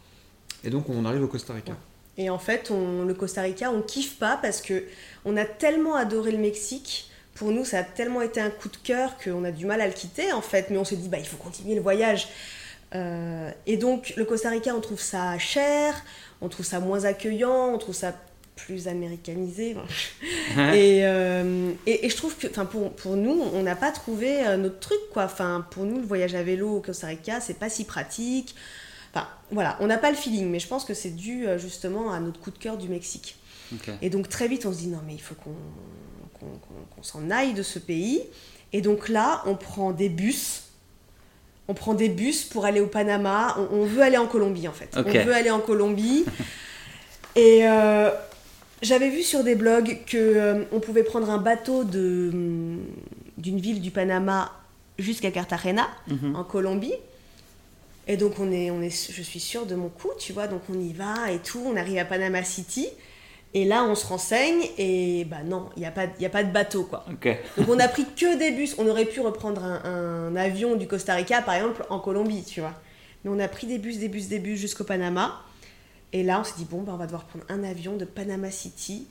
Et 0.65 0.71
donc 0.71 0.89
on 0.91 1.05
arrive 1.05 1.23
au 1.23 1.29
Costa 1.29 1.55
Rica. 1.55 1.73
Et 2.19 2.29
en 2.29 2.39
fait, 2.39 2.71
on, 2.71 3.05
le 3.05 3.15
Costa 3.15 3.41
Rica, 3.43 3.71
on 3.73 3.81
kiffe 3.83 4.17
pas 4.19 4.37
parce 4.37 4.61
que 4.61 4.85
on 5.25 5.37
a 5.37 5.45
tellement 5.45 5.95
adoré 5.95 6.33
le 6.33 6.39
Mexique. 6.39 7.07
Pour 7.35 7.51
nous, 7.53 7.65
ça 7.65 7.79
a 7.79 7.83
tellement 7.85 8.21
été 8.21 8.41
un 8.41 8.51
coup 8.51 8.69
de 8.69 8.77
cœur 8.77 9.17
qu'on 9.23 9.45
a 9.45 9.51
du 9.53 9.65
mal 9.65 9.81
à 9.81 9.87
le 9.87 9.93
quitter 9.95 10.33
en 10.33 10.43
fait. 10.43 10.69
Mais 10.71 10.77
on 10.77 10.85
se 10.85 10.95
dit, 10.97 11.09
bah, 11.09 11.19
il 11.19 11.25
faut 11.27 11.39
continuer 11.39 11.75
le 11.77 11.81
voyage. 11.81 12.29
Euh, 12.95 13.51
et 13.67 13.77
donc, 13.77 14.13
le 14.17 14.25
Costa 14.25 14.51
Rica, 14.51 14.75
on 14.75 14.81
trouve 14.81 15.01
ça 15.01 15.39
cher, 15.39 15.95
on 16.41 16.49
trouve 16.49 16.67
ça 16.67 16.81
moins 16.81 17.05
accueillant, 17.05 17.73
on 17.73 17.79
trouve 17.79 17.95
ça 17.95 18.13
plus 18.67 18.89
américanisé. 18.89 19.77
et, 20.75 21.01
euh, 21.05 21.73
et, 21.87 22.07
et 22.07 22.09
je 22.11 22.17
trouve 22.17 22.37
que, 22.37 22.47
pour, 22.65 22.93
pour 22.93 23.17
nous, 23.17 23.43
on 23.55 23.63
n'a 23.63 23.77
pas 23.77 23.91
trouvé 23.93 24.47
euh, 24.47 24.57
notre 24.57 24.79
truc, 24.81 24.99
quoi. 25.13 25.25
Enfin, 25.25 25.67
pour 25.71 25.85
nous, 25.85 25.97
le 26.01 26.07
voyage 26.07 26.35
à 26.35 26.43
vélo 26.43 26.77
au 26.77 26.81
Costa 26.81 27.07
Rica, 27.09 27.41
c'est 27.41 27.59
pas 27.59 27.69
si 27.71 27.85
pratique. 27.85 28.55
Enfin, 29.15 29.27
voilà, 29.51 29.77
on 29.81 29.87
n'a 29.89 29.99
pas 29.99 30.11
le 30.11 30.17
feeling, 30.17 30.49
mais 30.49 30.59
je 30.61 30.69
pense 30.69 30.85
que 30.85 30.95
c'est 30.95 31.11
dû 31.11 31.47
euh, 31.47 31.59
justement 31.59 32.13
à 32.13 32.21
notre 32.21 32.39
coup 32.41 32.51
de 32.51 32.59
cœur 32.59 32.77
du 32.77 32.89
Mexique. 32.89 33.37
Et 34.03 34.11
donc 34.11 34.29
très 34.29 34.49
vite, 34.49 34.67
on 34.67 34.73
se 34.73 34.79
dit 34.79 34.89
non, 34.89 35.01
mais 35.07 35.15
il 35.15 35.21
faut 35.21 35.35
qu'on 35.37 35.51
qu'on- 36.39 36.59
qu'on 36.97 37.03
s'en 37.03 37.31
aille 37.31 37.53
de 37.55 37.63
ce 37.63 37.79
pays. 37.79 38.23
Et 38.73 38.81
donc 38.81 39.09
là, 39.09 39.43
on 39.47 39.55
prend 39.57 39.93
des 39.93 40.09
bus. 40.09 40.63
On 41.69 41.75
prend 41.75 41.95
des 41.95 42.09
bus 42.09 42.45
pour 42.45 42.65
aller 42.65 42.81
au 42.81 42.87
Panama. 42.87 43.57
On, 43.59 43.77
on 43.81 43.85
veut 43.85 44.03
aller 44.03 44.17
en 44.17 44.27
Colombie 44.27 44.67
en 44.69 44.73
fait. 44.73 44.89
On 44.97 45.03
veut 45.25 45.35
aller 45.35 45.51
en 45.51 45.61
Colombie. 45.61 46.25
Et 47.37 47.61
euh, 47.69 48.11
j'avais 48.83 49.11
vu 49.11 49.23
sur 49.23 49.45
des 49.45 49.55
blogs 49.55 49.99
que 50.07 50.17
euh, 50.17 50.65
on 50.73 50.81
pouvait 50.81 51.03
prendre 51.03 51.31
un 51.31 51.39
bateau 51.39 51.85
de 51.85 52.31
hum, 52.33 52.79
d'une 53.39 53.59
ville 53.61 53.81
du 53.81 53.91
Panama 53.91 54.53
jusqu'à 54.99 55.31
Cartagena 55.31 55.89
Mhm. 56.09 56.37
en 56.37 56.45
Colombie. 56.45 56.95
Et 58.09 58.17
donc 58.17 58.39
on 58.41 58.51
est, 58.51 58.71
on 58.71 58.83
est, 58.83 58.91
je 59.13 59.23
suis 59.23 59.41
sûre 59.41 59.67
de 59.67 59.75
mon 59.75 59.89
coup, 59.89 60.11
tu 60.19 60.33
vois, 60.33 60.47
donc 60.49 60.63
on 60.73 60.79
y 60.81 60.93
va 60.93 61.31
et 61.31 61.39
tout, 61.39 61.63
on 61.65 61.77
arrive 61.77 61.99
à 61.99 62.05
Panama 62.05 62.43
City. 62.43 62.89
Et 63.53 63.65
là, 63.65 63.83
on 63.85 63.97
se 63.97 64.07
renseigne 64.07 64.61
et 64.79 65.25
bah 65.25 65.39
non, 65.45 65.71
il 65.77 65.81
n'y 65.81 65.87
a, 65.87 65.91
pas- 65.91 66.07
y 66.21 66.25
a 66.27 66.31
pas 66.31 66.45
de 66.45 66.53
bateau, 66.53 66.85
quoi. 66.85 67.05
Donc 67.57 67.69
on 67.69 67.81
a 67.81 67.89
pris 67.89 68.05
que 68.17 68.39
des 68.39 68.53
bus. 68.53 68.77
On 68.79 68.87
aurait 68.89 69.07
pu 69.07 69.21
reprendre 69.21 69.65
un, 69.65 69.83
un 69.85 70.37
avion 70.37 70.77
du 70.77 70.87
Costa 70.87 71.15
Rica, 71.15 71.43
par 71.43 71.55
exemple, 71.57 71.85
en 71.91 71.99
Colombie, 71.99 72.45
tu 72.45 72.61
vois. 72.61 72.75
Mais 73.25 73.31
on 73.35 73.41
a 73.41 73.49
pris 73.49 73.67
des 73.67 73.79
bus, 73.79 73.99
des 73.99 74.09
bus, 74.09 74.29
des 74.29 74.39
bus 74.39 74.59
jusqu'au 74.59 74.85
Panama. 74.85 75.43
Et 76.13 76.23
là, 76.23 76.41
on 76.41 76.45
s'est 76.45 76.55
dit, 76.59 76.67
bon, 76.69 76.83
bah, 76.83 76.93
on 76.95 76.97
va 76.99 77.07
devoir 77.07 77.25
prendre 77.25 77.45
un 77.49 77.63
avion 77.65 77.97
de 77.97 78.05
Panama 78.05 78.51
City 78.51 79.07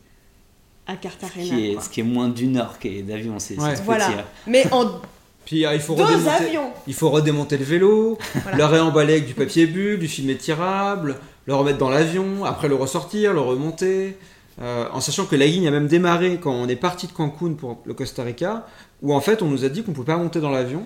à 0.88 0.96
Cartagena. 0.96 1.44
Ce 1.46 1.50
qui 1.50 1.70
est, 1.70 1.74
quoi. 1.74 1.84
ce 1.84 1.90
qui 1.90 2.00
est 2.00 2.04
moins 2.04 2.30
d'une 2.30 2.58
heure 2.58 2.78
d'avion, 2.84 3.40
c'est 3.40 3.58
Ouais. 3.60 3.76
c'est 3.76 3.84
Voilà. 3.84 4.08
petit. 4.08 4.24
Mais 4.48 4.72
en 4.74 4.86
Puis 5.46 5.66
euh, 5.66 5.74
il 5.74 5.80
faut 5.82 5.96
deux 5.96 6.04
redémonter. 6.04 6.30
avions. 6.46 6.70
Il 6.88 6.94
faut 6.94 7.10
redémonter 7.10 7.58
le 7.58 7.64
vélo, 7.64 8.18
Voilà. 8.44 8.58
le 8.58 8.66
réemballer 8.66 9.14
avec 9.14 9.26
du 9.26 9.34
papier 9.34 9.66
bulle, 9.66 9.98
du 10.00 10.08
film 10.08 10.30
étirable, 10.30 11.16
le 11.46 11.56
remettre 11.56 11.78
dans 11.80 11.90
l'avion, 11.90 12.44
après 12.46 12.68
le 12.68 12.76
ressortir, 12.76 13.34
le 13.34 13.40
remonter. 13.40 14.18
Euh, 14.62 14.88
en 14.92 15.00
sachant 15.00 15.26
que 15.26 15.36
la 15.38 15.46
ligne 15.46 15.68
a 15.68 15.72
même 15.72 15.88
démarré 15.88 16.38
quand 16.42 16.52
on 16.52 16.68
est 16.68 16.76
parti 16.76 17.08
de 17.08 17.14
Cancun 17.14 17.54
pour 17.54 17.80
le 17.86 17.94
Costa 17.94 18.24
Rica, 18.24 18.68
où 19.02 19.14
en 19.14 19.22
fait 19.22 19.42
on 19.42 19.48
nous 19.48 19.64
a 19.64 19.70
dit 19.70 19.84
qu'on 19.84 19.92
ne 19.92 19.96
pouvait 19.96 20.12
pas 20.14 20.18
monter 20.18 20.42
dans 20.42 20.50
l'avion 20.52 20.86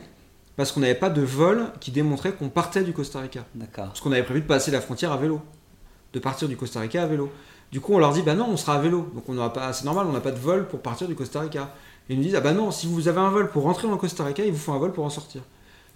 parce 0.55 0.71
qu'on 0.71 0.81
n'avait 0.81 0.93
pas 0.93 1.09
de 1.09 1.21
vol 1.23 1.65
qui 1.79 1.89
démontrait 1.89 2.33
qu'on 2.33 2.49
partait 2.49 2.83
du 2.83 2.93
Costa 2.93 3.19
Rica. 3.19 3.45
D'accord. 3.55 3.85
Parce 3.87 3.99
qu'on 4.01 4.11
avait 4.11 4.21
prévu 4.23 4.41
de 4.41 4.45
passer 4.45 4.69
la 4.69 4.79
frontière 4.79 5.11
à 5.11 5.17
vélo, 5.17 5.41
de 6.13 6.19
partir 6.19 6.47
du 6.47 6.55
Costa 6.55 6.79
Rica 6.79 7.03
à 7.03 7.05
vélo. 7.07 7.29
Du 7.71 7.81
coup, 7.81 7.93
on 7.93 7.99
leur 7.99 8.13
dit 8.13 8.21
bah 8.21 8.35
non, 8.35 8.47
on 8.49 8.57
sera 8.57 8.75
à 8.75 8.79
vélo, 8.79 9.09
donc 9.15 9.27
on 9.27 9.33
n'aura 9.33 9.51
pas, 9.51 9.73
c'est 9.73 9.85
normal, 9.85 10.05
on 10.07 10.13
n'a 10.13 10.21
pas 10.21 10.31
de 10.31 10.39
vol 10.39 10.67
pour 10.67 10.79
partir 10.81 11.07
du 11.07 11.15
Costa 11.15 11.41
Rica. 11.41 11.73
Et 12.07 12.13
ils 12.13 12.17
nous 12.17 12.23
disent 12.23 12.35
ah 12.35 12.41
bah 12.41 12.53
non, 12.53 12.71
si 12.71 12.87
vous 12.87 13.07
avez 13.07 13.19
un 13.19 13.29
vol 13.29 13.49
pour 13.49 13.63
rentrer 13.63 13.87
dans 13.87 13.93
le 13.93 13.99
Costa 13.99 14.23
Rica, 14.23 14.45
il 14.45 14.51
vous 14.51 14.59
faut 14.59 14.73
un 14.73 14.79
vol 14.79 14.91
pour 14.91 15.05
en 15.05 15.09
sortir. 15.09 15.41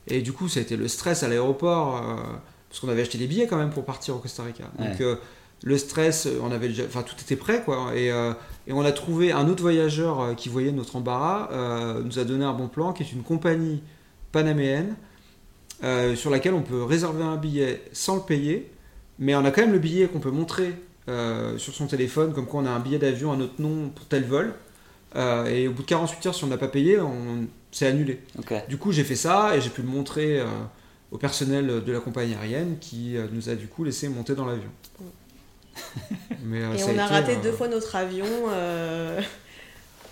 Et 0.07 0.21
du 0.21 0.33
coup, 0.33 0.47
ça 0.47 0.59
a 0.59 0.63
été 0.63 0.75
le 0.75 0.87
stress 0.87 1.23
à 1.23 1.27
l'aéroport, 1.27 1.97
euh, 1.97 2.15
parce 2.69 2.79
qu'on 2.79 2.89
avait 2.89 3.01
acheté 3.01 3.17
des 3.17 3.27
billets 3.27 3.47
quand 3.47 3.57
même 3.57 3.69
pour 3.69 3.85
partir 3.85 4.15
au 4.15 4.19
Costa 4.19 4.43
Rica. 4.43 4.65
Donc 4.79 5.01
euh, 5.01 5.17
le 5.63 5.77
stress, 5.77 6.27
on 6.41 6.51
avait 6.51 6.69
déjà, 6.69 6.83
enfin 6.85 7.03
tout 7.03 7.15
était 7.19 7.35
prêt 7.35 7.63
quoi. 7.63 7.91
Et, 7.95 8.11
euh, 8.11 8.33
et 8.67 8.73
on 8.73 8.81
a 8.81 8.91
trouvé 8.91 9.31
un 9.31 9.47
autre 9.47 9.61
voyageur 9.61 10.21
euh, 10.21 10.33
qui 10.33 10.49
voyait 10.49 10.71
notre 10.71 10.95
embarras, 10.95 11.49
euh, 11.51 12.01
nous 12.03 12.19
a 12.19 12.23
donné 12.23 12.45
un 12.45 12.53
bon 12.53 12.67
plan, 12.67 12.93
qui 12.93 13.03
est 13.03 13.11
une 13.11 13.23
compagnie 13.23 13.81
panaméenne 14.31 14.95
euh, 15.83 16.15
sur 16.15 16.29
laquelle 16.29 16.53
on 16.53 16.61
peut 16.61 16.83
réserver 16.83 17.23
un 17.23 17.37
billet 17.37 17.83
sans 17.91 18.15
le 18.15 18.21
payer, 18.21 18.71
mais 19.19 19.35
on 19.35 19.45
a 19.45 19.51
quand 19.51 19.61
même 19.61 19.73
le 19.73 19.79
billet 19.79 20.07
qu'on 20.07 20.19
peut 20.19 20.31
montrer 20.31 20.73
euh, 21.09 21.57
sur 21.57 21.73
son 21.73 21.87
téléphone, 21.87 22.33
comme 22.33 22.45
quoi 22.45 22.61
on 22.61 22.65
a 22.65 22.69
un 22.69 22.79
billet 22.79 22.99
d'avion 22.99 23.31
à 23.31 23.35
notre 23.35 23.61
nom 23.61 23.89
pour 23.89 24.05
tel 24.05 24.23
vol. 24.23 24.53
Euh, 25.15 25.45
et 25.45 25.67
au 25.67 25.71
bout 25.71 25.83
de 25.83 25.87
48 25.87 26.25
heures, 26.27 26.35
si 26.35 26.43
on 26.43 26.47
n'a 26.47 26.57
pas 26.57 26.67
payé, 26.67 26.99
on... 26.99 27.47
c'est 27.71 27.87
annulé. 27.87 28.21
Du 28.67 28.77
coup, 28.77 28.91
j'ai 28.91 29.03
fait 29.03 29.15
ça 29.15 29.55
et 29.55 29.61
j'ai 29.61 29.69
pu 29.69 29.81
le 29.81 29.87
montrer 29.87 30.39
euh, 30.39 30.45
au 31.11 31.17
personnel 31.17 31.83
de 31.83 31.91
la 31.91 31.99
compagnie 31.99 32.35
aérienne 32.35 32.77
qui 32.79 33.17
euh, 33.17 33.27
nous 33.31 33.49
a 33.49 33.55
du 33.55 33.67
coup 33.67 33.83
laissé 33.83 34.09
monter 34.09 34.35
dans 34.35 34.45
l'avion. 34.45 34.69
Mais, 36.43 36.63
euh, 36.63 36.73
Et 36.73 36.83
on 36.83 36.89
a 36.89 36.91
été, 36.91 37.01
raté 37.01 37.31
euh, 37.33 37.43
deux 37.43 37.51
fois 37.51 37.67
notre 37.67 37.95
avion 37.95 38.25
euh, 38.49 39.21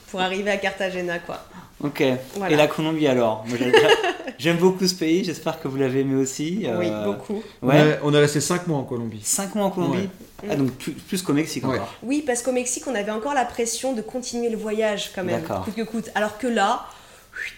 pour 0.10 0.22
arriver 0.22 0.52
à 0.52 0.58
Cartagena, 0.58 1.20
quoi. 1.20 1.44
Ok. 1.84 2.04
Voilà. 2.36 2.54
Et 2.54 2.58
la 2.58 2.68
Colombie 2.68 3.08
alors 3.08 3.46
j'aime- 4.40 4.58
beaucoup 4.58 4.88
ce 4.88 4.96
pays, 4.96 5.24
j'espère 5.26 5.60
que 5.60 5.68
vous 5.68 5.76
l'avez 5.78 6.02
aimé 6.02 6.16
aussi. 6.16 6.66
Oui, 6.78 6.88
euh, 6.90 7.04
beaucoup. 7.06 7.44
On, 7.62 7.68
Ouais. 7.68 7.94
a, 7.94 7.98
on 8.04 8.14
a 8.14 8.20
resté 8.20 8.40
5 8.40 8.68
mois 8.68 8.78
en 8.78 8.84
Colombie. 8.84 9.22
5 9.24 9.56
mois 9.56 9.66
en 9.66 9.72
Colombie 9.72 10.10
Ouais. 10.44 10.50
Ah, 10.52 10.56
donc 10.56 10.72
plus, 10.74 10.92
plus 10.94 11.22
qu'au 11.22 11.34
Mexique 11.34 11.66
Ouais. 11.68 11.76
encore. 11.76 11.94
Oui, 12.04 12.24
parce 12.26 12.42
qu'au 12.44 12.52
Mexique, 12.52 12.84
on 12.88 12.96
avait 12.96 13.12
encore 13.12 13.34
la 13.34 13.46
pression 13.46 13.94
de 13.94 14.02
continuer 14.02 14.50
le 14.50 14.58
voyage 14.58 15.12
quand 15.14 15.24
même, 15.24 15.42
coûte 15.42 15.76
que 15.76 15.82
coûte. 15.82 16.10
Alors 16.16 16.38
que 16.38 16.48
là, 16.48 16.86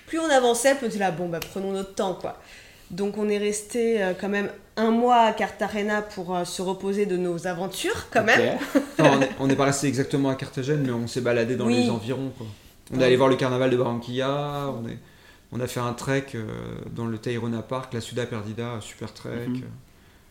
plus 0.07 0.19
on 0.19 0.29
avançait, 0.29 0.75
plus 0.75 0.87
on 0.87 0.89
était 0.89 0.99
là, 0.99 1.11
bon, 1.11 1.27
bah, 1.29 1.39
prenons 1.51 1.71
notre 1.71 1.93
temps, 1.95 2.13
quoi. 2.15 2.37
Donc 2.89 3.17
on 3.17 3.27
est 3.29 3.37
resté 3.37 4.01
euh, 4.01 4.13
quand 4.19 4.29
même 4.29 4.49
un 4.77 4.91
mois 4.91 5.21
à 5.23 5.33
Cartagena 5.33 6.01
pour 6.01 6.35
euh, 6.35 6.45
se 6.45 6.61
reposer 6.61 7.05
de 7.05 7.17
nos 7.17 7.47
aventures, 7.47 8.07
quand 8.11 8.23
même. 8.23 8.57
Enfin, 8.99 9.17
on 9.17 9.21
est- 9.21 9.29
on 9.39 9.47
n'est 9.47 9.55
pas 9.55 9.65
resté 9.65 9.87
exactement 9.87 10.29
à 10.29 10.35
Carthagène, 10.35 10.83
mais 10.85 10.91
on 10.91 11.07
s'est 11.07 11.21
baladé 11.21 11.55
dans 11.55 11.65
Oui. 11.65 11.83
les 11.83 11.89
environs. 11.89 12.31
Quoi. 12.37 12.47
On 12.91 12.95
est 12.95 12.99
Ouais. 12.99 13.05
allé 13.05 13.17
voir 13.17 13.27
le 13.29 13.35
carnaval 13.35 13.69
de 13.69 13.75
Barranquilla, 13.77 14.71
on, 14.81 14.87
est, 14.87 14.97
on 15.51 15.59
a 15.59 15.67
fait 15.67 15.79
un 15.81 15.93
trek 15.93 16.27
euh, 16.35 16.45
dans 16.95 17.05
le 17.05 17.17
Tayrona 17.17 17.61
Park, 17.61 17.93
la 17.93 18.01
Ciudad 18.01 18.27
Perdida, 18.29 18.79
super 18.79 19.13
trek. 19.13 19.47
Mhm. 19.47 19.61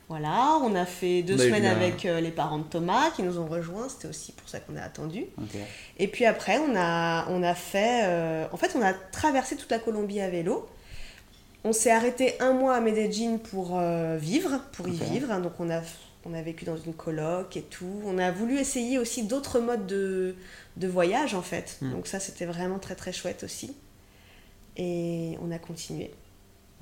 Voilà, 0.08 0.56
on 0.62 0.76
a 0.76 0.84
fait 0.86 1.22
deux 1.22 1.36
semaines 1.36 1.64
la- 1.64 1.72
avec 1.72 2.06
euh, 2.06 2.20
les 2.20 2.30
parents 2.30 2.58
de 2.58 2.62
Thomas 2.64 3.10
qui 3.16 3.24
nous 3.24 3.38
ont 3.40 3.46
rejoints, 3.46 3.88
c'était 3.88 4.06
aussi 4.06 4.30
pour 4.30 4.48
ça 4.48 4.60
qu'on 4.60 4.76
a 4.76 4.80
attendu. 4.82 5.24
Et 5.98 6.06
puis 6.06 6.24
après, 6.24 6.58
on 6.58 6.76
a, 6.76 7.26
on 7.28 7.42
a 7.42 7.54
fait. 7.54 8.02
euh, 8.04 8.44
en 8.52 8.56
fait, 8.56 8.70
on 8.76 8.82
a 8.82 8.92
traversé 8.92 9.56
toute 9.56 9.70
la 9.70 9.80
Colombie 9.80 10.20
à 10.20 10.30
vélo. 10.30 10.68
On 11.66 11.72
s'est 11.72 11.90
arrêté 11.90 12.34
un 12.40 12.52
mois 12.52 12.76
à 12.76 12.80
Medellín 12.80 13.38
pour 13.38 13.76
euh, 13.76 14.16
vivre, 14.16 14.60
pour 14.72 14.86
y 14.86 14.92
vivre. 14.92 15.32
hein. 15.32 15.40
Donc, 15.40 15.54
on 15.58 15.68
a, 15.68 15.80
on 16.24 16.32
a 16.32 16.40
vécu 16.40 16.64
dans 16.64 16.76
une 16.76 16.94
coloc 16.94 17.56
et 17.56 17.62
tout. 17.62 18.00
On 18.04 18.18
a 18.18 18.30
voulu 18.30 18.56
essayer 18.56 18.98
aussi 19.00 19.24
d'autres 19.24 19.58
modes 19.58 19.84
de, 19.86 20.36
de 20.76 20.86
voyage, 20.86 21.34
en 21.34 21.42
fait. 21.42 21.76
Mm. 21.80 21.90
Donc, 21.90 22.06
ça, 22.06 22.20
c'était 22.20 22.46
vraiment 22.46 22.78
très, 22.78 22.94
très 22.94 23.12
chouette 23.12 23.42
aussi. 23.42 23.74
Et 24.76 25.36
on 25.42 25.50
a 25.50 25.58
continué. 25.58 26.12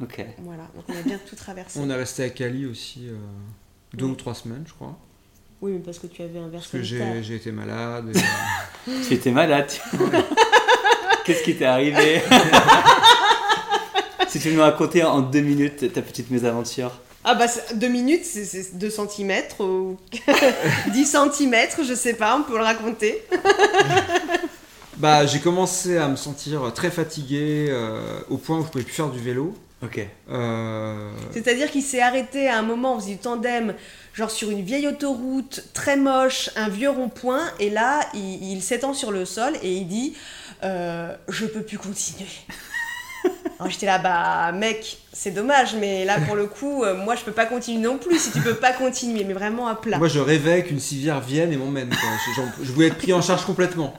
Ok. 0.02 0.22
Voilà. 0.40 0.64
Donc, 0.74 0.84
on 0.88 0.98
a 0.98 1.02
bien 1.02 1.18
tout 1.26 1.34
traversé. 1.36 1.80
On 1.82 1.88
est 1.88 1.94
resté 1.96 2.24
à 2.24 2.28
Cali 2.28 2.66
aussi 2.66 3.08
euh, 3.08 3.14
deux 3.94 4.04
Oui. 4.04 4.10
ou 4.12 4.16
trois 4.16 4.34
semaines, 4.34 4.64
je 4.66 4.74
crois. 4.74 4.98
Oui, 5.62 5.72
mais 5.72 5.78
parce 5.78 5.98
que 5.98 6.08
tu 6.08 6.20
avais 6.20 6.38
un 6.40 6.50
Parce 6.50 6.70
verre 6.70 6.80
que 6.80 6.82
j'ai 6.82 7.22
j'ai 7.22 7.36
été 7.36 7.52
malade. 7.52 8.12
et, 8.86 9.00
Tu 9.08 9.14
étais 9.14 9.30
malade. 9.30 9.70
Qu'est-ce 11.24 11.42
qui 11.42 11.56
t'est 11.56 11.64
arrivé? 11.64 12.20
Si 14.28 14.38
tu 14.40 14.48
veux 14.50 14.56
nous 14.56 14.62
raconter 14.62 15.02
en 15.04 15.20
deux 15.20 15.40
minutes 15.40 15.92
ta 15.92 16.02
petite 16.02 16.30
mésaventure. 16.30 16.92
Ah 17.24 17.34
bah 17.34 17.46
deux 17.74 17.88
minutes, 17.88 18.24
c'est- 18.24 18.44
c'est 18.44 18.76
2 18.76 18.90
cm 18.90 19.32
ou 19.60 19.96
10 20.92 21.06
cm, 21.06 21.54
je 21.82 21.94
sais 21.94 22.14
pas, 22.14 22.36
on 22.36 22.42
peut 22.42 22.56
le 22.58 22.64
raconter. 22.64 23.22
bah, 24.98 25.26
j'ai 25.26 25.40
commencé 25.40 25.96
à 25.96 26.08
me 26.08 26.16
sentir 26.16 26.72
très 26.74 26.90
fatigué 26.90 27.66
euh, 27.70 28.20
au 28.30 28.36
point 28.36 28.58
où 28.58 28.64
je 28.64 28.68
pouvais 28.70 28.84
plus 28.84 28.92
faire 28.94 29.08
du 29.10 29.20
vélo. 29.20 29.54
Ok. 29.82 30.06
Euh, 30.30 31.10
C'est-à-dire 31.32 31.70
qu'il 31.70 31.82
s'est 31.82 32.00
arrêté 32.00 32.48
à 32.48 32.58
un 32.58 32.62
moment, 32.62 32.96
on 32.96 33.00
faisait 33.00 33.12
du 33.12 33.18
tandem, 33.18 33.74
genre 34.14 34.30
sur 34.30 34.50
une 34.50 34.62
vieille 34.62 34.86
autoroute 34.86 35.64
très 35.74 35.96
moche, 35.96 36.48
un 36.56 36.68
vieux 36.70 36.88
rond-point, 36.90 37.42
et 37.60 37.68
là, 37.70 38.00
il, 38.14 38.52
il 38.52 38.62
s'étend 38.62 38.94
sur 38.94 39.10
le 39.10 39.24
sol 39.26 39.52
et 39.62 39.72
il 39.72 39.86
dit 39.86 40.14
euh, 40.62 41.14
Je 41.28 41.44
peux 41.46 41.62
plus 41.62 41.76
continuer. 41.78 42.28
Alors 43.58 43.70
j'étais 43.70 43.86
là, 43.86 43.98
bah 43.98 44.52
mec, 44.52 44.98
c'est 45.12 45.30
dommage, 45.30 45.76
mais 45.78 46.04
là 46.04 46.20
pour 46.20 46.34
le 46.34 46.46
coup, 46.46 46.82
euh, 46.82 46.96
moi 46.96 47.14
je 47.14 47.22
peux 47.22 47.32
pas 47.32 47.46
continuer 47.46 47.80
non 47.80 47.98
plus 47.98 48.18
si 48.18 48.32
tu 48.32 48.40
peux 48.40 48.54
pas 48.54 48.72
continuer, 48.72 49.24
mais 49.24 49.32
vraiment 49.32 49.68
à 49.68 49.74
plat. 49.74 49.98
Moi, 49.98 50.08
je 50.08 50.18
rêvais 50.18 50.64
qu'une 50.64 50.80
civière 50.80 51.20
vienne 51.20 51.52
et 51.52 51.56
m'emmène. 51.56 51.90
Je, 52.62 52.72
voulais 52.72 52.88
être 52.88 52.98
pris 52.98 53.12
en 53.12 53.22
charge 53.22 53.44
complètement. 53.44 53.94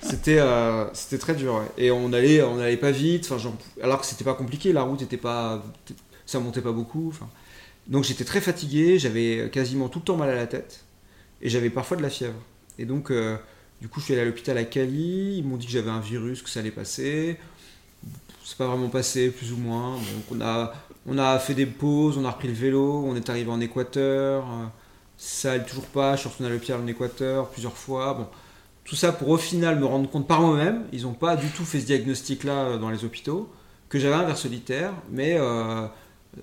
C'était, 0.00 0.38
euh, 0.38 0.86
très 1.18 1.34
dur. 1.34 1.62
Et 1.78 1.90
on 1.90 2.12
allait, 2.12 2.42
on 2.42 2.58
allait 2.58 2.76
pas 2.76 2.90
vite. 2.90 3.32
Alors 3.82 4.00
que 4.00 4.06
c'était 4.06 4.24
pas 4.24 4.34
compliqué. 4.34 4.72
La 4.72 4.82
route 4.82 5.02
était 5.02 5.16
pas, 5.16 5.62
ça 6.26 6.38
montait 6.38 6.60
pas 6.60 6.72
beaucoup. 6.72 7.12
Donc 7.88 8.04
j'étais 8.04 8.24
très 8.24 8.40
fatigué. 8.40 8.98
J'avais 8.98 9.50
quasiment 9.50 9.88
tout 9.88 9.98
le 9.98 10.04
temps 10.04 10.16
mal 10.16 10.30
à 10.30 10.34
la 10.34 10.46
tête 10.46 10.84
et 11.42 11.48
j'avais 11.48 11.70
parfois 11.70 11.96
de 11.96 12.02
la 12.02 12.10
fièvre. 12.10 12.40
Et 12.78 12.86
donc, 12.86 13.10
euh, 13.10 13.36
du 13.80 13.88
coup, 13.88 14.00
je 14.00 14.06
suis 14.06 14.14
allé 14.14 14.22
à 14.22 14.24
l'hôpital 14.24 14.56
à 14.56 14.64
Cali. 14.64 15.38
Ils 15.38 15.44
m'ont 15.44 15.56
dit 15.56 15.66
que 15.66 15.72
j'avais 15.72 15.90
un 15.90 16.00
virus, 16.00 16.40
que 16.40 16.48
ça 16.48 16.60
allait 16.60 16.70
passer. 16.70 17.36
C'est 18.44 18.56
pas 18.58 18.66
vraiment 18.66 18.88
passé, 18.88 19.30
plus 19.30 19.52
ou 19.52 19.56
moins. 19.56 19.94
Donc 19.96 20.24
on 20.30 20.40
a, 20.40 20.72
on 21.06 21.18
a 21.18 21.38
fait 21.38 21.54
des 21.54 21.66
pauses, 21.66 22.18
on 22.18 22.24
a 22.24 22.30
repris 22.30 22.48
le 22.48 22.54
vélo, 22.54 23.04
on 23.06 23.14
est 23.16 23.28
arrivé 23.30 23.50
en 23.50 23.60
Équateur. 23.60 24.44
euh, 24.44 24.66
ça 25.16 25.52
allait 25.52 25.64
toujours 25.64 25.86
pas, 25.86 26.16
je 26.16 26.20
suis 26.20 26.28
retourné 26.28 26.50
à 26.50 26.52
l'hôpital 26.54 26.80
en 26.80 26.86
Équateur 26.86 27.48
plusieurs 27.50 27.76
fois. 27.76 28.14
Bon, 28.14 28.26
tout 28.84 28.96
ça 28.96 29.12
pour 29.12 29.28
au 29.28 29.36
final 29.36 29.78
me 29.78 29.86
rendre 29.86 30.10
compte 30.10 30.26
par 30.26 30.40
moi-même, 30.40 30.84
ils 30.92 31.02
n'ont 31.02 31.12
pas 31.14 31.36
du 31.36 31.48
tout 31.48 31.64
fait 31.64 31.80
ce 31.80 31.86
diagnostic-là 31.86 32.52
euh, 32.52 32.78
dans 32.78 32.90
les 32.90 33.04
hôpitaux, 33.04 33.48
que 33.88 33.98
j'avais 33.98 34.14
un 34.14 34.24
ver 34.24 34.36
solitaire, 34.36 34.92
mais 35.10 35.36
euh, 35.38 35.86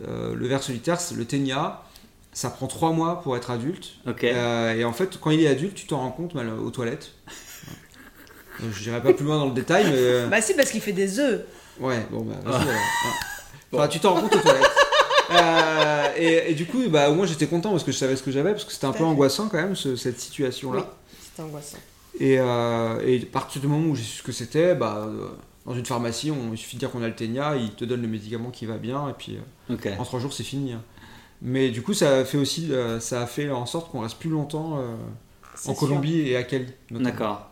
euh, 0.07 0.35
le 0.35 0.47
ver 0.47 0.63
solitaire, 0.63 1.01
c'est 1.01 1.15
le 1.15 1.25
ténia, 1.25 1.83
ça 2.31 2.49
prend 2.49 2.67
trois 2.67 2.91
mois 2.91 3.21
pour 3.21 3.35
être 3.35 3.51
adulte. 3.51 3.95
Euh, 4.07 4.73
et 4.75 4.85
en 4.85 4.93
fait, 4.93 5.19
quand 5.19 5.31
il 5.31 5.41
est 5.41 5.47
adulte, 5.47 5.73
tu 5.75 5.87
t'en 5.87 5.97
rends 5.97 6.11
compte 6.11 6.35
mal 6.35 6.47
aux 6.49 6.69
toilettes. 6.69 7.13
Je 8.71 8.83
dirais 8.83 9.01
pas 9.01 9.13
plus 9.13 9.25
loin 9.25 9.39
dans 9.39 9.47
le 9.47 9.53
détail, 9.53 9.85
mais. 9.89 10.27
Bah 10.27 10.41
si, 10.41 10.53
parce 10.53 10.69
qu'il 10.69 10.81
fait 10.81 10.91
des 10.91 11.19
œufs. 11.19 11.41
Ouais, 11.79 12.05
bon, 12.11 12.21
bah, 12.21 12.35
vas-y 12.43 12.53
alors. 12.61 12.71
Ouais. 12.73 12.79
Enfin, 13.73 13.87
tu 13.87 13.99
t'en 13.99 14.13
rends 14.15 14.21
compte 14.21 14.35
aux 14.35 14.39
toilettes. 14.39 14.63
Euh, 15.31 16.07
et, 16.17 16.49
et 16.51 16.55
du 16.55 16.65
coup, 16.65 16.79
bah, 16.89 17.11
au 17.11 17.13
moins 17.13 17.27
j'étais 17.27 17.45
content 17.45 17.69
parce 17.69 17.83
que 17.83 17.91
je 17.91 17.97
savais 17.97 18.15
ce 18.15 18.23
que 18.23 18.31
j'avais, 18.31 18.49
parce 18.53 18.65
que 18.65 18.71
c'était 18.71 18.87
un 18.87 18.91
peu 18.91 18.97
fait. 18.99 19.03
angoissant 19.03 19.47
quand 19.47 19.57
même, 19.61 19.75
ce- 19.75 19.95
cette 19.95 20.19
situation-là. 20.19 20.79
Oui, 20.79 20.85
c'était 21.21 21.43
angoissant. 21.43 21.77
Et, 22.19 22.39
euh, 22.39 22.99
et 23.05 23.21
à 23.21 23.25
partir 23.31 23.61
du 23.61 23.67
moment 23.67 23.89
où 23.89 23.95
j'ai 23.95 24.01
su 24.01 24.17
ce 24.17 24.23
que 24.23 24.31
c'était, 24.31 24.73
bah, 24.73 25.05
euh, 25.07 25.27
dans 25.67 25.75
une 25.75 25.85
pharmacie, 25.85 26.31
on, 26.31 26.51
il 26.51 26.57
suffit 26.57 26.77
de 26.77 26.79
dire 26.79 26.89
qu'on 26.89 27.03
a 27.03 27.07
le 27.07 27.13
ténia, 27.13 27.55
ils 27.57 27.75
te 27.75 27.85
donnent 27.85 28.01
le 28.01 28.07
médicament 28.07 28.49
qui 28.49 28.65
va 28.65 28.77
bien, 28.77 29.07
et 29.07 29.13
puis 29.13 29.37
euh, 29.69 29.75
en 29.99 30.03
trois 30.03 30.19
jours 30.19 30.33
c'est 30.33 30.41
fini. 30.43 30.73
hein. 30.73 30.81
Mais 31.43 31.69
du 31.69 31.83
coup, 31.83 31.93
ça 31.93 32.09
a 32.17 32.25
fait 32.25 32.39
aussi, 32.39 32.69
euh, 32.71 32.99
ça 32.99 33.21
a 33.21 33.27
fait 33.27 33.51
en 33.51 33.67
sorte 33.67 33.91
qu'on 33.91 33.99
reste 33.99 34.17
plus 34.17 34.31
longtemps 34.31 34.79
euh, 34.79 34.95
en 35.67 35.73
sûr. 35.73 35.75
Colombie 35.75 36.21
et 36.21 36.37
à 36.37 36.41
Cali. 36.43 36.65
D'accord. 36.89 37.48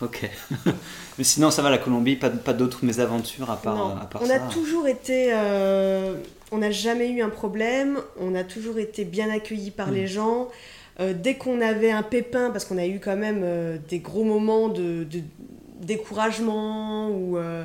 Ok. 0.00 0.28
Mais 1.18 1.24
sinon, 1.24 1.50
ça 1.50 1.62
va, 1.62 1.70
la 1.70 1.78
Colombie, 1.78 2.16
pas, 2.16 2.30
pas 2.30 2.52
d'autres 2.52 2.84
mésaventures 2.84 3.50
à 3.50 3.56
part, 3.60 3.76
Non. 3.76 3.96
à 3.96 4.06
part 4.06 4.22
on 4.22 4.26
ça. 4.26 4.36
a 4.36 4.38
toujours 4.48 4.86
été. 4.88 5.28
euh, 5.32 6.14
on 6.52 6.58
n'a 6.58 6.70
jamais 6.70 7.10
eu 7.10 7.22
un 7.22 7.28
problème. 7.28 7.98
On 8.18 8.34
a 8.34 8.42
toujours 8.44 8.78
été 8.78 9.04
bien 9.04 9.30
accueillis 9.30 9.70
par 9.70 9.88
Mm. 9.88 9.94
les 9.94 10.06
gens. 10.06 10.48
Euh, 11.00 11.12
dès 11.14 11.34
qu'on 11.36 11.60
avait 11.60 11.90
un 11.92 12.02
pépin, 12.02 12.50
parce 12.50 12.64
qu'on 12.64 12.78
a 12.78 12.86
eu 12.86 12.98
quand 13.00 13.16
même 13.16 13.42
euh, 13.44 13.78
des 13.88 13.98
gros 14.00 14.24
moments 14.24 14.68
de, 14.68 15.04
de 15.04 15.20
découragement 15.80 17.08
ou. 17.10 17.36
euh, 17.38 17.64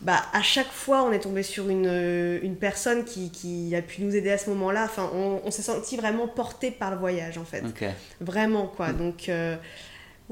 bah, 0.00 0.16
à 0.32 0.42
chaque 0.42 0.70
fois, 0.72 1.04
on 1.04 1.12
est 1.12 1.20
tombé 1.20 1.44
sur 1.44 1.68
une, 1.68 1.86
euh, 1.86 2.40
une 2.42 2.56
personne 2.56 3.04
qui, 3.04 3.30
qui 3.30 3.72
a 3.76 3.82
pu 3.82 4.02
nous 4.02 4.16
aider 4.16 4.32
à 4.32 4.38
ce 4.38 4.50
moment-là. 4.50 4.82
Enfin, 4.84 5.08
on, 5.14 5.40
on 5.44 5.50
s'est 5.52 5.62
senti 5.62 5.96
vraiment 5.96 6.26
porté 6.26 6.72
par 6.72 6.90
le 6.90 6.96
voyage, 6.96 7.38
en 7.38 7.44
fait. 7.44 7.62
Ok. 7.64 7.84
Vraiment, 8.20 8.66
quoi. 8.66 8.88
Mm. 8.88 8.96
Donc, 8.96 9.28
euh, 9.28 9.54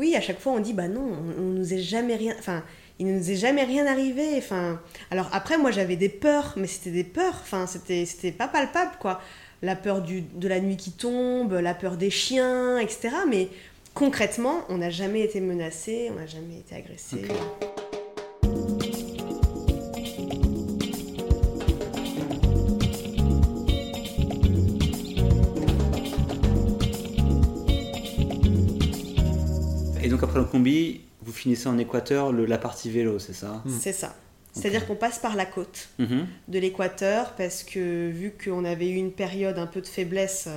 oui, 0.00 0.16
à 0.16 0.22
chaque 0.22 0.40
fois, 0.40 0.52
on 0.52 0.60
dit, 0.60 0.72
bah 0.72 0.88
non, 0.88 1.12
on, 1.38 1.42
nous 1.42 1.74
est 1.74 1.78
jamais 1.78 2.16
rien. 2.16 2.34
Enfin, 2.38 2.64
il 2.98 3.06
ne 3.06 3.18
nous 3.18 3.30
est 3.30 3.36
jamais 3.36 3.64
rien 3.64 3.86
arrivé. 3.86 4.30
Enfin, 4.38 4.80
alors 5.10 5.28
après, 5.30 5.58
moi, 5.58 5.70
j'avais 5.70 5.96
des 5.96 6.08
peurs, 6.08 6.54
mais 6.56 6.66
c'était 6.66 6.90
des 6.90 7.04
peurs. 7.04 7.38
Enfin, 7.42 7.66
c'était, 7.66 8.06
c'était 8.06 8.32
pas 8.32 8.48
palpable, 8.48 8.92
quoi. 8.98 9.20
La 9.60 9.76
peur 9.76 10.00
du, 10.00 10.22
de 10.22 10.48
la 10.48 10.60
nuit 10.60 10.78
qui 10.78 10.92
tombe, 10.92 11.52
la 11.52 11.74
peur 11.74 11.98
des 11.98 12.08
chiens, 12.08 12.78
etc. 12.78 13.10
Mais 13.28 13.48
concrètement, 13.92 14.62
on 14.70 14.78
n'a 14.78 14.88
jamais 14.88 15.20
été 15.20 15.38
menacé, 15.42 16.10
on 16.10 16.18
n'a 16.18 16.26
jamais 16.26 16.60
été 16.60 16.74
agressé. 16.74 17.28
Et 30.02 30.08
donc 30.08 30.22
après 30.22 30.38
le 30.38 30.44
combi, 30.44 31.00
vous 31.22 31.32
finissez 31.32 31.68
en 31.68 31.78
Équateur 31.78 32.32
le- 32.32 32.46
la 32.46 32.58
partie 32.58 32.90
vélo, 32.90 33.18
c'est 33.18 33.32
ça 33.34 33.62
C'est 33.80 33.92
ça. 33.92 34.14
C'est-à-dire 34.52 34.86
qu'on 34.86 34.96
passe 34.96 35.18
par 35.20 35.36
la 35.36 35.46
côte. 35.46 35.88
Mhm. 35.98 36.26
de 36.48 36.58
l'Équateur 36.58 37.34
parce 37.36 37.62
que 37.62 38.08
vu 38.10 38.32
qu'on 38.42 38.64
avait 38.64 38.88
eu 38.88 38.96
une 38.96 39.12
période 39.12 39.58
un 39.58 39.66
peu 39.66 39.80
de 39.80 39.86
faiblesse 39.86 40.48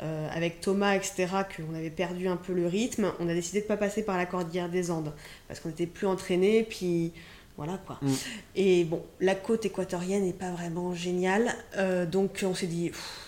euh, 0.00 0.28
avec 0.32 0.60
Thomas, 0.60 0.94
etc., 0.94 1.26
qu'on 1.56 1.74
avait 1.74 1.90
perdu 1.90 2.28
un 2.28 2.36
peu 2.36 2.52
le 2.54 2.66
rythme, 2.66 3.12
on 3.18 3.28
a 3.28 3.34
décidé 3.34 3.58
de 3.58 3.64
ne 3.64 3.68
pas 3.68 3.76
passer 3.76 4.02
par 4.04 4.16
la 4.16 4.24
cordillère 4.26 4.68
des 4.70 4.90
Andes 4.90 5.12
parce 5.48 5.60
qu'on 5.60 5.68
n'était 5.68 5.86
plus 5.86 6.06
entraîné, 6.06 6.62
puis 6.62 7.12
voilà 7.56 7.78
quoi. 7.84 7.98
Mm. 8.00 8.12
Et 8.56 8.84
bon, 8.84 9.02
la 9.20 9.34
côte 9.34 9.66
équatorienne 9.66 10.24
n'est 10.24 10.32
pas 10.32 10.52
vraiment 10.52 10.94
géniale, 10.94 11.52
euh, 11.76 12.06
donc 12.06 12.44
on 12.44 12.54
s'est 12.54 12.68
dit, 12.68 12.90
pff, 12.90 13.18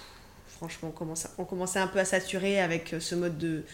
franchement, 0.56 0.88
on 0.90 0.96
commençait, 0.96 1.28
on 1.38 1.44
commençait 1.44 1.80
un 1.80 1.88
peu 1.88 1.98
à 1.98 2.04
saturer 2.04 2.60
avec 2.60 2.94
ce 3.00 3.14
mode 3.16 3.36
de, 3.36 3.64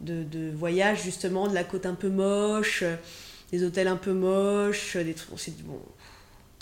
de, 0.00 0.22
de 0.24 0.50
voyage, 0.54 1.02
justement, 1.02 1.48
de 1.48 1.54
la 1.54 1.64
côte 1.64 1.86
un 1.86 1.94
peu 1.94 2.08
moche, 2.10 2.82
euh, 2.82 2.96
des 3.52 3.62
hôtels 3.64 3.88
un 3.88 3.96
peu 3.96 4.12
moches, 4.12 4.96
des 4.96 5.14
trucs. 5.14 5.32
On 5.32 5.36
s'est 5.36 5.50
dit, 5.52 5.62
bon, 5.62 5.78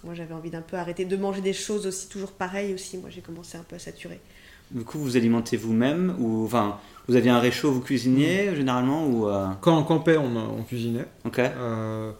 moi, 0.04 0.14
j'avais 0.14 0.34
envie 0.34 0.50
d'un 0.50 0.60
peu 0.62 0.76
arrêter 0.76 1.04
de 1.04 1.16
manger 1.16 1.40
des 1.40 1.52
choses 1.52 1.86
aussi, 1.86 2.08
toujours 2.08 2.32
pareilles 2.32 2.74
aussi. 2.74 2.98
Moi, 2.98 3.08
j'ai 3.10 3.20
commencé 3.20 3.56
un 3.56 3.62
peu 3.62 3.76
à 3.76 3.78
saturer. 3.78 4.20
Du 4.70 4.84
coup, 4.84 4.98
vous 4.98 5.16
alimentez 5.16 5.56
vous-même 5.56 6.16
ou 6.18 6.44
enfin, 6.46 6.78
vous 7.06 7.14
aviez 7.16 7.30
un 7.30 7.38
réchaud, 7.40 7.70
vous 7.72 7.80
cuisiniez 7.82 8.54
généralement 8.56 9.06
ou 9.06 9.28
euh, 9.28 9.48
Quand 9.60 9.76
on 9.78 9.82
campait, 9.84 10.16
on, 10.16 10.34
on 10.36 10.62
cuisinait. 10.62 11.04
Ok. 11.24 11.38
Euh, 11.40 12.10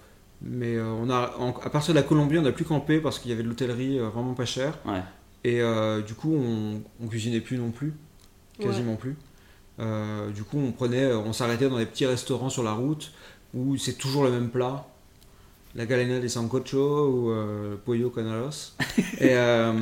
mais 0.43 0.75
euh, 0.77 0.85
on 0.91 1.09
a, 1.09 1.35
en- 1.39 1.53
à 1.65 1.71
partir 1.71 1.95
de 1.95 1.99
la 1.99 2.05
Colombie, 2.05 2.37
on 2.37 2.43
n'a 2.43 2.53
plus 2.53 2.65
campé 2.65 3.01
parce 3.01 3.19
qu'il 3.19 3.31
y 3.31 3.35
avait 3.35 3.43
de 3.43 3.49
l'hôtellerie 3.49 3.99
euh, 3.99 4.09
vraiment 4.09 4.35
pas 4.35 4.45
chère. 4.45 4.79
Ouais. 4.85 5.01
Et 5.45 5.61
euh, 5.63 6.03
du 6.03 6.15
coup, 6.15 6.35
on, 6.35 6.83
on 7.03 7.07
cuisinait 7.09 7.41
plus 7.41 7.57
non 7.59 7.71
plus, 7.71 7.95
quasiment 8.61 8.97
plus. 8.97 9.17
Euh, 9.83 10.31
du 10.31 10.43
coup, 10.45 10.59
on 10.59 10.73
prenait, 10.73 11.13
on 11.13 11.33
s'arrêtait 11.33 11.69
dans 11.69 11.79
des 11.79 11.87
petits 11.87 12.07
restaurants 12.07 12.49
sur 12.51 12.63
la 12.63 12.73
route 12.73 13.11
où 13.55 13.77
c'est 13.77 13.95
toujours 13.95 14.25
le 14.25 14.31
même 14.31 14.49
plat. 14.49 14.87
La 15.75 15.87
galena 15.87 16.21
de 16.21 16.29
sancocho 16.29 17.09
ou 17.09 17.31
euh, 17.31 17.77
pollo 17.85 18.11
con 18.11 18.27
arroz. 18.27 18.75
et, 19.19 19.31
euh, 19.31 19.73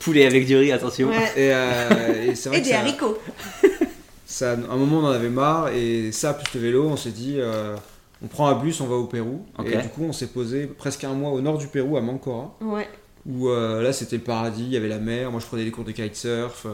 Poulet 0.00 0.26
avec 0.26 0.46
du 0.46 0.56
riz, 0.56 0.72
attention. 0.72 1.08
Ouais. 1.08 1.16
et, 1.36 1.52
euh, 1.54 2.30
et 2.30 2.34
c'est 2.34 2.48
vrai 2.48 2.58
Et 2.58 2.62
que 2.62 2.66
des 2.66 2.72
ça- 2.72 2.80
haricots. 2.80 3.18
ça, 4.26 4.50
à 4.50 4.54
un 4.54 4.76
moment, 4.76 4.98
on 4.98 5.04
en 5.04 5.10
avait 5.10 5.28
marre 5.28 5.68
et 5.68 6.10
ça, 6.12 6.34
plus 6.34 6.52
le 6.58 6.60
vélo, 6.66 6.88
on 6.88 6.96
s'est 6.96 7.10
dit, 7.12 7.36
euh, 7.38 7.76
on 8.22 8.26
prend 8.26 8.48
un 8.48 8.54
bus, 8.60 8.80
on 8.80 8.86
va 8.86 8.96
au 8.96 9.04
Pérou. 9.06 9.44
Et 9.64 9.76
du 9.76 9.88
coup, 9.90 10.02
on 10.02 10.12
s'est 10.12 10.26
posé 10.26 10.66
presque 10.66 11.04
un 11.04 11.12
mois 11.14 11.30
au 11.30 11.40
nord 11.40 11.56
du 11.58 11.68
Pérou, 11.68 11.96
à 11.96 12.00
Mancora, 12.00 12.56
Ouais. 12.60 12.88
où 13.24 13.48
euh, 13.48 13.80
là, 13.82 13.92
c'était 13.92 14.16
le 14.16 14.22
paradis, 14.22 14.64
il 14.64 14.72
y 14.72 14.76
avait 14.76 14.88
la 14.88 14.98
mer. 14.98 15.30
Moi, 15.30 15.40
je 15.40 15.46
prenais 15.46 15.64
des 15.64 15.70
cours 15.70 15.84
de 15.84 15.92
kitesurf. 15.92 16.66
euh, 16.66 16.70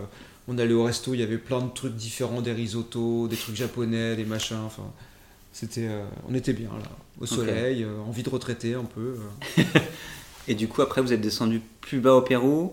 on 0.49 0.59
allait 0.59 0.73
au 0.75 0.85
resto, 0.85 1.15
il 1.15 1.21
y 1.21 1.23
avait 1.23 1.39
plein 1.39 1.61
de 1.61 1.71
trucs 1.71 1.95
différents, 1.95 2.41
des 2.41 2.53
risottos, 2.53 3.29
des 3.29 3.37
trucs 3.37 3.55
japonais, 3.57 4.17
des 4.17 4.25
machins. 4.25 4.57
Enfin, 4.67 4.85
c'était, 5.53 5.87
euh, 5.89 6.05
on 6.29 6.35
était 6.35 6.53
bien 6.55 6.71
là, 6.71 6.89
au 7.21 7.27
soleil, 7.27 7.85
euh, 7.85 8.01
envie 8.09 8.23
de 8.23 8.31
retraiter 8.31 8.75
un 8.75 8.85
peu. 8.85 9.19
euh. 9.59 9.63
Et 10.49 10.55
du 10.55 10.67
coup, 10.67 10.81
après, 10.83 11.03
vous 11.03 11.13
êtes 11.13 11.21
descendu 11.21 11.61
plus 11.83 12.01
bas 12.01 12.15
au 12.15 12.23
Pérou. 12.23 12.73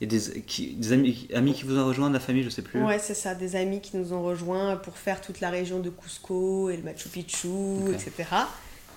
Et 0.00 0.06
des, 0.06 0.42
qui- 0.46 0.74
des 0.74 0.92
amis, 0.92 1.26
amis 1.34 1.54
qui 1.54 1.64
vous 1.64 1.76
ont 1.78 1.86
rejoint, 1.86 2.08
de 2.08 2.14
la 2.14 2.20
famille, 2.20 2.42
je 2.42 2.50
sais 2.50 2.60
plus. 2.62 2.82
Ouais, 2.82 2.98
c'est 2.98 3.14
ça. 3.14 3.34
Des 3.34 3.56
amis 3.56 3.80
qui 3.80 3.96
nous 3.96 4.12
ont 4.12 4.22
rejoints 4.22 4.76
pour 4.76 4.96
faire 4.98 5.20
toute 5.22 5.40
la 5.40 5.48
région 5.50 5.80
de 5.80 5.88
Cusco 5.90 6.68
et 6.70 6.76
le 6.76 6.82
Machu 6.82 7.08
Picchu, 7.08 7.48
etc. 7.94 8.12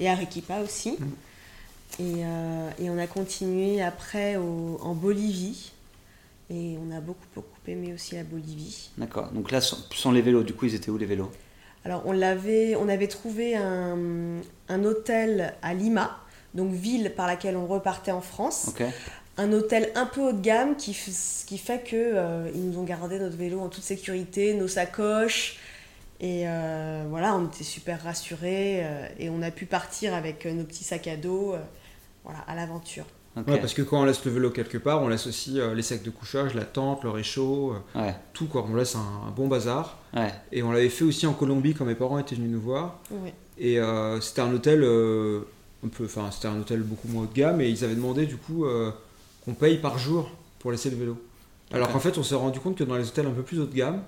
Et 0.01 0.09
Arequipa 0.09 0.59
aussi. 0.59 0.97
Et, 1.99 2.23
euh, 2.23 2.69
et 2.79 2.89
on 2.89 2.97
a 2.97 3.07
continué 3.07 3.81
après 3.81 4.35
au- 4.37 4.77
en 4.81 4.93
Bolivie. 4.93 5.71
Et 6.51 6.77
on 6.83 6.95
a 6.95 6.99
beaucoup, 6.99 7.27
beaucoup 7.35 7.59
aimé 7.67 7.93
aussi 7.93 8.15
la 8.15 8.23
Bolivie. 8.23 8.89
D'accord. 8.97 9.31
Donc 9.31 9.51
là, 9.51 9.61
sans, 9.61 9.77
sans 9.93 10.11
les 10.11 10.21
vélos, 10.21 10.43
du 10.43 10.53
coup, 10.53 10.65
ils 10.65 10.73
étaient 10.73 10.89
où 10.89 10.97
les 10.97 11.05
vélos? 11.05 11.31
Alors, 11.85 12.01
on, 12.05 12.11
l'avait, 12.11 12.75
on 12.75 12.89
avait 12.89 13.07
trouvé 13.07 13.55
un, 13.55 14.41
un 14.67 14.83
hôtel 14.83 15.53
à 15.61 15.73
Lima, 15.73 16.19
donc 16.55 16.71
ville 16.71 17.13
par 17.15 17.27
laquelle 17.27 17.55
on 17.55 17.67
repartait 17.67 18.11
en 18.11 18.21
France. 18.21 18.73
Un 19.37 19.53
hôtel 19.53 19.91
un 19.95 20.05
peu 20.05 20.21
haut 20.21 20.33
de 20.33 20.41
gamme 20.41 20.75
qui, 20.75 20.91
qui 21.45 21.57
fait 21.57 21.83
que 21.83 21.95
euh, 21.95 22.49
ils 22.53 22.67
nous 22.67 22.79
ont 22.79 22.83
gardé 22.83 23.19
notre 23.19 23.37
vélo 23.37 23.59
en 23.61 23.69
toute 23.69 23.83
sécurité, 23.83 24.53
nos 24.55 24.67
sacoches. 24.67 25.57
Et 26.19 26.43
euh, 26.45 27.05
voilà, 27.09 27.35
on 27.35 27.47
était 27.47 27.63
super 27.63 28.03
rassurés 28.03 28.81
euh, 28.83 29.07
et 29.19 29.29
on 29.29 29.41
a 29.41 29.51
pu 29.51 29.65
partir 29.65 30.13
avec 30.13 30.45
nos 30.45 30.65
petits 30.65 30.83
sacs 30.83 31.07
à 31.07 31.15
dos 31.15 31.55
voilà, 32.25 32.39
à 32.47 32.55
l'aventure. 32.55 33.05
Ouais, 33.47 33.59
parce 33.59 33.73
que 33.73 33.81
quand 33.81 34.01
on 34.01 34.05
laisse 34.05 34.23
le 34.25 34.31
vélo 34.31 34.49
quelque 34.49 34.77
part, 34.77 35.01
on 35.01 35.07
laisse 35.07 35.27
aussi 35.27 35.59
euh, 35.59 35.73
les 35.73 35.81
sacs 35.81 36.03
de 36.03 36.09
couchage, 36.09 36.53
la 36.55 36.65
tente, 36.65 37.03
le 37.03 37.09
réchaud, 37.09 37.73
euh, 37.95 37.99
Ouais. 37.99 38.15
tout 38.33 38.47
quoi. 38.47 38.65
On 38.69 38.75
laisse 38.75 38.95
un, 38.95 39.27
un 39.27 39.31
bon 39.31 39.47
bazar. 39.47 39.97
Ouais. 40.15 40.33
Et 40.51 40.63
on 40.63 40.71
l'avait 40.71 40.89
fait 40.89 41.03
aussi 41.05 41.25
en 41.27 41.33
Colombie 41.33 41.73
quand 41.73 41.85
mes 41.85 41.95
parents 41.95 42.17
étaient 42.19 42.35
venus 42.35 42.51
nous 42.51 42.61
voir. 42.61 42.99
Ouais. 43.11 43.33
Et 43.57 43.79
euh, 43.79 44.19
c'était 44.21 44.41
un 44.41 44.53
hôtel 44.53 44.81
euh, 44.83 45.41
un 45.85 45.87
peu, 45.89 46.05
enfin 46.05 46.29
c'était 46.31 46.47
un 46.47 46.59
hôtel 46.59 46.81
beaucoup 46.81 47.07
moins 47.07 47.23
haut 47.23 47.27
de 47.27 47.33
gamme 47.33 47.61
et 47.61 47.69
ils 47.69 47.83
avaient 47.83 47.95
demandé 47.95 48.25
du 48.25 48.37
coup 48.37 48.65
euh, 48.65 48.91
qu'on 49.45 49.53
paye 49.53 49.77
par 49.77 49.97
jour 49.97 50.29
pour 50.59 50.71
laisser 50.71 50.89
le 50.89 50.95
vélo. 50.97 51.17
Alors 51.71 51.89
qu'en 51.91 51.99
fait 51.99 52.17
on 52.17 52.23
s'est 52.23 52.35
rendu 52.35 52.59
compte 52.59 52.77
que 52.77 52.83
dans 52.83 52.95
les 52.97 53.07
hôtels 53.07 53.27
un 53.27 53.31
peu 53.31 53.43
plus 53.43 53.59
haut 53.59 53.65
de 53.65 53.75
gamme, 53.75 54.01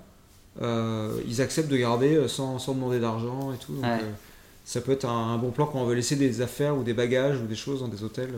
euh, 0.62 1.12
ils 1.28 1.42
acceptent 1.42 1.70
de 1.72 1.78
garder 1.78 2.28
sans, 2.28 2.60
sans 2.60 2.74
demander 2.74 3.00
d'argent 3.00 3.54
et 3.54 3.58
tout. 3.58 3.74
Donc, 3.74 3.84
Ouais. 3.84 4.00
euh, 4.02 4.12
ça 4.66 4.80
peut 4.82 4.92
être 4.92 5.06
un, 5.06 5.34
un 5.34 5.38
bon 5.38 5.52
plan 5.52 5.66
quand 5.66 5.80
on 5.80 5.86
veut 5.86 5.96
laisser 5.96 6.16
des 6.16 6.42
affaires 6.42 6.78
ou 6.78 6.84
des 6.84 6.94
bagages 6.94 7.38
ou 7.40 7.46
des 7.46 7.56
choses 7.56 7.80
dans 7.82 7.88
des 7.88 8.04
hôtels. 8.04 8.32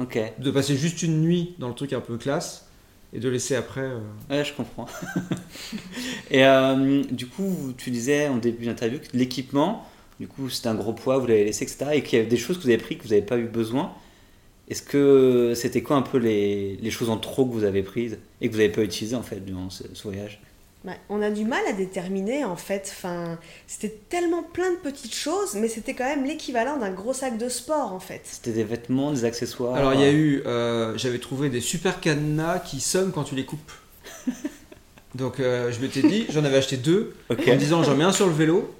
Ok. 0.00 0.18
de 0.38 0.50
passer 0.50 0.76
juste 0.76 1.02
une 1.02 1.20
nuit 1.20 1.54
dans 1.58 1.68
le 1.68 1.74
truc 1.74 1.92
un 1.92 2.00
peu 2.00 2.16
classe 2.18 2.66
et 3.12 3.20
de 3.20 3.28
laisser 3.28 3.56
après. 3.56 3.80
euh, 3.80 4.00
Ouais, 4.30 4.44
je 4.44 4.52
comprends. 4.54 4.86
et 6.30 6.44
euh, 6.44 7.02
du 7.10 7.26
coup, 7.26 7.72
tu 7.76 7.90
disais 7.90 8.28
en 8.28 8.36
début 8.36 8.66
d'interview 8.66 8.98
que 9.00 9.16
l'équipement, 9.16 9.84
du 10.20 10.28
coup, 10.28 10.48
c'était 10.50 10.68
un 10.68 10.74
gros 10.74 10.92
poids, 10.92 11.18
vous 11.18 11.26
l'avez 11.26 11.44
laissé, 11.46 11.64
etc. 11.64 11.96
Et 11.96 12.02
qu'il 12.02 12.18
y 12.18 12.20
avait 12.20 12.30
des 12.30 12.36
choses 12.36 12.58
que 12.58 12.62
vous 12.64 12.68
avez 12.68 12.78
pris 12.78 12.96
que 12.98 13.02
vous 13.04 13.10
n'avez 13.10 13.22
pas 13.22 13.38
eu 13.38 13.46
besoin. 13.46 13.92
Est-ce 14.68 14.82
que 14.82 15.54
c'était 15.56 15.82
quoi 15.82 15.96
un 15.96 16.02
peu 16.02 16.18
les, 16.18 16.76
les 16.76 16.90
choses 16.90 17.10
en 17.10 17.18
trop 17.18 17.46
que 17.46 17.52
vous 17.52 17.64
avez 17.64 17.82
prises 17.82 18.18
et 18.40 18.48
que 18.48 18.52
vous 18.54 18.58
n'avez 18.60 18.72
pas 18.72 18.82
utilisées 18.82 19.16
en 19.16 19.22
fait 19.22 19.40
durant 19.44 19.70
ce, 19.70 19.84
ce 19.94 20.02
voyage? 20.04 20.40
Ouais, 20.84 20.98
on 21.08 21.20
a 21.22 21.30
du 21.30 21.44
mal 21.44 21.60
à 21.68 21.72
déterminer 21.72 22.44
en 22.44 22.56
fait. 22.56 22.92
Enfin, 22.96 23.38
c'était 23.66 23.98
tellement 24.08 24.44
plein 24.44 24.70
de 24.70 24.76
petites 24.76 25.14
choses, 25.14 25.54
mais 25.54 25.68
c'était 25.68 25.94
quand 25.94 26.04
même 26.04 26.24
l'équivalent 26.24 26.76
d'un 26.76 26.92
gros 26.92 27.12
sac 27.12 27.36
de 27.36 27.48
sport 27.48 27.92
en 27.92 27.98
fait. 27.98 28.20
C'était 28.24 28.52
des 28.52 28.64
vêtements, 28.64 29.12
des 29.12 29.24
accessoires 29.24 29.74
Alors 29.74 29.94
il 29.94 30.00
y 30.00 30.04
a 30.04 30.12
eu, 30.12 30.42
euh, 30.46 30.96
j'avais 30.96 31.18
trouvé 31.18 31.50
des 31.50 31.60
super 31.60 32.00
cadenas 32.00 32.60
qui 32.60 32.80
sonnent 32.80 33.10
quand 33.10 33.24
tu 33.24 33.34
les 33.34 33.44
coupes. 33.44 33.72
Donc 35.16 35.40
euh, 35.40 35.72
je 35.72 35.80
m'étais 35.80 36.02
dit, 36.02 36.26
j'en 36.30 36.44
avais 36.44 36.58
acheté 36.58 36.76
deux 36.76 37.14
en 37.28 37.34
me 37.34 37.56
disant 37.56 37.82
j'en 37.82 37.96
mets 37.96 38.04
un 38.04 38.12
sur 38.12 38.26
le 38.26 38.34
vélo 38.34 38.72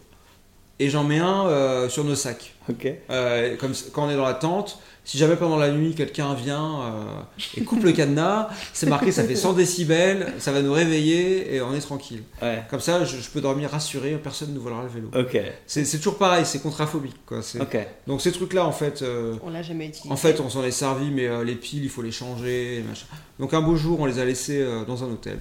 et 0.80 0.88
j'en 0.90 1.04
mets 1.04 1.18
un 1.18 1.46
euh, 1.46 1.88
sur 1.88 2.04
nos 2.04 2.14
sacs. 2.14 2.54
Ok. 2.70 2.86
Euh, 3.10 3.56
comme 3.56 3.72
quand 3.92 4.06
on 4.06 4.10
est 4.10 4.16
dans 4.16 4.24
la 4.24 4.34
tente, 4.34 4.78
si 5.04 5.16
jamais 5.16 5.36
pendant 5.36 5.56
la 5.56 5.70
nuit 5.70 5.94
quelqu'un 5.94 6.34
vient 6.34 6.80
euh, 6.82 7.20
et 7.56 7.62
coupe 7.64 7.82
le 7.82 7.92
cadenas, 7.92 8.50
c'est 8.74 8.86
marqué 8.86 9.10
ça 9.10 9.24
fait 9.24 9.36
100 9.36 9.54
décibels, 9.54 10.34
ça 10.38 10.52
va 10.52 10.60
nous 10.60 10.72
réveiller 10.74 11.54
et 11.54 11.62
on 11.62 11.74
est 11.74 11.80
tranquille. 11.80 12.22
Ouais. 12.42 12.62
Comme 12.68 12.80
ça 12.80 13.04
je, 13.04 13.16
je 13.16 13.30
peux 13.30 13.40
dormir 13.40 13.70
rassuré, 13.70 14.18
personne 14.22 14.50
ne 14.50 14.54
nous 14.56 14.60
volera 14.60 14.82
le 14.82 14.88
vélo. 14.90 15.08
Ok. 15.18 15.40
C'est 15.66 15.84
toujours 15.96 16.18
pareil, 16.18 16.44
c'est 16.44 16.60
contraphobique 16.60 17.16
quoi. 17.24 17.40
c'est- 17.40 17.60
Ok. 17.60 17.78
Donc 18.06 18.20
ces 18.20 18.32
trucs 18.32 18.52
là 18.52 18.66
en 18.66 18.72
fait. 18.72 19.00
euh, 19.00 19.34
On 19.42 19.48
l'a 19.50 19.62
jamais 19.62 19.86
utilisé. 19.86 20.12
en 20.12 20.16
fait, 20.16 20.38
on 20.40 20.50
s'en 20.50 20.62
est 20.62 20.70
servi, 20.70 21.10
mais 21.10 21.26
euh, 21.26 21.42
les 21.42 21.54
piles, 21.54 21.84
il 21.84 21.90
faut 21.90 22.02
les 22.02 22.12
changer. 22.12 22.76
et 22.76 22.82
machin. 22.82 23.06
Donc 23.40 23.54
un 23.54 23.62
beau 23.62 23.76
jour, 23.76 23.98
on 24.00 24.04
les 24.06 24.18
a 24.18 24.24
laissés 24.26 24.60
euh, 24.60 24.84
dans 24.84 25.02
un 25.04 25.06
hôtel. 25.06 25.38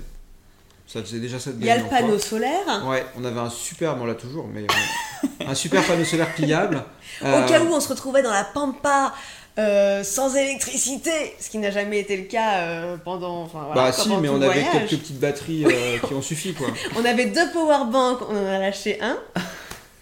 Ça 0.87 1.01
faisait 1.01 1.19
déjà 1.19 1.37
ça 1.39 1.51
de 1.51 1.57
Il 1.59 1.65
y 1.65 1.69
a 1.69 1.77
le 1.77 1.83
panneau 1.83 2.17
solaire. 2.17 2.85
Ouais, 2.87 3.05
on 3.19 3.25
avait 3.25 3.39
un 3.39 3.49
super, 3.49 3.95
bon, 3.97 4.03
on 4.03 4.05
l'a 4.05 4.15
toujours, 4.15 4.47
mais 4.47 4.61
euh, 4.63 5.45
un 5.47 5.53
super 5.53 5.83
panneau 5.83 6.05
solaire 6.05 6.33
pliable. 6.33 6.81
Au 7.21 7.25
Euh, 7.25 7.45
cas 7.47 7.59
où 7.61 7.73
on 7.73 7.79
se 7.81 7.89
retrouvait 7.89 8.21
dans 8.23 8.31
la 8.31 8.45
pampa 8.45 9.13
euh, 9.59 10.03
sans 10.03 10.35
électricité, 10.35 11.11
ce 11.39 11.49
qui 11.49 11.57
n'a 11.57 11.71
jamais 11.71 11.99
été 11.99 12.15
le 12.15 12.23
cas 12.23 12.59
euh, 12.59 12.97
pendant. 13.03 13.41
Enfin, 13.41 13.63
voilà, 13.65 13.89
Bah 13.89 13.91
si, 13.91 14.07
mais 14.17 14.29
on 14.29 14.41
avait 14.41 14.63
quelques 14.63 14.97
petites 15.01 15.19
batteries 15.19 15.65
euh, 15.65 15.97
qui 16.07 16.13
ont 16.13 16.21
suffi 16.21 16.53
quoi. 16.53 16.67
On 16.95 17.03
avait 17.03 17.25
deux 17.25 17.49
powerbanks, 17.51 18.21
on 18.29 18.37
en 18.37 18.45
a 18.47 18.59
lâché 18.59 18.99
un. 19.01 19.17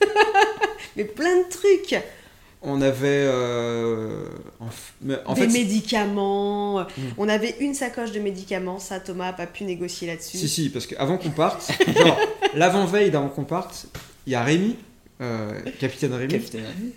mais 0.98 1.06
plein 1.06 1.38
de 1.38 1.50
trucs. 1.50 2.04
On 2.68 2.82
avait 2.82 3.08
euh, 3.28 4.26
en, 4.60 4.66
f- 4.66 4.70
mais 5.02 5.16
en 5.26 5.34
des 5.34 5.42
fait, 5.42 5.48
médicaments. 5.48 6.82
Mm. 6.82 6.86
On 7.18 7.30
avait 7.30 7.56
une 7.60 7.74
sacoche 7.74 8.12
de 8.12 8.20
médicaments. 8.20 8.80
Ça, 8.80 9.00
Thomas 9.00 9.26
n'a 9.28 9.34
pas 9.34 9.46
pu 9.48 9.64
négocier 9.64 10.08
là-dessus. 10.08 10.38
si 10.38 10.50
si, 10.50 10.70
parce 10.70 10.88
qu'avant 10.88 11.18
qu'on 11.18 11.30
parte, 11.32 11.72
genre 11.98 12.20
l'avant-veille 12.56 13.12
d'avant 13.12 13.30
qu'on 13.30 13.44
parte, 13.44 13.86
il 14.26 14.34
y 14.34 14.36
a 14.36 14.44
Rémi, 14.44 14.76
euh, 15.22 15.52
capitaine 15.80 16.14
Rémi, 16.14 16.42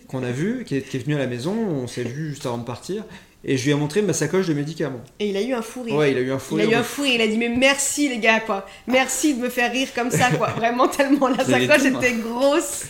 qu'on 0.08 0.22
a 0.22 0.30
vu, 0.30 0.64
qui 0.64 0.76
est, 0.76 0.82
qui 0.82 0.96
est 0.96 1.00
venu 1.00 1.14
à 1.14 1.18
la 1.18 1.26
maison, 1.26 1.54
on 1.54 1.86
s'est 1.86 2.02
vu 2.04 2.30
juste 2.30 2.46
avant 2.46 2.58
de 2.58 2.64
partir, 2.64 3.04
et 3.44 3.56
je 3.56 3.64
lui 3.64 3.70
ai 3.70 3.74
montré 3.74 4.02
ma 4.02 4.12
sacoche 4.14 4.46
de 4.48 4.54
médicaments. 4.54 5.02
Et 5.20 5.28
il 5.28 5.36
a 5.36 5.42
eu 5.42 5.52
un 5.52 5.62
fou 5.62 5.82
rire. 5.82 5.94
Ouais, 5.94 6.10
il 6.10 6.16
a 6.16 6.20
eu 6.22 6.32
un 6.32 6.38
fou 6.38 6.56
Il 6.58 6.62
a 6.62 6.64
rire 6.64 6.72
eu 6.72 6.80
un 6.80 6.82
fou 6.82 7.02
rire, 7.02 7.14
il 7.16 7.20
a 7.20 7.26
dit 7.28 7.36
mais 7.38 7.48
merci 7.50 8.08
les 8.08 8.18
gars 8.18 8.40
quoi, 8.40 8.66
merci 8.88 9.34
de 9.34 9.40
me 9.42 9.48
faire 9.48 9.70
rire 9.70 9.88
comme 9.94 10.10
ça 10.10 10.30
quoi, 10.30 10.48
vraiment 10.56 10.88
tellement 10.88 11.28
la 11.28 11.44
sacoche 11.44 11.84
était 11.84 12.14
grosse. 12.14 12.84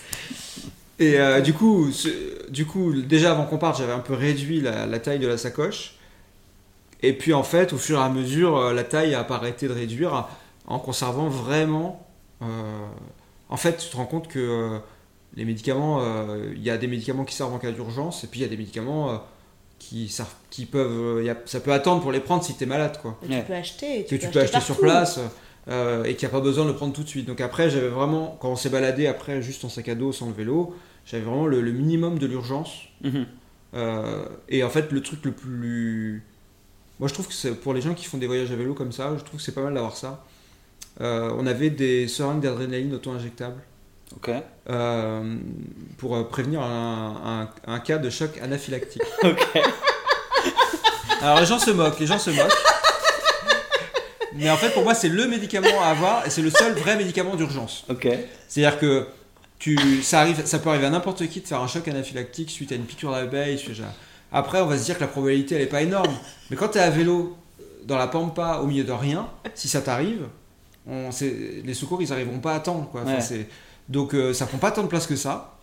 Et 0.98 1.18
euh, 1.20 1.40
du, 1.40 1.52
coup, 1.54 1.90
ce- 1.92 2.50
du 2.50 2.66
coup, 2.66 2.92
déjà 2.92 3.30
avant 3.32 3.44
qu'on 3.44 3.58
parte, 3.58 3.78
j'avais 3.78 3.92
un 3.92 4.00
peu 4.00 4.14
réduit 4.14 4.60
la, 4.60 4.86
la 4.86 4.98
taille 4.98 5.18
de 5.20 5.28
la 5.28 5.38
sacoche. 5.38 5.94
Et 7.02 7.12
puis 7.12 7.32
en 7.32 7.44
fait, 7.44 7.72
au 7.72 7.76
fur 7.78 7.98
et 7.98 8.02
à 8.02 8.08
mesure, 8.08 8.56
euh, 8.56 8.72
la 8.74 8.82
taille 8.84 9.14
a 9.14 9.22
pas 9.22 9.36
arrêté 9.36 9.68
de 9.68 9.72
réduire 9.72 10.26
en 10.66 10.78
conservant 10.80 11.28
vraiment. 11.28 12.04
euh, 12.42 12.46
en 13.48 13.56
fait, 13.56 13.76
tu 13.78 13.88
te 13.88 13.96
rends 13.96 14.06
compte 14.06 14.26
que 14.28 14.38
euh, 14.40 14.78
les 15.36 15.44
médicaments, 15.44 16.00
euh, 16.02 16.52
il 16.56 16.62
y 16.62 16.70
a 16.70 16.76
des 16.76 16.88
médicaments 16.88 17.24
qui 17.24 17.34
servent 17.36 17.54
en 17.54 17.58
cas 17.58 17.70
d'urgence, 17.70 18.24
et 18.24 18.26
puis 18.26 18.40
il 18.40 18.42
y 18.42 18.46
a 18.46 18.48
des 18.48 18.56
médicaments 18.56 19.10
euh, 19.10 19.16
qui, 19.78 20.08
servent, 20.08 20.34
qui 20.50 20.66
peuvent. 20.66 21.22
y 21.24 21.30
a- 21.30 21.36
ça 21.46 21.60
peut 21.60 21.72
attendre 21.72 22.02
pour 22.02 22.10
les 22.10 22.20
prendre 22.20 22.42
si 22.42 22.56
tu 22.56 22.64
es 22.64 22.66
malade, 22.66 22.98
quoi 23.00 23.16
Ouais. 23.22 23.38
Tu 23.40 23.46
peux 23.46 23.54
acheter, 23.54 24.04
que 24.04 24.16
tu 24.16 24.26
peux 24.28 24.40
acheter 24.40 24.60
sur 24.60 24.74
place 24.80 25.20
euh, 25.68 26.02
et 26.04 26.16
qu'il 26.16 26.26
n'y 26.28 26.34
a 26.34 26.36
pas 26.36 26.42
besoin 26.44 26.64
de 26.64 26.70
le 26.70 26.74
prendre 26.76 26.92
tout 26.92 27.04
de 27.04 27.08
suite. 27.08 27.26
Donc 27.26 27.40
après, 27.40 27.70
j'avais 27.70 27.88
vraiment, 27.88 28.36
quand 28.40 28.48
on 28.50 28.56
s'est 28.56 28.70
baladé 28.70 29.06
après 29.06 29.40
juste 29.40 29.64
en 29.64 29.68
sac 29.68 29.88
à 29.88 29.94
dos 29.94 30.12
sans 30.12 30.26
le 30.26 30.32
vélo, 30.32 30.74
j'avais 31.10 31.22
vraiment 31.22 31.46
le, 31.46 31.60
le 31.60 31.72
minimum 31.72 32.18
de 32.18 32.26
l'urgence. 32.26 32.72
Mhm. 33.02 33.26
Euh, 33.74 34.24
et 34.48 34.62
en 34.64 34.70
fait, 34.70 34.92
le 34.92 35.02
truc 35.02 35.24
le 35.24 35.32
plus. 35.32 36.22
Moi, 37.00 37.08
je 37.08 37.14
trouve 37.14 37.28
que 37.28 37.34
c'est 37.34 37.52
pour 37.54 37.74
les 37.74 37.80
gens 37.80 37.94
qui 37.94 38.04
font 38.06 38.18
des 38.18 38.26
voyages 38.26 38.50
à 38.50 38.56
vélo 38.56 38.74
comme 38.74 38.92
ça, 38.92 39.14
je 39.18 39.22
trouve 39.24 39.38
que 39.38 39.44
c'est 39.44 39.54
pas 39.54 39.62
mal 39.62 39.74
d'avoir 39.74 39.96
ça. 39.96 40.24
Euh, 41.00 41.30
on 41.38 41.46
avait 41.46 41.70
des 41.70 42.08
seringues 42.08 42.40
d'adrénaline 42.40 42.92
auto-injectables 42.94 43.60
Ok. 44.16 44.30
euh, 44.70 45.36
pour 45.98 46.28
prévenir 46.28 46.60
un, 46.62 47.48
un- 47.66 47.72
un 47.72 47.78
cas 47.78 47.98
de 47.98 48.10
choc 48.10 48.38
anaphylactique. 48.42 49.02
Ok. 49.24 49.62
Alors 51.20 51.40
les 51.40 51.46
gens 51.46 51.58
se 51.58 51.70
moquent, 51.70 51.98
les 52.00 52.06
gens 52.06 52.18
se 52.18 52.30
moquent. 52.30 52.52
Mais 54.34 54.50
en 54.50 54.56
fait, 54.56 54.70
pour 54.70 54.82
moi, 54.84 54.94
c'est 54.94 55.08
le 55.08 55.26
médicament 55.26 55.82
à 55.82 55.86
avoir 55.86 56.26
et 56.26 56.30
c'est 56.30 56.42
le 56.42 56.50
seul 56.50 56.72
vrai 56.74 56.96
médicament 56.96 57.34
d'urgence. 57.34 57.84
Ok. 57.88 58.06
C'est-à-dire 58.48 58.78
que 58.78 59.06
tu, 59.58 60.02
ça, 60.02 60.20
arrive, 60.20 60.44
ça 60.46 60.58
peut 60.58 60.70
arriver 60.70 60.86
à 60.86 60.90
n'importe 60.90 61.26
qui 61.28 61.40
de 61.40 61.46
faire 61.46 61.60
un 61.60 61.66
choc 61.66 61.86
anaphylactique 61.88 62.50
suite 62.50 62.72
à 62.72 62.76
une 62.76 62.84
piqûre 62.84 63.10
d'abeille. 63.12 63.58
suite 63.58 63.80
à- 63.80 64.36
Après, 64.38 64.60
on 64.60 64.66
va 64.66 64.78
se 64.78 64.84
dire 64.84 64.96
que 64.96 65.00
la 65.00 65.08
probabilité, 65.08 65.54
elle 65.56 65.62
est 65.62 65.66
pas 65.66 65.82
énorme. 65.82 66.14
Mais 66.50 66.56
quand 66.56 66.68
tu 66.68 66.78
es 66.78 66.80
à 66.80 66.90
vélo, 66.90 67.36
dans 67.84 67.96
la 67.96 68.06
pampa, 68.06 68.58
au 68.62 68.66
milieu 68.66 68.84
de 68.84 68.92
rien, 68.92 69.28
si 69.54 69.68
ça 69.68 69.80
t'arrive, 69.80 70.26
on, 70.86 71.10
les 71.20 71.74
secours, 71.74 72.00
ils 72.02 72.12
arriveront 72.12 72.38
pas 72.40 72.54
à 72.54 72.60
temps. 72.60 72.82
Quoi. 72.92 73.02
Enfin, 73.02 73.14
Ouais. 73.14 73.20
c'est- 73.20 73.48
donc, 73.88 74.14
euh, 74.14 74.32
ça 74.34 74.46
prend 74.46 74.58
pas 74.58 74.70
tant 74.70 74.82
de 74.82 74.88
place 74.88 75.06
que 75.06 75.16
ça. 75.16 75.54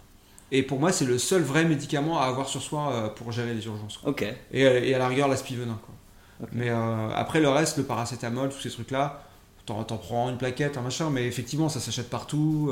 Et 0.52 0.62
pour 0.64 0.80
moi, 0.80 0.91
c'est 0.91 1.06
le 1.06 1.18
seul 1.18 1.41
vrai 1.41 1.64
médicament 1.66 2.20
à 2.20 2.26
avoir 2.26 2.48
sur 2.50 2.62
soi 2.62 2.91
euh, 2.91 3.08
pour 3.10 3.32
gérer 3.32 3.54
les 3.54 3.66
urgences. 3.66 3.98
quoi. 3.98 4.10
Ok. 4.12 4.26
Et, 4.52 4.66
à- 4.68 4.80
et 4.80 4.93
à 4.93 4.98
la 5.00 5.08
rigueur, 5.08 5.28
la 5.28 5.38
spivenin. 5.38 5.78
Quoi. 5.86 5.96
Ok. 6.43 6.50
Mais 6.54 6.70
euh, 6.70 7.10
après, 7.16 7.39
le 7.39 7.50
reste, 7.50 7.78
le 7.78 7.84
paracétamol, 7.84 8.50
tous 8.50 8.62
ces 8.62 8.70
trucs-là, 8.72 9.24
t'en, 9.66 9.84
t'en 9.84 9.98
prends 9.98 10.30
une 10.30 10.38
plaquette, 10.38 10.78
un 10.78 10.82
machin, 10.82 11.10
mais 11.12 11.26
effectivement, 11.28 11.70
ça 11.70 11.80
s'achète 11.80 12.10
partout. 12.10 12.70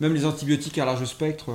Euh, 0.00 0.06
même 0.06 0.14
les 0.14 0.24
antibiotiques 0.24 0.78
à 0.78 0.84
large 0.84 1.04
spectre. 1.04 1.46
De 1.46 1.52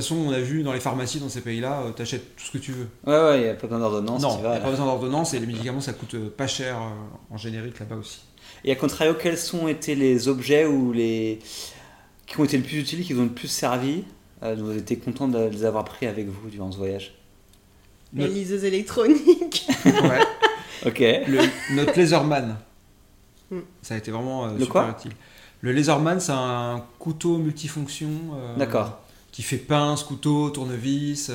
toute 0.00 0.02
façon, 0.02 0.16
on 0.16 0.32
a 0.32 0.40
vu 0.40 0.62
dans 0.62 0.72
les 0.72 0.80
pharmacies 0.80 1.20
dans 1.20 1.28
ces 1.28 1.40
pays-là, 1.40 1.82
euh, 1.86 1.90
t'achètes 1.90 2.36
tout 2.36 2.44
ce 2.44 2.50
que 2.50 2.58
tu 2.58 2.72
veux. 2.72 2.88
Ouais, 3.06 3.12
ouais, 3.14 3.38
il 3.40 3.44
n'y 3.44 3.48
a 3.48 3.54
pas 3.54 3.66
besoin 3.66 3.78
d'ordonnance. 3.78 4.20
non, 4.22 4.36
tu 4.36 4.44
il 4.44 4.50
n'y 4.50 4.56
a 4.56 4.60
pas 4.60 4.70
besoin 4.70 4.86
d'ordonnance 4.86 5.32
et 5.34 5.38
les 5.38 5.46
médicaments, 5.46 5.80
ça 5.80 5.92
coûte 5.92 6.14
euh, 6.14 6.28
pas 6.28 6.46
cher 6.46 6.76
euh, 6.76 7.34
en 7.34 7.36
générique 7.38 7.78
là-bas 7.78 7.96
aussi. 7.96 8.20
Et 8.64 8.72
à 8.72 8.74
contrario, 8.74 9.14
quels 9.14 9.38
sont 9.38 9.68
été 9.68 9.94
les 9.94 10.28
objets 10.28 10.66
ou 10.66 10.92
les 10.92 11.38
qui 12.26 12.40
ont 12.40 12.44
été 12.44 12.56
le 12.58 12.64
plus 12.64 12.78
utiles, 12.80 13.04
qui 13.04 13.12
vous 13.12 13.20
ont 13.20 13.24
le 13.26 13.30
plus 13.30 13.48
servi? 13.48 14.02
Euh, 14.42 14.56
Vous 14.58 14.68
avez 14.70 14.80
été 14.80 14.96
content 14.96 15.28
de 15.28 15.38
les 15.46 15.64
avoir 15.64 15.84
pris 15.84 16.06
avec 16.06 16.26
vous 16.26 16.50
durant 16.50 16.70
ce 16.72 16.76
voyage. 16.78 17.14
La 18.14 18.22
Notre- 18.24 18.34
liseuse 18.34 18.64
électronique. 18.64 19.68
Ouais. 19.84 20.20
Ok. 20.84 20.98
Le- 20.98 21.74
notre 21.76 21.96
Laserman. 21.98 22.56
Hmm. 23.50 23.60
Ça 23.82 23.94
a 23.94 23.98
été 23.98 24.10
vraiment 24.10 24.46
euh, 24.46 24.52
Le 24.54 24.64
super 24.64 24.68
quoi 24.72 24.94
utile. 24.98 25.12
Le 25.66 25.72
Laserman, 25.72 26.20
c'est 26.20 26.30
un 26.30 26.84
couteau 27.00 27.38
multifonction. 27.38 28.08
euh, 28.36 28.56
D'accord. 28.56 29.00
Qui 29.32 29.42
fait 29.42 29.56
pince, 29.56 30.04
couteau, 30.04 30.48
tournevis. 30.50 31.32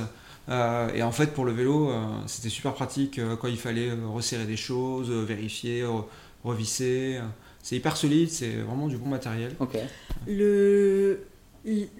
euh, 0.47 0.88
et 0.95 1.03
en 1.03 1.11
fait, 1.11 1.34
pour 1.34 1.43
le 1.43 1.51
vélo, 1.51 1.89
euh, 1.89 2.01
c'était 2.27 2.47
super 2.47 2.73
pratique 2.73 3.19
euh, 3.19 3.36
quand 3.36 3.49
il 3.49 3.57
fallait 3.57 3.89
resserrer 4.13 4.45
des 4.45 4.55
choses, 4.55 5.11
vérifier, 5.11 5.84
re- 5.84 6.05
revisser. 6.45 7.19
C'est 7.61 7.75
hyper 7.75 7.97
solide, 7.97 8.29
c'est 8.29 8.53
vraiment 8.55 8.88
du 8.88 8.95
bon 8.95 9.09
matériel. 9.09 9.53
Ok. 9.59 9.77
Le 10.27 11.25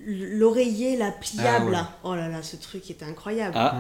l'oreiller 0.08 0.96
là 0.98 1.12
pliable 1.12 1.74
Ah 1.76 1.82
ouais. 1.82 2.12
Oh 2.12 2.16
là 2.16 2.30
là, 2.30 2.42
ce 2.44 2.56
truc 2.56 2.90
était 2.90 3.04
incroyable. 3.06 3.56
Ah. 3.58 3.76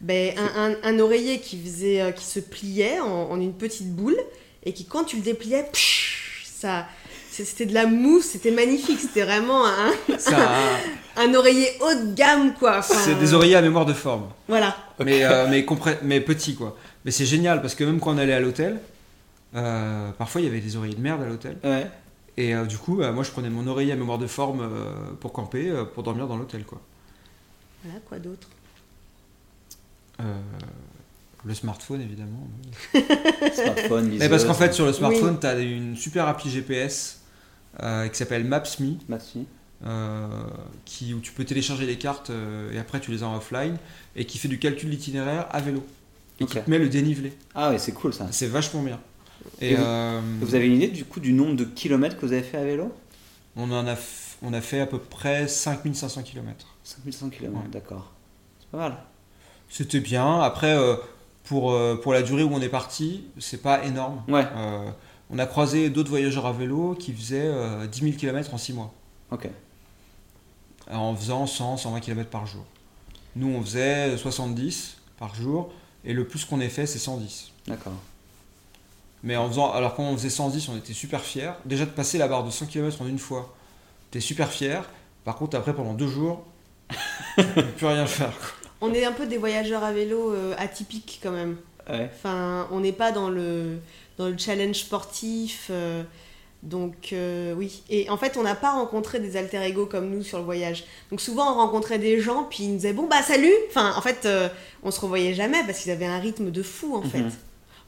Ben, 0.00 0.34
un, 0.36 0.72
un- 0.72 0.76
un 0.82 0.98
oreiller 0.98 1.38
qui 1.38 1.56
faisait 1.58 2.12
qui 2.16 2.24
se 2.24 2.40
pliait 2.40 2.98
en, 2.98 3.30
en 3.30 3.40
une 3.40 3.54
petite 3.54 3.94
boule 3.94 4.18
et 4.64 4.72
qui 4.74 4.86
quand 4.86 5.04
tu 5.04 5.16
le 5.18 5.22
dépliais, 5.22 5.68
psh, 5.72 6.44
ça 6.52 6.86
c'était 7.32 7.66
de 7.66 7.74
la 7.74 7.86
mousse, 7.86 8.26
c'était 8.26 8.50
magnifique, 8.50 9.00
c'était 9.00 9.22
vraiment 9.24 9.64
un, 9.66 9.88
un- 9.88 10.76
un 11.16 11.34
oreiller 11.34 11.68
haut 11.80 11.94
de 12.06 12.14
gamme 12.14 12.54
quoi. 12.54 12.78
Enfin, 12.78 12.94
c'est 12.94 13.18
des 13.18 13.32
oreillers 13.34 13.56
à 13.56 13.62
mémoire 13.62 13.86
de 13.86 13.92
forme. 13.94 14.26
Voilà. 14.48 14.76
mais, 15.04 15.24
euh, 15.24 15.46
mais, 15.48 15.62
compré- 15.64 15.98
mais 16.02 16.20
petit 16.20 16.54
quoi. 16.54 16.76
Mais 17.04 17.10
c'est 17.10 17.26
génial 17.26 17.60
parce 17.62 17.74
que 17.74 17.84
même 17.84 18.00
quand 18.00 18.14
on 18.14 18.18
allait 18.18 18.32
à 18.34 18.40
l'hôtel, 18.40 18.78
euh, 19.56 20.10
parfois 20.12 20.40
il 20.40 20.44
y 20.44 20.46
avait 20.48 20.60
des 20.60 20.76
oreillers 20.76 20.94
de 20.94 21.00
merde 21.00 21.22
à 21.22 21.26
l'hôtel. 21.26 21.56
Ouais. 21.64 21.86
Et 22.36 22.54
euh, 22.54 22.64
du 22.64 22.78
coup, 22.78 22.96
bah, 22.96 23.12
moi 23.12 23.24
je 23.24 23.30
prenais 23.30 23.50
mon 23.50 23.66
oreiller 23.66 23.92
à 23.92 23.96
mémoire 23.96 24.18
de 24.18 24.26
forme 24.26 24.60
euh, 24.62 24.92
pour 25.20 25.32
camper, 25.32 25.68
euh, 25.70 25.84
pour 25.84 26.02
dormir 26.02 26.26
dans 26.28 26.36
l'hôtel 26.36 26.64
quoi. 26.64 26.80
Voilà 27.84 27.98
quoi 28.08 28.18
d'autre? 28.18 28.48
Euh, 30.20 30.24
le 31.44 31.54
smartphone 31.54 32.00
évidemment. 32.00 32.46
Smartphone, 33.54 34.16
Mais 34.18 34.28
parce 34.28 34.44
qu'en 34.44 34.54
fait 34.54 34.72
sur 34.72 34.86
le 34.86 34.92
smartphone, 34.92 35.32
Oui. 35.34 35.38
tu 35.40 35.46
as 35.46 35.58
une 35.58 35.96
super 35.96 36.28
appli 36.28 36.50
GPS 36.50 37.18
euh, 37.82 38.08
qui 38.08 38.16
s'appelle 38.16 38.44
Maps.me. 38.44 38.94
Euh, 39.84 40.28
qui, 40.84 41.12
où 41.12 41.18
tu 41.18 41.32
peux 41.32 41.44
télécharger 41.44 41.86
les 41.86 41.98
cartes 41.98 42.30
euh, 42.30 42.72
et 42.72 42.78
après 42.78 43.00
tu 43.00 43.10
les 43.10 43.24
as 43.24 43.26
en 43.26 43.36
offline 43.36 43.76
et 44.14 44.26
qui 44.26 44.38
fait 44.38 44.46
du 44.46 44.60
calcul 44.60 44.88
d'itinéraire 44.90 45.48
à 45.50 45.60
vélo 45.60 45.84
et 46.38 46.44
qui 46.46 46.54
te 46.60 46.70
met 46.70 46.78
le 46.78 46.88
dénivelé. 46.88 47.32
Ah 47.56 47.70
oui, 47.70 47.80
c'est 47.80 47.90
cool 47.92 48.14
ça. 48.14 48.28
C'est 48.30 48.46
vachement 48.46 48.82
bien. 48.82 49.00
Et 49.60 49.72
Et, 49.72 49.74
vous- 49.74 49.82
euh, 49.84 50.20
Vous 50.40 50.54
avez 50.54 50.66
une 50.68 50.74
idée 50.76 50.86
du 50.88 51.04
coup 51.04 51.18
du 51.18 51.32
nombre 51.32 51.56
de 51.56 51.64
kilomètres 51.64 52.16
que 52.16 52.24
vous 52.26 52.32
avez 52.32 52.42
fait 52.44 52.58
à 52.58 52.64
vélo? 52.64 52.92
On, 53.56 53.70
en 53.72 53.84
a, 53.88 53.94
f- 53.94 54.36
on 54.42 54.52
a 54.52 54.60
fait 54.60 54.78
à 54.80 54.86
peu 54.86 54.98
près 54.98 55.48
5500 55.48 56.22
km. 56.22 56.76
5100 56.84 57.30
km, 57.30 57.52
Ouais. 57.56 57.62
d'accord. 57.72 58.12
C'est 58.60 58.70
pas 58.70 58.78
mal. 58.78 58.96
C'était 59.68 60.00
bien. 60.00 60.40
Après, 60.42 60.72
euh, 60.76 60.94
pour, 61.42 61.72
euh, 61.72 61.96
pour 62.00 62.12
la 62.12 62.22
durée 62.22 62.44
où 62.44 62.50
on 62.54 62.60
est 62.62 62.68
parti, 62.68 63.24
c'est 63.40 63.60
pas 63.62 63.84
énorme. 63.84 64.22
Ouais, 64.28 64.46
Euh, 64.56 64.88
on 65.32 65.38
a 65.38 65.46
croisé 65.46 65.90
d'autres 65.90 66.10
voyageurs 66.10 66.46
à 66.46 66.52
vélo 66.52 66.94
qui 66.94 67.12
faisaient 67.12 67.40
euh, 67.46 67.86
10 67.86 68.00
000 68.00 68.12
km 68.16 68.52
en 68.52 68.58
6 68.58 68.72
mois, 68.74 68.92
ok. 69.30 69.48
en 70.90 71.16
faisant 71.16 71.46
100, 71.46 71.78
120 71.78 72.00
km 72.00 72.30
par 72.30 72.46
jour. 72.46 72.64
Nous, 73.34 73.48
on 73.48 73.62
faisait 73.62 74.16
70 74.16 74.98
par 75.18 75.34
jour, 75.34 75.72
et 76.04 76.12
le 76.12 76.26
plus 76.26 76.44
qu'on 76.44 76.60
ait 76.60 76.68
fait, 76.68 76.86
c'est 76.86 76.98
110. 76.98 77.50
D'accord. 77.66 77.94
Mais 79.22 79.36
en 79.36 79.48
faisant, 79.48 79.72
alors 79.72 79.94
quand 79.94 80.02
on 80.02 80.16
faisait 80.16 80.30
110, 80.30 80.68
on 80.68 80.76
était 80.76 80.92
super 80.92 81.20
fiers. 81.20 81.52
Déjà 81.64 81.86
de 81.86 81.90
passer 81.90 82.18
la 82.18 82.28
barre 82.28 82.44
de 82.44 82.50
100 82.50 82.66
km 82.66 83.02
en 83.02 83.06
une 83.06 83.18
fois, 83.18 83.54
t'es 84.10 84.20
super 84.20 84.50
fier. 84.50 84.88
Par 85.24 85.36
contre, 85.36 85.56
après, 85.56 85.74
pendant 85.74 85.94
deux 85.94 86.08
jours, 86.08 86.44
tu 87.38 87.44
peux 87.54 87.64
plus 87.64 87.86
rien 87.86 88.06
faire. 88.06 88.36
quoi. 88.36 88.48
On 88.80 88.92
est 88.92 89.04
un 89.04 89.12
peu 89.12 89.26
des 89.26 89.38
voyageurs 89.38 89.84
à 89.84 89.92
vélo 89.92 90.32
euh, 90.32 90.54
atypiques 90.58 91.20
quand 91.22 91.30
même. 91.30 91.56
Ouais. 91.88 92.10
Enfin, 92.12 92.66
on 92.72 92.80
n'est 92.80 92.92
pas 92.92 93.12
dans 93.12 93.30
le, 93.30 93.78
dans 94.18 94.28
le 94.28 94.36
challenge 94.38 94.76
sportif. 94.76 95.68
euh, 95.70 96.02
donc, 96.62 97.10
euh, 97.12 97.54
oui. 97.54 97.82
Et 97.90 98.08
en 98.08 98.16
fait, 98.16 98.36
on 98.36 98.42
n'a 98.44 98.54
pas 98.54 98.72
rencontré 98.72 99.18
des 99.18 99.36
alter 99.36 99.60
ego 99.64 99.84
comme 99.86 100.10
nous 100.10 100.22
sur 100.22 100.38
le 100.38 100.44
voyage. 100.44 100.84
Donc, 101.10 101.20
souvent, 101.20 101.50
on 101.52 101.56
rencontrait 101.56 101.98
des 101.98 102.20
gens, 102.20 102.44
puis 102.44 102.62
ils 102.64 102.68
nous 102.70 102.76
disaient 102.76 102.92
Bon, 102.92 103.08
bah, 103.08 103.20
salut 103.22 103.52
Enfin, 103.68 103.92
en 103.96 104.00
fait, 104.00 104.26
euh, 104.26 104.48
on 104.84 104.92
se 104.92 105.00
revoyait 105.00 105.34
jamais 105.34 105.58
parce 105.66 105.80
qu'ils 105.80 105.90
avaient 105.90 106.06
un 106.06 106.20
rythme 106.20 106.50
de 106.52 106.62
fou, 106.62 106.94
en 106.94 107.02
fait. 107.02 107.22
Mhm. 107.22 107.32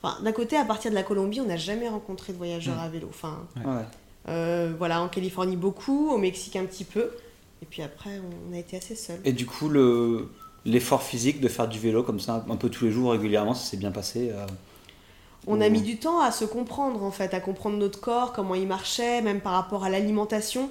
Enfin, 0.03 0.21
d'un 0.23 0.33
côté, 0.33 0.57
à 0.57 0.65
partir 0.65 0.91
de 0.91 0.97
la 0.97 1.05
Colombie, 1.05 1.41
on 1.41 1.47
n'a 1.47 1.57
jamais 1.57 1.89
rencontré 1.89 2.33
de 2.33 2.39
voyageurs 2.39 2.79
à 2.81 2.89
vélo. 2.89 3.07
Enfin, 3.11 3.47
Ouais. 3.65 3.83
Euh, 4.29 4.73
voilà, 4.77 5.03
en 5.03 5.09
Californie 5.09 5.57
beaucoup, 5.57 6.11
au 6.11 6.19
Mexique 6.19 6.57
un 6.57 6.65
petit 6.65 6.85
peu. 6.85 7.11
Et 7.63 7.67
puis 7.67 7.83
après, 7.83 8.21
on 8.51 8.55
a 8.55 8.59
été 8.59 8.77
assez 8.77 8.97
seuls. 8.97 9.21
Et 9.25 9.33
du 9.33 9.47
coup, 9.47 9.69
le, 9.69 10.29
l'effort 10.65 11.03
physique 11.03 11.41
de 11.41 11.49
faire 11.49 11.69
du 11.69 11.79
vélo 11.79 12.03
comme 12.03 12.21
ça, 12.21 12.45
un 12.49 12.57
peu 12.57 12.69
tous 12.71 12.87
les 12.87 12.91
jours 12.91 13.13
régulièrement, 13.13 13.55
ça 13.55 13.71
s'est 13.71 13.77
bien 13.77 13.91
passé 13.93 14.31
euh, 14.33 14.47
On 15.47 15.61
a 15.61 15.69
mis 15.69 15.83
du 15.83 15.99
temps 15.99 16.21
à 16.21 16.31
se 16.31 16.45
comprendre 16.45 17.03
en 17.03 17.11
fait, 17.11 17.35
à 17.35 17.41
comprendre 17.41 17.77
notre 17.77 18.01
corps, 18.01 18.33
comment 18.33 18.55
il 18.55 18.67
marchait, 18.67 19.21
même 19.23 19.41
par 19.41 19.53
rapport 19.53 19.85
à 19.85 19.91
l'alimentation. 19.91 20.71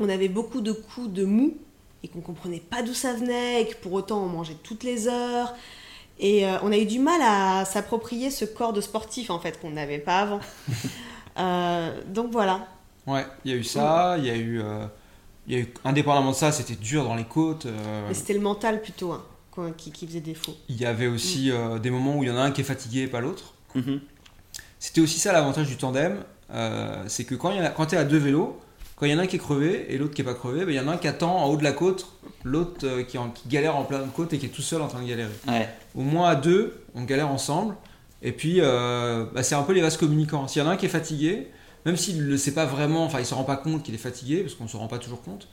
On 0.00 0.08
avait 0.08 0.28
beaucoup 0.28 0.60
de 0.62 0.72
coups 0.72 1.10
de 1.10 1.24
mou 1.24 1.54
et 2.02 2.08
qu'on 2.08 2.20
comprenait 2.22 2.60
pas 2.60 2.82
d'où 2.82 2.94
ça 2.94 3.12
venait 3.12 3.62
et 3.62 3.66
que 3.68 3.74
pour 3.76 3.92
autant 3.92 4.22
on 4.22 4.28
mangeait 4.28 4.56
toutes 4.62 4.84
les 4.84 5.06
heures. 5.08 5.54
Et 6.18 6.46
euh, 6.46 6.56
on 6.62 6.72
a 6.72 6.76
eu 6.78 6.86
du 6.86 6.98
mal 6.98 7.20
à 7.22 7.64
s'approprier 7.64 8.30
ce 8.30 8.44
corps 8.46 8.72
de 8.72 8.80
sportif 8.80 9.28
en 9.30 9.38
fait 9.38 9.60
qu'on 9.60 9.70
n'avait 9.70 9.98
pas 9.98 10.20
avant. 10.20 10.40
Euh, 11.38 11.98
donc 12.08 12.32
voilà. 12.32 12.66
Ouais, 13.06 13.24
il 13.44 13.52
y 13.52 13.54
a 13.54 13.56
eu 13.56 13.64
ça, 13.64 14.16
il 14.18 14.26
y 14.26 14.30
a 14.30 14.36
eu. 14.36 14.60
euh, 14.60 14.84
il 15.46 15.54
y 15.54 15.56
a 15.56 15.60
eu, 15.60 15.72
indépendamment 15.84 16.32
de 16.32 16.36
ça, 16.36 16.52
c'était 16.52 16.74
dur 16.74 17.04
dans 17.04 17.14
les 17.14 17.24
côtes. 17.24 17.66
euh, 17.66 18.04
Mais 18.08 18.14
c'était 18.14 18.34
le 18.34 18.40
mental 18.40 18.82
plutôt 18.82 19.12
hein, 19.12 19.22
qui, 19.76 19.90
qui 19.92 20.06
faisait 20.06 20.20
défaut. 20.20 20.52
il 20.68 20.76
y 20.78 20.84
avait 20.84 21.06
aussi 21.06 21.50
euh, 21.50 21.78
des 21.78 21.88
moments 21.90 22.16
où 22.16 22.24
il 22.24 22.28
y 22.28 22.32
en 22.32 22.36
a 22.36 22.40
un 22.42 22.50
qui 22.50 22.60
est 22.60 22.64
fatigué 22.64 23.02
et 23.02 23.06
pas 23.06 23.20
l'autre. 23.20 23.54
Mhm. 23.74 24.00
C'était 24.78 25.00
aussi 25.02 25.18
ça 25.18 25.32
l'avantage 25.32 25.66
du 25.66 25.76
tandem, 25.76 26.16
euh, 26.52 27.04
c'est 27.06 27.24
que 27.24 27.34
quand, 27.34 27.50
il 27.50 27.58
y 27.58 27.60
en 27.60 27.64
a- 27.64 27.68
quand 27.70 27.86
tu 27.86 27.94
es 27.94 27.98
à 27.98 28.04
deux 28.04 28.16
vélos, 28.18 28.58
quand 28.96 29.06
il 29.06 29.12
y 29.12 29.14
en 29.14 29.18
a 29.18 29.22
un 29.22 29.26
qui 29.26 29.36
est 29.36 29.40
crevé 29.40 29.86
et 29.92 29.98
l'autre 29.98 30.14
qui 30.14 30.22
est 30.22 30.24
pas 30.24 30.34
crevé, 30.34 30.64
ben, 30.64 30.72
il 30.72 30.76
y 30.76 30.80
en 30.80 30.88
a 30.88 30.92
un 30.92 30.96
qui 30.96 31.06
attend 31.08 31.36
en 31.36 31.46
haut 31.50 31.56
de 31.56 31.62
la 31.64 31.72
côte, 31.72 32.06
l'autre 32.44 32.86
euh, 32.86 33.02
qui, 33.02 33.18
galère 33.48 33.76
en 33.76 33.84
pleine 33.84 34.08
côte 34.14 34.32
et 34.32 34.38
qui 34.38 34.46
est 34.46 34.50
tout 34.50 34.62
seul 34.62 34.80
en 34.82 34.88
train 34.88 35.02
de 35.02 35.06
galérer. 35.08 35.30
Ouais. 35.48 35.68
Au 35.94 36.00
moins 36.02 36.30
à 36.30 36.34
deux, 36.34 36.82
on 36.94 37.04
galère 37.04 37.28
ensemble. 37.30 37.74
Et 38.22 38.32
puis, 38.32 38.56
euh, 38.60 39.24
bah, 39.34 39.42
c'est 39.42 39.54
un 39.54 39.62
peu 39.62 39.72
les 39.72 39.80
vases 39.80 39.96
communicants. 39.96 40.48
S'il 40.48 40.62
y 40.62 40.64
en 40.64 40.68
a 40.68 40.72
un 40.72 40.76
qui 40.76 40.86
est 40.86 40.90
fatigué, 40.90 41.48
même 41.86 41.96
s'il 41.96 42.18
ne 42.18 42.24
le 42.30 42.36
sait 42.36 42.52
pas 42.52 42.66
vraiment, 42.66 43.04
enfin, 43.04 43.20
il 43.20 43.26
se 43.26 43.32
rend 43.34 43.44
pas 43.44 43.56
compte 43.56 43.82
qu'il 43.82 43.94
est 43.94 43.98
fatigué, 43.98 44.42
parce 44.42 44.54
qu'on 44.54 44.64
ne 44.64 44.68
se 44.68 44.76
rend 44.76 44.88
pas 44.88 44.98
toujours 44.98 45.22
compte, 45.22 45.48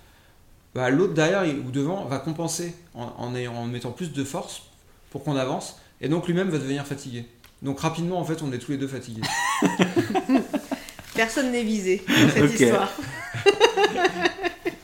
bah, 0.75 0.89
l'autre 0.89 1.13
derrière 1.13 1.43
ou 1.65 1.71
devant 1.71 2.05
va 2.05 2.19
compenser 2.19 2.75
en, 2.93 3.11
en 3.17 3.35
ayant- 3.35 3.55
en 3.55 3.65
mettant 3.65 3.91
plus 3.91 4.11
de 4.11 4.23
force 4.25 4.63
pour 5.09 5.23
qu'on 5.23 5.35
avance. 5.37 5.77
Et 6.01 6.09
donc 6.09 6.27
lui-même 6.27 6.49
va 6.49 6.57
devenir 6.59 6.85
fatigué. 6.85 7.25
Donc 7.61 7.79
rapidement, 7.79 8.19
en 8.19 8.23
fait, 8.23 8.41
on 8.43 8.51
est 8.53 8.57
tous 8.59 8.71
les 8.71 8.77
deux 8.77 8.87
fatigués. 8.87 9.21
Personne 11.15 11.51
n'est 11.51 11.63
visé 11.63 12.03
dans 12.07 12.29
cette 12.29 12.59
histoire. 12.59 12.89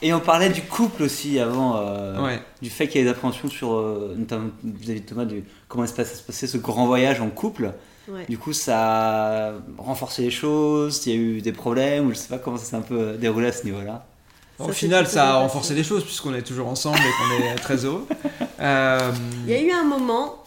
Et 0.01 0.13
on 0.13 0.19
parlait 0.19 0.49
du 0.49 0.61
couple 0.63 1.03
aussi 1.03 1.39
avant, 1.39 1.77
euh, 1.77 2.21
Ouais. 2.25 2.41
du 2.61 2.69
fait 2.69 2.87
qu'il 2.87 2.99
y 2.99 3.01
ait 3.01 3.05
des 3.05 3.11
appréhensions 3.11 3.47
sur, 3.49 3.73
euh, 3.73 4.13
notamment 4.17 4.49
vis-à-vis 4.63 5.01
de 5.01 5.05
Thomas, 5.05 5.25
du, 5.25 5.43
comment 5.69 5.85
se 5.87 5.93
passe- 5.93 6.17
se 6.19 6.23
passait 6.23 6.47
ce 6.47 6.57
grand 6.57 6.87
voyage 6.87 7.21
en 7.21 7.29
couple. 7.29 7.71
Ouais. 8.09 8.25
Du 8.27 8.37
coup, 8.37 8.51
ça 8.51 9.47
a 9.49 9.53
renforcé 9.77 10.23
les 10.23 10.31
choses, 10.31 11.05
il 11.05 11.13
y 11.13 11.15
a 11.15 11.19
eu 11.19 11.41
des 11.41 11.53
problèmes, 11.53 12.07
ou 12.07 12.09
je 12.09 12.15
sais 12.15 12.27
pas 12.27 12.37
comment 12.37 12.57
ça 12.57 12.65
s'est 12.65 12.75
un 12.75 12.81
peu 12.81 13.13
déroulé 13.13 13.47
à 13.47 13.51
ce 13.53 13.63
niveau-là. 13.63 14.05
Au 14.59 14.69
final, 14.69 15.07
ça 15.07 15.31
a 15.31 15.35
renforcé 15.37 15.73
les 15.73 15.83
choses 15.83 16.03
puisqu'on 16.03 16.33
est 16.35 16.41
toujours 16.43 16.67
ensemble 16.67 16.97
et 16.97 17.01
qu'on 17.39 17.43
est 17.45 17.55
très 17.55 17.85
heureux. 17.85 18.05
Euh, 18.59 19.11
Il 19.47 19.51
y 19.51 19.55
a 19.55 19.61
eu 19.61 19.71
un 19.71 19.83
moment, 19.83 20.42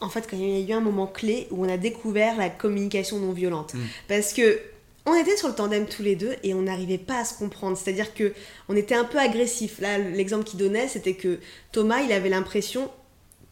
en 0.00 0.08
fait, 0.08 0.26
quand 0.30 0.36
il 0.36 0.60
y 0.60 0.72
a 0.72 0.74
eu 0.74 0.76
un 0.76 0.80
moment 0.80 1.06
clé 1.06 1.46
où 1.50 1.64
on 1.64 1.68
a 1.68 1.76
découvert 1.76 2.36
la 2.36 2.48
communication 2.48 3.18
non 3.18 3.32
violente. 3.32 3.74
Mm. 3.74 3.80
Parce 4.08 4.32
que 4.32 4.60
on 5.06 5.14
était 5.14 5.36
sur 5.36 5.48
le 5.48 5.54
tandem 5.54 5.86
tous 5.86 6.02
les 6.02 6.14
deux 6.14 6.34
et 6.42 6.54
on 6.54 6.62
n'arrivait 6.62 6.98
pas 6.98 7.20
à 7.20 7.24
se 7.24 7.34
comprendre. 7.34 7.76
C'est-à-dire 7.76 8.14
que 8.14 8.32
on 8.68 8.76
était 8.76 8.94
un 8.94 9.04
peu 9.04 9.18
agressif. 9.18 9.80
Là, 9.80 9.98
l'exemple 9.98 10.44
qu'il 10.44 10.58
donnait, 10.58 10.88
c'était 10.88 11.14
que 11.14 11.38
Thomas, 11.72 12.00
il 12.00 12.12
avait 12.12 12.28
l'impression 12.28 12.90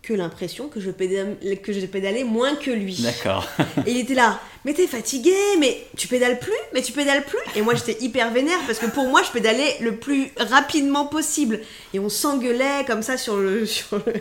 que 0.02 0.14
l'impression 0.14 0.68
que 0.68 0.80
je 0.80 0.90
pédalais, 0.90 1.56
que 1.56 1.72
je 1.72 1.84
pédalais 1.84 2.24
moins 2.24 2.54
que 2.54 2.70
lui. 2.70 3.00
D'accord. 3.02 3.46
Et 3.86 3.90
il 3.90 3.98
était 3.98 4.14
là, 4.14 4.40
mais 4.64 4.72
t'es 4.72 4.86
fatigué, 4.86 5.34
mais 5.58 5.84
tu 5.96 6.06
pédales 6.06 6.38
plus, 6.38 6.52
mais 6.72 6.82
tu 6.82 6.92
pédales 6.92 7.24
plus. 7.24 7.38
Et 7.56 7.62
moi 7.62 7.74
j'étais 7.74 8.02
hyper 8.02 8.30
vénère 8.30 8.58
parce 8.66 8.78
que 8.78 8.86
pour 8.86 9.06
moi 9.08 9.22
je 9.22 9.30
pédalais 9.32 9.76
le 9.80 9.96
plus 9.96 10.30
rapidement 10.38 11.06
possible. 11.06 11.60
Et 11.92 11.98
on 11.98 12.08
s'engueulait 12.08 12.84
comme 12.86 13.02
ça 13.02 13.16
sur 13.16 13.36
le, 13.36 13.66
sur 13.66 13.96
le, 13.96 14.14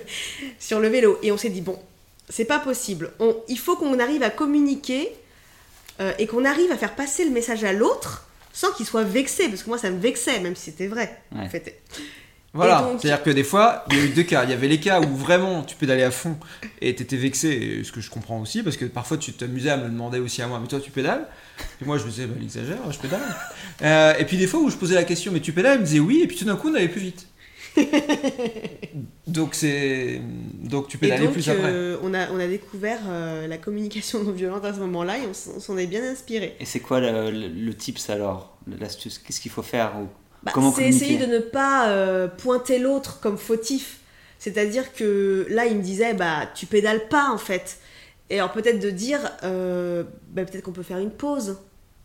sur 0.59 0.79
le 0.79 0.87
vélo. 0.87 1.19
Et 1.21 1.31
on 1.31 1.37
s'est 1.37 1.49
dit, 1.49 1.61
bon, 1.61 1.77
c'est 2.29 2.45
pas 2.45 2.59
possible. 2.59 3.11
On, 3.19 3.35
il 3.47 3.59
faut 3.59 3.75
qu'on 3.75 3.99
arrive 3.99 4.23
à 4.23 4.29
communiquer 4.29 5.11
euh, 5.99 6.11
et 6.19 6.27
qu'on 6.27 6.45
arrive 6.45 6.71
à 6.71 6.77
faire 6.77 6.95
passer 6.95 7.25
le 7.25 7.31
message 7.31 7.63
à 7.63 7.73
l'autre 7.73 8.27
sans 8.53 8.71
qu'il 8.73 8.85
soit 8.85 9.03
vexé. 9.03 9.49
Parce 9.49 9.63
que 9.63 9.69
moi 9.69 9.77
ça 9.77 9.89
me 9.89 9.99
vexait, 9.99 10.39
même 10.39 10.55
si 10.55 10.65
c'était 10.71 10.87
vrai. 10.87 11.21
Ouais. 11.35 11.45
En 11.45 11.49
fait. 11.49 11.81
Voilà, 12.53 12.81
donc- 12.81 13.01
c'est-à-dire 13.01 13.21
que 13.23 13.29
des 13.29 13.43
fois, 13.43 13.85
il 13.91 13.97
y 13.97 13.99
a 13.99 14.03
eu 14.05 14.09
deux 14.09 14.23
cas. 14.23 14.43
Il 14.43 14.49
y 14.49 14.53
avait 14.53 14.67
les 14.67 14.79
cas 14.79 14.99
où 14.99 15.15
vraiment 15.15 15.63
tu 15.63 15.75
peux 15.75 15.85
d'aller 15.85 16.01
à 16.03 16.09
fond 16.09 16.37
et 16.81 16.95
t'étais 16.95 17.17
vexé, 17.17 17.49
et 17.49 17.83
ce 17.83 17.91
que 17.91 18.01
je 18.01 18.09
comprends 18.09 18.39
aussi, 18.41 18.63
parce 18.63 18.77
que 18.77 18.85
parfois 18.85 19.17
tu 19.17 19.33
t'amusais 19.33 19.69
à 19.69 19.77
me 19.77 19.89
demander 19.89 20.19
aussi 20.19 20.41
à 20.41 20.47
moi, 20.47 20.59
mais 20.59 20.67
toi 20.67 20.79
tu 20.79 20.89
pédales? 20.89 21.27
Et 21.81 21.85
moi 21.85 21.99
je 21.99 22.05
me 22.05 22.09
disais, 22.09 22.25
bah, 22.25 22.33
il 22.39 22.45
exagère, 22.45 22.77
je 22.91 22.97
pédale. 22.97 23.21
Euh, 23.83 24.13
et 24.17 24.25
puis 24.25 24.37
des 24.37 24.47
fois 24.47 24.59
où 24.61 24.71
je 24.71 24.75
posais 24.77 24.95
la 24.95 25.03
question, 25.03 25.31
mais 25.31 25.39
tu 25.39 25.51
pédales? 25.51 25.75
Il 25.75 25.81
me 25.81 25.85
disait 25.85 25.99
oui, 25.99 26.21
et 26.23 26.27
puis 26.27 26.35
tout 26.37 26.45
d'un 26.45 26.55
coup 26.55 26.69
on 26.69 26.73
allait 26.73 26.87
plus 26.87 27.01
vite. 27.01 27.27
donc 29.27 29.55
c'est. 29.55 30.21
Donc 30.63 30.87
tu 30.87 30.97
donc 30.97 31.31
plus 31.31 31.49
après. 31.49 31.61
euh, 31.71 31.97
on, 32.03 32.13
a, 32.13 32.29
on 32.31 32.39
a 32.39 32.47
découvert 32.47 32.99
euh, 33.07 33.47
la 33.47 33.57
communication 33.57 34.23
non 34.23 34.31
violente 34.31 34.65
à 34.65 34.73
ce 34.73 34.79
moment-là 34.79 35.17
et 35.17 35.21
on 35.27 35.59
s'en 35.59 35.77
est 35.77 35.87
bien 35.87 36.03
inspiré. 36.03 36.55
Et 36.59 36.65
c'est 36.65 36.79
quoi 36.79 36.99
le, 36.99 37.31
le- 37.31 37.47
le 37.47 37.73
tips 37.73 38.09
alors 38.09 38.57
L'astuce 38.79 39.19
Qu'est-ce 39.19 39.39
qu'il 39.39 39.51
faut 39.51 39.63
faire 39.63 39.93
ou... 40.01 40.07
Bah, 40.43 40.51
Comment 40.53 40.71
c'est 40.73 40.87
essayer 40.87 41.17
de 41.17 41.25
ne 41.25 41.39
pas 41.39 41.89
euh, 41.89 42.27
pointer 42.27 42.79
l'autre 42.79 43.19
comme 43.21 43.37
fautif. 43.37 43.99
C'est-à-dire 44.39 44.93
que 44.93 45.47
là, 45.49 45.65
il 45.65 45.77
me 45.77 45.81
disait, 45.81 46.13
bah, 46.13 46.49
tu 46.53 46.65
pédales 46.65 47.07
pas 47.07 47.29
en 47.31 47.37
fait. 47.37 47.77
Et 48.29 48.39
alors 48.39 48.51
peut-être 48.51 48.79
de 48.79 48.89
dire, 48.89 49.19
euh, 49.43 50.03
bah, 50.29 50.43
peut-être 50.45 50.63
qu'on 50.63 50.73
peut 50.73 50.83
faire 50.83 50.99
une 50.99 51.11
pause. 51.11 51.57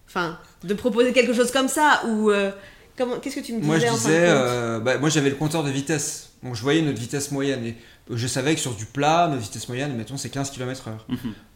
Enfin, 0.07 0.39
de 0.65 0.75
proposer 0.75 1.13
quelque 1.13 1.33
chose 1.33 1.51
comme 1.51 1.69
ça. 1.69 2.03
Ou 2.09 2.31
euh, 2.31 2.51
Qu'est-ce 2.97 3.37
que 3.37 3.41
tu 3.41 3.53
me 3.55 3.59
disais 3.61 3.67
Moi 3.67 3.79
je 3.79 3.87
en 3.87 3.89
fin 3.89 3.95
de 3.95 3.99
disais, 3.99 4.25
euh, 4.29 4.81
bah, 4.81 4.99
moi 4.99 5.09
j'avais 5.09 5.31
le 5.31 5.37
compteur 5.37 5.65
de 5.65 5.71
vitesse. 5.71 6.31
Donc 6.43 6.55
je 6.55 6.63
voyais 6.63 6.83
notre 6.83 6.99
vitesse 7.01 7.31
moyenne. 7.31 7.65
Et 7.65 7.77
je 8.11 8.27
savais 8.27 8.55
que 8.55 8.61
sur 8.61 8.75
du 8.75 8.85
plat, 8.85 9.29
notre 9.29 9.43
vitesse 9.43 9.69
moyenne, 9.69 9.95
mettons, 9.97 10.17
c'est 10.17 10.29
15 10.31 10.51
km/h. 10.51 10.93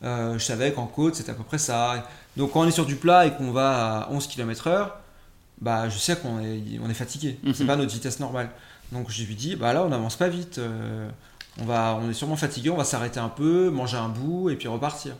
Euh, 0.04 0.38
je 0.38 0.44
savais 0.44 0.72
qu'en 0.72 0.86
côte, 0.86 1.14
c'était 1.16 1.30
à 1.30 1.34
peu 1.34 1.42
près 1.42 1.58
ça. 1.58 2.08
Donc 2.36 2.52
quand 2.52 2.60
on 2.60 2.66
est 2.68 2.70
sur 2.70 2.86
du 2.86 2.96
plat 2.96 3.26
et 3.26 3.32
qu'on 3.34 3.50
va 3.50 4.02
à 4.02 4.10
11 4.10 4.26
km/h, 4.28 4.90
bah, 5.60 5.88
je 5.88 5.98
sais 5.98 6.16
qu'on 6.16 6.40
est, 6.40 6.62
on 6.82 6.88
est 6.88 6.94
fatigué. 6.94 7.38
C'est 7.54 7.66
pas 7.66 7.76
notre 7.76 7.92
vitesse 7.92 8.20
normale. 8.20 8.50
Donc 8.92 9.10
je 9.10 9.24
lui 9.24 9.34
dis, 9.34 9.56
bah 9.56 9.72
là 9.72 9.82
on 9.82 9.88
n'avance 9.88 10.16
pas 10.16 10.28
vite. 10.28 10.58
euh, 10.58 11.08
on, 11.60 11.64
va, 11.64 11.98
on 12.00 12.08
est 12.08 12.14
sûrement 12.14 12.36
fatigué, 12.36 12.70
on 12.70 12.76
va 12.76 12.84
s'arrêter 12.84 13.18
un 13.18 13.28
peu, 13.28 13.68
manger 13.70 13.96
un 13.96 14.08
bout 14.08 14.48
et 14.50 14.56
puis 14.56 14.68
repartir. 14.68 15.14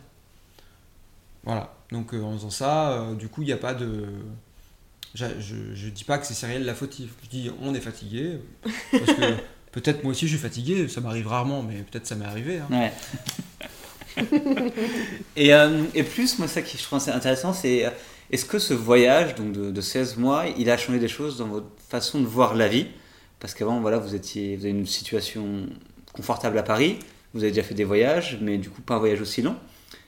Voilà. 1.43 1.73
Donc 1.91 2.13
euh, 2.13 2.21
en 2.23 2.33
faisant 2.33 2.49
ça, 2.49 2.91
euh, 2.91 3.15
du 3.15 3.27
coup, 3.27 3.41
il 3.41 3.45
n'y 3.45 3.51
a 3.53 3.57
pas 3.57 3.73
de. 3.73 4.05
Je, 5.17 5.55
je, 5.73 5.89
dis 5.89 6.03
pas 6.03 6.17
que 6.19 6.27
c'est 6.27 6.33
Cyrielle 6.35 6.65
la 6.65 6.75
fautive. 6.75 7.09
Je 7.23 7.29
dis 7.29 7.51
on 7.61 7.73
est 7.73 7.79
fatigué. 7.79 8.39
Parce 8.91 9.13
que 9.13 9.33
peut-être 9.71 10.03
moi 10.03 10.11
aussi 10.11 10.27
je 10.27 10.33
suis 10.33 10.41
fatigué, 10.41 10.87
ça 10.87 11.01
m'arrive 11.01 11.27
rarement, 11.27 11.63
mais 11.63 11.77
peut-être 11.77 12.05
ça 12.05 12.15
m'est 12.15 12.25
arrivé. 12.25 12.59
hein. 12.59 12.67
Ouais. 12.69 12.91
et, 15.35 15.53
euh, 15.53 15.83
et 15.93 16.03
plus, 16.03 16.39
moi, 16.39 16.47
ça 16.47 16.61
qui 16.61 16.77
je 16.77 16.83
trouve 16.83 16.99
intéressant, 17.09 17.53
c'est 17.53 17.85
euh, 17.85 17.89
est-ce 18.31 18.45
que 18.45 18.59
ce 18.59 18.73
voyage 18.73 19.35
donc 19.35 19.51
de, 19.51 19.71
de 19.71 19.81
16 19.81 20.17
mois, 20.17 20.45
il 20.57 20.69
a 20.69 20.77
changé 20.77 20.99
des 20.99 21.07
choses 21.07 21.37
dans 21.37 21.47
votre 21.47 21.67
façon 21.87 22.19
de 22.19 22.25
voir 22.25 22.55
la 22.55 22.67
vie? 22.67 22.87
Parce 23.39 23.53
qu'avant, 23.53 23.79
voilà, 23.79 23.99
vous, 23.99 24.15
étiez, 24.15 24.55
vous 24.55 24.63
avez 24.63 24.71
une 24.71 24.87
situation 24.87 25.67
confortable 26.13 26.57
à 26.57 26.63
Paris, 26.63 26.97
vous 27.33 27.43
avez 27.43 27.51
déjà 27.51 27.61
fait 27.63 27.75
des 27.75 27.83
voyages, 27.83 28.39
mais 28.41 28.57
du 28.57 28.69
coup, 28.69 28.81
pas 28.81 28.95
un 28.95 28.99
voyage 28.99 29.21
aussi 29.21 29.41
long. 29.43 29.55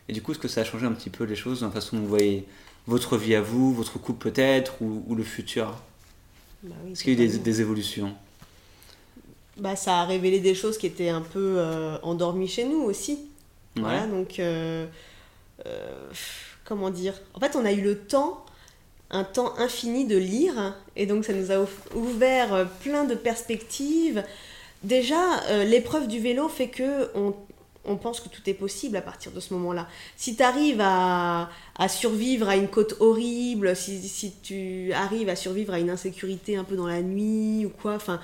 Et 0.07 0.13
du 0.13 0.21
coup, 0.23 0.31
est-ce 0.31 0.39
que 0.39 0.47
ça 0.47 0.61
a 0.61 0.63
changé 0.63 0.87
un 0.87 0.91
petit 0.91 1.11
peu 1.11 1.23
les 1.23 1.35
choses 1.35 1.59
dans 1.59 1.67
la 1.67 1.71
façon 1.71 1.95
dont 1.97 2.01
vous 2.01 2.09
voyez 2.09 2.47
votre 2.87 3.17
vie 3.17 3.35
à 3.35 3.41
vous, 3.41 3.73
votre 3.73 3.99
couple 3.99 4.29
peut-être, 4.29 4.81
ou, 4.81 5.03
ou 5.07 5.15
le 5.15 5.23
futur 5.23 5.75
Bah 6.63 6.75
oui, 6.83 6.91
Est-ce 6.91 7.03
qu'il 7.03 7.19
y 7.19 7.21
a 7.21 7.25
eu 7.25 7.39
des, 7.39 7.61
évolutions 7.61 8.15
bah, 9.57 9.75
ça 9.75 9.97
a 9.97 10.05
révélé 10.05 10.39
des 10.39 10.55
choses 10.55 10.77
qui 10.77 10.87
étaient 10.87 11.09
un 11.09 11.21
peu 11.21 11.55
euh, 11.57 11.97
endormies 12.01 12.47
chez 12.47 12.63
nous 12.63 12.81
aussi. 12.81 13.19
Voilà, 13.75 14.07
donc, 14.07 14.39
euh, 14.39 14.85
euh, 15.65 16.09
comment 16.63 16.89
dire? 16.89 17.13
En 17.33 17.41
fait, 17.41 17.57
on 17.57 17.65
a 17.65 17.73
eu 17.73 17.81
le 17.81 17.97
temps, 17.97 18.45
un 19.09 19.25
temps 19.25 19.57
infini 19.57 20.05
de 20.05 20.17
lire, 20.17 20.77
et 20.95 21.05
donc 21.05 21.25
ça 21.25 21.33
nous 21.33 21.51
a 21.51 21.65
ouvert 21.93 22.69
plein 22.81 23.03
de 23.03 23.15
perspectives. 23.15 24.23
Déjà, 24.83 25.19
l'épreuve 25.65 26.07
du 26.07 26.19
vélo 26.19 26.47
fait 26.47 26.69
que 26.69 27.09
on, 27.15 27.33
on 27.85 27.95
pense 27.95 28.19
que 28.19 28.29
tout 28.29 28.41
est 28.47 28.53
possible 28.53 28.97
à 28.97 29.01
partir 29.01 29.31
de 29.31 29.39
ce 29.39 29.53
moment-là. 29.53 29.87
Si 30.17 30.35
tu 30.35 30.43
arrives 30.43 30.81
à, 30.81 31.49
à 31.77 31.87
survivre 31.89 32.47
à 32.49 32.55
une 32.55 32.67
côte 32.67 32.95
horrible, 32.99 33.75
si, 33.75 34.01
si 34.07 34.33
tu 34.43 34.91
arrives 34.93 35.29
à 35.29 35.35
survivre 35.35 35.73
à 35.73 35.79
une 35.79 35.89
insécurité 35.89 36.55
un 36.57 36.63
peu 36.63 36.75
dans 36.75 36.87
la 36.87 37.01
nuit 37.01 37.65
ou 37.65 37.69
quoi, 37.69 37.95
enfin, 37.95 38.19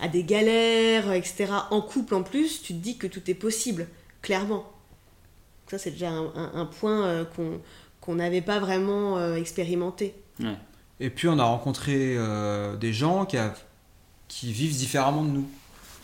à 0.00 0.08
des 0.08 0.24
galères, 0.24 1.12
etc., 1.12 1.52
en 1.70 1.80
couple 1.82 2.14
en 2.14 2.22
plus, 2.22 2.62
tu 2.62 2.72
te 2.74 2.78
dis 2.78 2.96
que 2.98 3.06
tout 3.06 3.22
est 3.30 3.34
possible, 3.34 3.86
clairement. 4.22 4.64
Ça, 5.70 5.76
c'est 5.78 5.90
déjà 5.90 6.10
un, 6.10 6.26
un- 6.34 6.52
un 6.54 6.66
point 6.66 7.04
euh, 7.04 7.24
qu'on 7.24 7.60
qu'on 8.00 8.14
n'avait 8.14 8.40
pas 8.40 8.58
vraiment 8.58 9.18
euh, 9.18 9.34
expérimenté. 9.34 10.14
Et 10.98 11.10
puis 11.10 11.28
on 11.28 11.38
a 11.38 11.44
rencontré 11.44 12.14
euh, 12.16 12.74
des 12.76 12.94
gens 12.94 13.26
qui, 13.26 13.36
a- 13.36 13.54
qui 14.28 14.50
vivent 14.50 14.74
différemment 14.74 15.22
de 15.24 15.30
nous. 15.30 15.48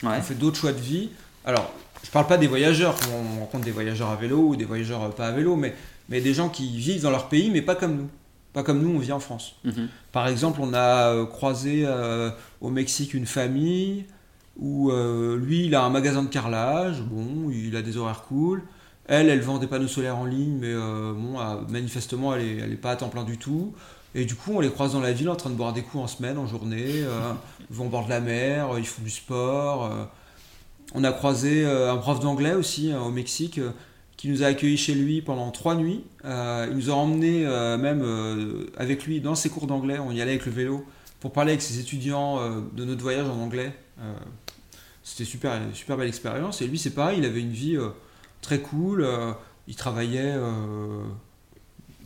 Ouais. 0.03 0.17
On 0.19 0.23
fait 0.23 0.35
d'autres 0.35 0.59
choix 0.59 0.73
de 0.73 0.81
vie. 0.81 1.09
Alors, 1.47 1.73
je 2.05 2.11
parle 2.11 2.27
pas 2.27 2.37
des 2.37 2.47
voyageurs, 2.47 2.95
on 3.37 3.41
rencontre 3.41 3.65
des 3.65 3.71
voyageurs 3.73 4.11
à 4.11 4.17
vélo 4.17 4.39
ou 4.49 4.57
des 4.57 4.65
voyageurs 4.67 5.03
euh, 5.03 5.09
pas 5.09 5.27
à 5.29 5.33
vélo, 5.33 5.57
mais, 5.57 5.75
mais 6.09 6.21
des 6.21 6.35
gens 6.35 6.49
qui 6.49 6.77
vivent 6.77 7.03
dans 7.03 7.11
leur 7.11 7.29
pays, 7.29 7.51
mais 7.51 7.63
pas 7.63 7.75
comme 7.75 7.97
nous. 7.97 8.09
pas 8.53 8.63
comme 8.63 8.81
nous 8.83 8.95
on 8.95 8.99
vit 8.99 9.13
en 9.13 9.21
France. 9.21 9.57
Mhm. 9.65 9.89
Par 10.13 10.29
exemple, 10.29 10.61
on 10.63 10.75
a 10.75 11.13
euh, 11.13 11.27
croisé 11.27 11.83
euh, 11.87 12.31
au 12.61 12.71
Mexique 12.71 13.15
une 13.15 13.27
famille 13.27 14.05
où 14.57 14.91
euh, 14.91 15.37
lui, 15.37 15.67
il 15.67 15.75
a 15.75 15.83
un 15.83 15.91
magasin 15.91 16.23
de 16.23 16.29
carrelage, 16.29 17.01
bon, 17.03 17.51
il 17.51 17.75
a 17.75 17.83
des 17.83 17.97
horaires 17.97 18.23
cool. 18.23 18.63
Elle, 19.07 19.29
elle 19.29 19.41
vend 19.41 19.59
des 19.59 19.67
panneaux 19.67 19.89
solaires 19.89 20.17
en 20.17 20.25
ligne, 20.25 20.57
mais 20.61 20.73
euh, 20.73 21.13
bon, 21.15 21.39
ah, 21.39 21.61
manifestement, 21.69 22.35
elle 22.35 22.43
est, 22.43 22.57
elle 22.59 22.73
est 22.73 22.77
pas 22.77 22.93
à 22.93 22.97
temps 22.97 23.09
plein 23.09 23.25
du 23.25 23.37
tout. 23.37 23.75
Et 24.15 24.25
du 24.27 24.35
coup, 24.37 24.53
on 24.55 24.61
les 24.61 24.71
croise 24.71 24.93
dans 24.93 25.01
la 25.01 25.13
ville 25.13 25.29
en 25.29 25.35
train 25.37 25.51
de 25.51 25.57
boire 25.57 25.73
des 25.73 25.83
coups 25.83 26.05
en 26.05 26.07
semaine, 26.07 26.39
en 26.39 26.47
journée. 26.47 26.85
euh, 26.87 27.33
ils 27.69 27.77
vont 27.77 27.87
au 27.87 27.89
bord 27.89 28.05
de 28.05 28.11
la 28.11 28.21
mer, 28.21 28.69
ils 28.79 28.87
font 28.87 29.03
du 29.03 29.11
sport. 29.11 29.91
Euh. 30.95 30.99
On 30.99 31.05
a 31.05 31.13
croisé 31.13 31.65
euh, 31.65 31.93
un 31.93 31.97
prof 31.97 32.21
d'anglais 32.21 32.55
aussi 32.55 32.93
hein, 32.93 33.01
au 33.03 33.11
Mexique 33.11 33.59
euh, 33.59 33.71
qui 34.17 34.29
nous 34.29 34.43
a 34.43 34.47
accueillis 34.47 34.77
chez 34.77 34.95
lui 34.95 35.23
pendant 35.23 35.51
trois 35.51 35.75
nuits. 35.75 36.05
Euh, 36.25 36.67
il 36.71 36.77
nous 36.77 36.91
a 36.91 36.95
emmenés 36.95 37.45
euh, 37.47 37.77
même 37.77 38.03
euh, 38.03 38.67
avec 38.77 39.05
lui 39.07 39.21
dans 39.21 39.35
ses 39.35 39.51
cours 39.51 39.67
d'anglais. 39.67 39.99
On 39.99 40.13
y 40.13 40.21
allait 40.21 40.33
avec 40.33 40.47
le 40.47 40.53
vélo 40.53 40.85
pour 41.21 41.33
parler 41.33 41.53
avec 41.53 41.63
ses 41.63 41.79
étudiants 41.81 42.39
euh, 42.39 42.61
de 42.75 42.85
notre 42.85 43.03
voyage 43.03 43.27
en 43.29 43.41
anglais. 43.41 43.73
Euh, 44.01 44.13
C'était 45.03 45.25
super, 45.25 45.61
super 45.75 45.97
belle 45.97 46.09
expérience. 46.09 46.63
Et 46.63 46.67
lui, 46.67 46.79
c'est 46.79 46.95
pareil, 46.95 47.19
il 47.19 47.25
avait 47.27 47.41
une 47.41 47.53
vie 47.53 47.77
euh, 47.77 47.89
très 48.41 48.61
cool. 48.61 49.03
euh, 49.03 49.33
il 49.67 49.77
travaillait 49.77 50.35
euh, 50.37 51.03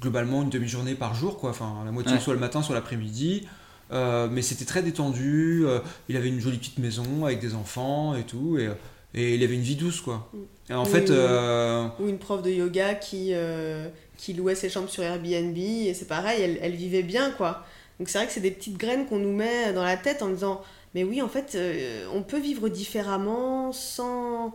globalement 0.00 0.42
une 0.42 0.50
demi-journée 0.50 0.94
par 0.94 1.14
jour, 1.14 1.38
quoi. 1.38 1.50
Enfin, 1.50 1.82
la 1.84 1.90
moitié 1.92 2.14
Ouais. 2.14 2.20
soit 2.20 2.34
le 2.34 2.40
matin, 2.40 2.62
soit 2.62 2.74
l'après-midi. 2.74 3.46
Euh, 3.90 4.28
mais 4.30 4.42
c'était 4.42 4.64
très 4.64 4.82
détendu. 4.82 5.62
euh, 5.64 5.80
il 6.08 6.16
avait 6.16 6.28
une 6.28 6.40
jolie 6.40 6.58
petite 6.58 6.78
maison 6.78 7.24
avec 7.24 7.40
des 7.40 7.54
enfants 7.54 8.14
et 8.14 8.24
tout. 8.24 8.58
Et, 8.58 8.68
et 9.14 9.34
il 9.34 9.42
avait 9.42 9.54
une 9.54 9.62
vie 9.62 9.76
douce, 9.76 10.00
quoi. 10.00 10.30
Et 10.68 10.74
en 10.74 10.84
Oui, 10.84 10.90
fait, 10.90 11.10
euh, 11.10 11.86
Ou 12.00 12.08
une 12.08 12.18
prof 12.18 12.42
de 12.42 12.50
yoga 12.50 12.94
qui, 12.94 13.30
euh, 13.32 13.88
qui 14.18 14.34
louait 14.34 14.54
ses 14.54 14.68
chambres 14.68 14.90
sur 14.90 15.02
Airbnb, 15.02 15.56
et 15.56 15.94
c'est 15.94 16.06
pareil, 16.06 16.42
elle, 16.42 16.58
elle 16.60 16.74
vivait 16.74 17.02
bien, 17.02 17.30
quoi. 17.30 17.64
Donc 17.98 18.10
c'est 18.10 18.18
vrai 18.18 18.26
que 18.26 18.32
c'est 18.32 18.40
des 18.40 18.50
petites 18.50 18.76
graines 18.76 19.06
qu'on 19.06 19.18
nous 19.18 19.32
met 19.34 19.72
dans 19.72 19.82
la 19.82 19.96
tête 19.96 20.22
en 20.22 20.28
disant, 20.28 20.60
mais 20.94 21.04
oui, 21.04 21.22
en 21.22 21.28
fait, 21.28 21.54
euh, 21.54 22.06
on 22.14 22.22
peut 22.22 22.38
vivre 22.38 22.68
différemment 22.68 23.72
sans, 23.72 24.52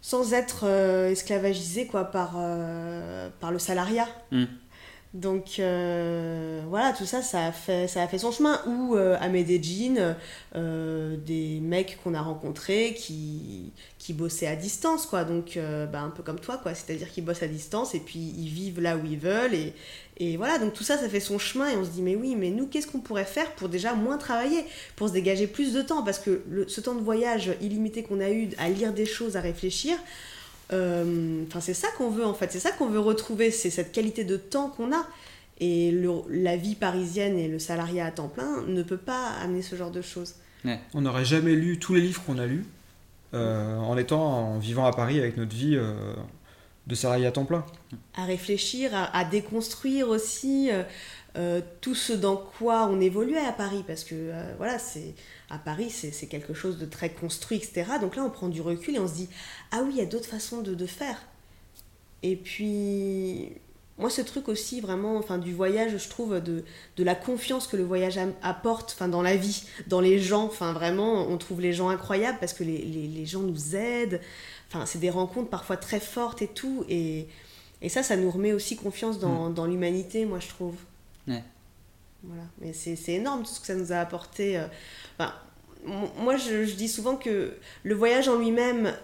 sans 0.00 0.32
être 0.34 0.62
euh, 0.64 1.10
esclavagisé, 1.10 1.86
quoi, 1.86 2.04
par, 2.04 2.34
euh, 2.36 3.28
par 3.40 3.52
le 3.52 3.58
salariat. 3.60 4.08
Mm. 4.32 4.44
Donc 5.14 5.58
euh, 5.58 6.62
voilà, 6.70 6.94
tout 6.94 7.04
ça, 7.04 7.20
ça 7.20 7.46
a 7.48 7.52
fait, 7.52 7.86
ça 7.86 8.02
a 8.02 8.08
fait 8.08 8.18
son 8.18 8.32
chemin. 8.32 8.58
Ou 8.66 8.96
euh, 8.96 9.16
à 9.20 9.28
Medellin, 9.28 10.16
euh, 10.56 11.16
des 11.18 11.60
mecs 11.60 11.98
qu'on 12.02 12.14
a 12.14 12.22
rencontrés 12.22 12.94
qui, 12.94 13.72
qui 13.98 14.14
bossaient 14.14 14.46
à 14.46 14.56
distance, 14.56 15.04
quoi. 15.04 15.24
Donc 15.24 15.58
euh, 15.58 15.84
bah, 15.84 16.00
un 16.00 16.08
peu 16.08 16.22
comme 16.22 16.40
toi, 16.40 16.56
quoi. 16.56 16.74
C'est-à-dire 16.74 17.10
qu'ils 17.10 17.26
bossent 17.26 17.42
à 17.42 17.48
distance 17.48 17.94
et 17.94 18.00
puis 18.00 18.34
ils 18.38 18.48
vivent 18.48 18.80
là 18.80 18.96
où 18.96 19.04
ils 19.04 19.18
veulent. 19.18 19.54
Et, 19.54 19.74
et 20.16 20.38
voilà, 20.38 20.58
donc 20.58 20.72
tout 20.72 20.84
ça, 20.84 20.96
ça 20.96 21.10
fait 21.10 21.20
son 21.20 21.38
chemin 21.38 21.68
et 21.68 21.76
on 21.76 21.84
se 21.84 21.90
dit, 21.90 22.00
mais 22.00 22.16
oui, 22.16 22.34
mais 22.34 22.48
nous, 22.48 22.66
qu'est-ce 22.66 22.86
qu'on 22.86 23.00
pourrait 23.00 23.26
faire 23.26 23.50
pour 23.52 23.68
déjà 23.68 23.92
moins 23.92 24.16
travailler, 24.16 24.64
pour 24.96 25.08
se 25.08 25.12
dégager 25.12 25.46
plus 25.46 25.74
de 25.74 25.82
temps? 25.82 26.02
Parce 26.02 26.20
que 26.20 26.42
ce 26.68 26.80
temps 26.80 26.94
de 26.94 27.02
voyage 27.02 27.52
illimité 27.60 28.02
qu'on 28.02 28.20
a 28.20 28.30
eu 28.30 28.48
à 28.56 28.70
lire 28.70 28.94
des 28.94 29.06
choses, 29.06 29.36
à 29.36 29.42
réfléchir, 29.42 29.94
Enfin, 30.72 31.60
c'est 31.60 31.74
ça 31.74 31.88
qu'on 31.98 32.10
veut 32.10 32.24
en 32.24 32.34
fait, 32.34 32.50
c'est 32.52 32.60
ça 32.60 32.70
qu'on 32.72 32.88
veut 32.88 32.98
retrouver, 33.00 33.50
c'est 33.50 33.70
cette 33.70 33.92
qualité 33.92 34.24
de 34.24 34.36
temps 34.36 34.68
qu'on 34.68 34.92
a. 34.92 35.06
Et 35.60 35.92
le- 35.92 36.22
la 36.30 36.56
vie 36.56 36.74
parisienne 36.74 37.38
et 37.38 37.46
le 37.46 37.58
salariat 37.58 38.06
à 38.06 38.10
temps 38.10 38.28
plein 38.28 38.62
ne 38.66 38.82
peut 38.82 38.96
pas 38.96 39.28
amener 39.42 39.62
ce 39.62 39.76
genre 39.76 39.90
de 39.90 40.02
choses. 40.02 40.34
on 40.94 41.00
n'aurait 41.02 41.24
jamais 41.24 41.54
lu 41.54 41.78
tous 41.78 41.94
les 41.94 42.00
livres 42.00 42.22
qu'on 42.24 42.38
a 42.38 42.46
lus 42.46 42.64
euh, 43.34 43.76
en 43.78 43.96
étant, 43.96 44.22
en 44.22 44.58
vivant 44.58 44.84
à 44.86 44.92
Paris 44.92 45.18
avec 45.18 45.36
notre 45.36 45.54
vie 45.54 45.76
euh, 45.76 45.92
de 46.86 46.94
salarié 46.94 47.26
à 47.26 47.32
temps 47.32 47.44
plein. 47.44 47.64
À 48.16 48.24
réfléchir, 48.24 48.94
à, 48.94 49.16
à 49.16 49.24
déconstruire 49.24 50.08
aussi 50.08 50.70
euh, 50.70 50.80
euh, 50.80 50.82
tout 51.80 51.94
ce 51.94 52.12
dans 52.12 52.36
quoi 52.36 52.86
on 52.90 53.00
évoluait 53.00 53.44
à 53.44 53.52
Paris, 53.52 53.84
parce 53.86 54.04
que 54.04 54.14
euh, 54.14 54.54
voilà, 54.58 54.78
c'est 54.78 55.14
à 55.50 55.58
Paris, 55.58 55.90
c'est 55.90 56.26
quelque 56.26 56.54
chose 56.54 56.78
de 56.78 56.86
très 56.86 57.10
construit, 57.10 57.58
etc. 57.58 57.84
Donc 58.00 58.16
là, 58.16 58.24
on 58.24 58.30
prend 58.30 58.48
du 58.48 58.60
recul 58.60 58.96
et 58.96 58.98
on 58.98 59.08
se 59.08 59.14
dit 59.14 59.28
ah 59.70 59.82
oui, 59.84 59.92
il 59.92 59.98
y 59.98 60.02
a 60.02 60.06
d'autres 60.06 60.28
façons 60.28 60.60
de, 60.60 60.74
de 60.74 60.86
faire. 60.86 61.22
Et 62.22 62.36
puis 62.36 63.52
moi, 63.98 64.10
ce 64.10 64.20
truc 64.22 64.48
aussi 64.48 64.80
vraiment, 64.80 65.16
enfin 65.16 65.38
du 65.38 65.52
voyage, 65.52 65.96
je 65.96 66.08
trouve 66.08 66.40
de, 66.40 66.64
de 66.96 67.04
la 67.04 67.14
confiance 67.14 67.66
que 67.66 67.76
le 67.76 67.84
voyage 67.84 68.18
apporte, 68.42 68.92
enfin 68.94 69.08
dans 69.08 69.22
la 69.22 69.36
vie, 69.36 69.64
dans 69.86 70.00
les 70.00 70.18
gens, 70.18 70.44
enfin 70.44 70.72
vraiment, 70.72 71.28
on 71.28 71.38
trouve 71.38 71.60
les 71.60 71.72
gens 71.72 71.88
incroyables 71.88 72.38
parce 72.40 72.52
que 72.52 72.64
les, 72.64 72.78
les, 72.78 73.06
les 73.08 73.26
gens 73.26 73.40
nous 73.40 73.76
aident. 73.76 74.20
Enfin, 74.68 74.86
c'est 74.86 74.98
des 74.98 75.10
rencontres 75.10 75.50
parfois 75.50 75.76
très 75.76 76.00
fortes 76.00 76.40
et 76.40 76.48
tout, 76.48 76.84
et, 76.88 77.26
et 77.82 77.88
ça, 77.90 78.02
ça 78.02 78.16
nous 78.16 78.30
remet 78.30 78.52
aussi 78.52 78.76
confiance 78.76 79.18
dans, 79.18 79.50
dans 79.50 79.66
l'humanité, 79.66 80.24
moi 80.24 80.40
je 80.40 80.48
trouve. 80.48 80.76
Ouais. 81.28 81.42
Voilà, 82.24 82.44
mais 82.60 82.72
c'est 82.72 82.96
énorme 83.12 83.42
tout 83.42 83.50
ce 83.50 83.60
que 83.60 83.66
ça 83.66 83.74
nous 83.74 83.92
a 83.92 83.96
apporté. 83.96 84.56
euh. 84.58 84.66
Enfin, 85.18 85.34
moi, 86.18 86.36
je, 86.36 86.64
je 86.64 86.74
dis 86.74 86.88
souvent 86.88 87.16
que 87.16 87.56
le 87.82 87.94
voyage 87.96 88.28
en 88.28 88.38
lui-même, 88.38 88.94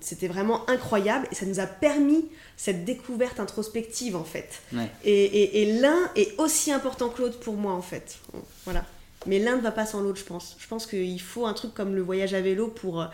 c'était 0.00 0.28
vraiment 0.28 0.68
incroyable 0.70 1.26
et 1.32 1.34
ça 1.34 1.44
nous 1.46 1.58
a 1.58 1.66
permis 1.66 2.26
cette 2.56 2.84
découverte 2.84 3.40
introspective 3.40 4.14
en 4.14 4.22
fait. 4.22 4.62
Ouais. 4.72 4.88
Et, 5.04 5.12
et- 5.24 5.62
et 5.62 5.80
l'un 5.80 5.98
est 6.14 6.38
aussi 6.38 6.70
important 6.70 7.08
que 7.08 7.20
l'autre 7.22 7.40
pour 7.40 7.54
moi 7.54 7.72
en 7.72 7.82
fait. 7.82 8.18
Voilà. 8.64 8.84
Mais 9.26 9.40
l'un 9.40 9.56
ne 9.56 9.60
va 9.62 9.72
pas 9.72 9.86
sans 9.86 10.02
l'autre, 10.02 10.20
je 10.20 10.24
pense. 10.24 10.54
Je 10.60 10.68
pense 10.68 10.86
qu'il 10.86 11.20
faut 11.20 11.46
un 11.46 11.54
truc 11.54 11.74
comme 11.74 11.96
le 11.96 12.02
voyage 12.02 12.34
à 12.34 12.40
vélo 12.40 12.68
pour, 12.68 13.04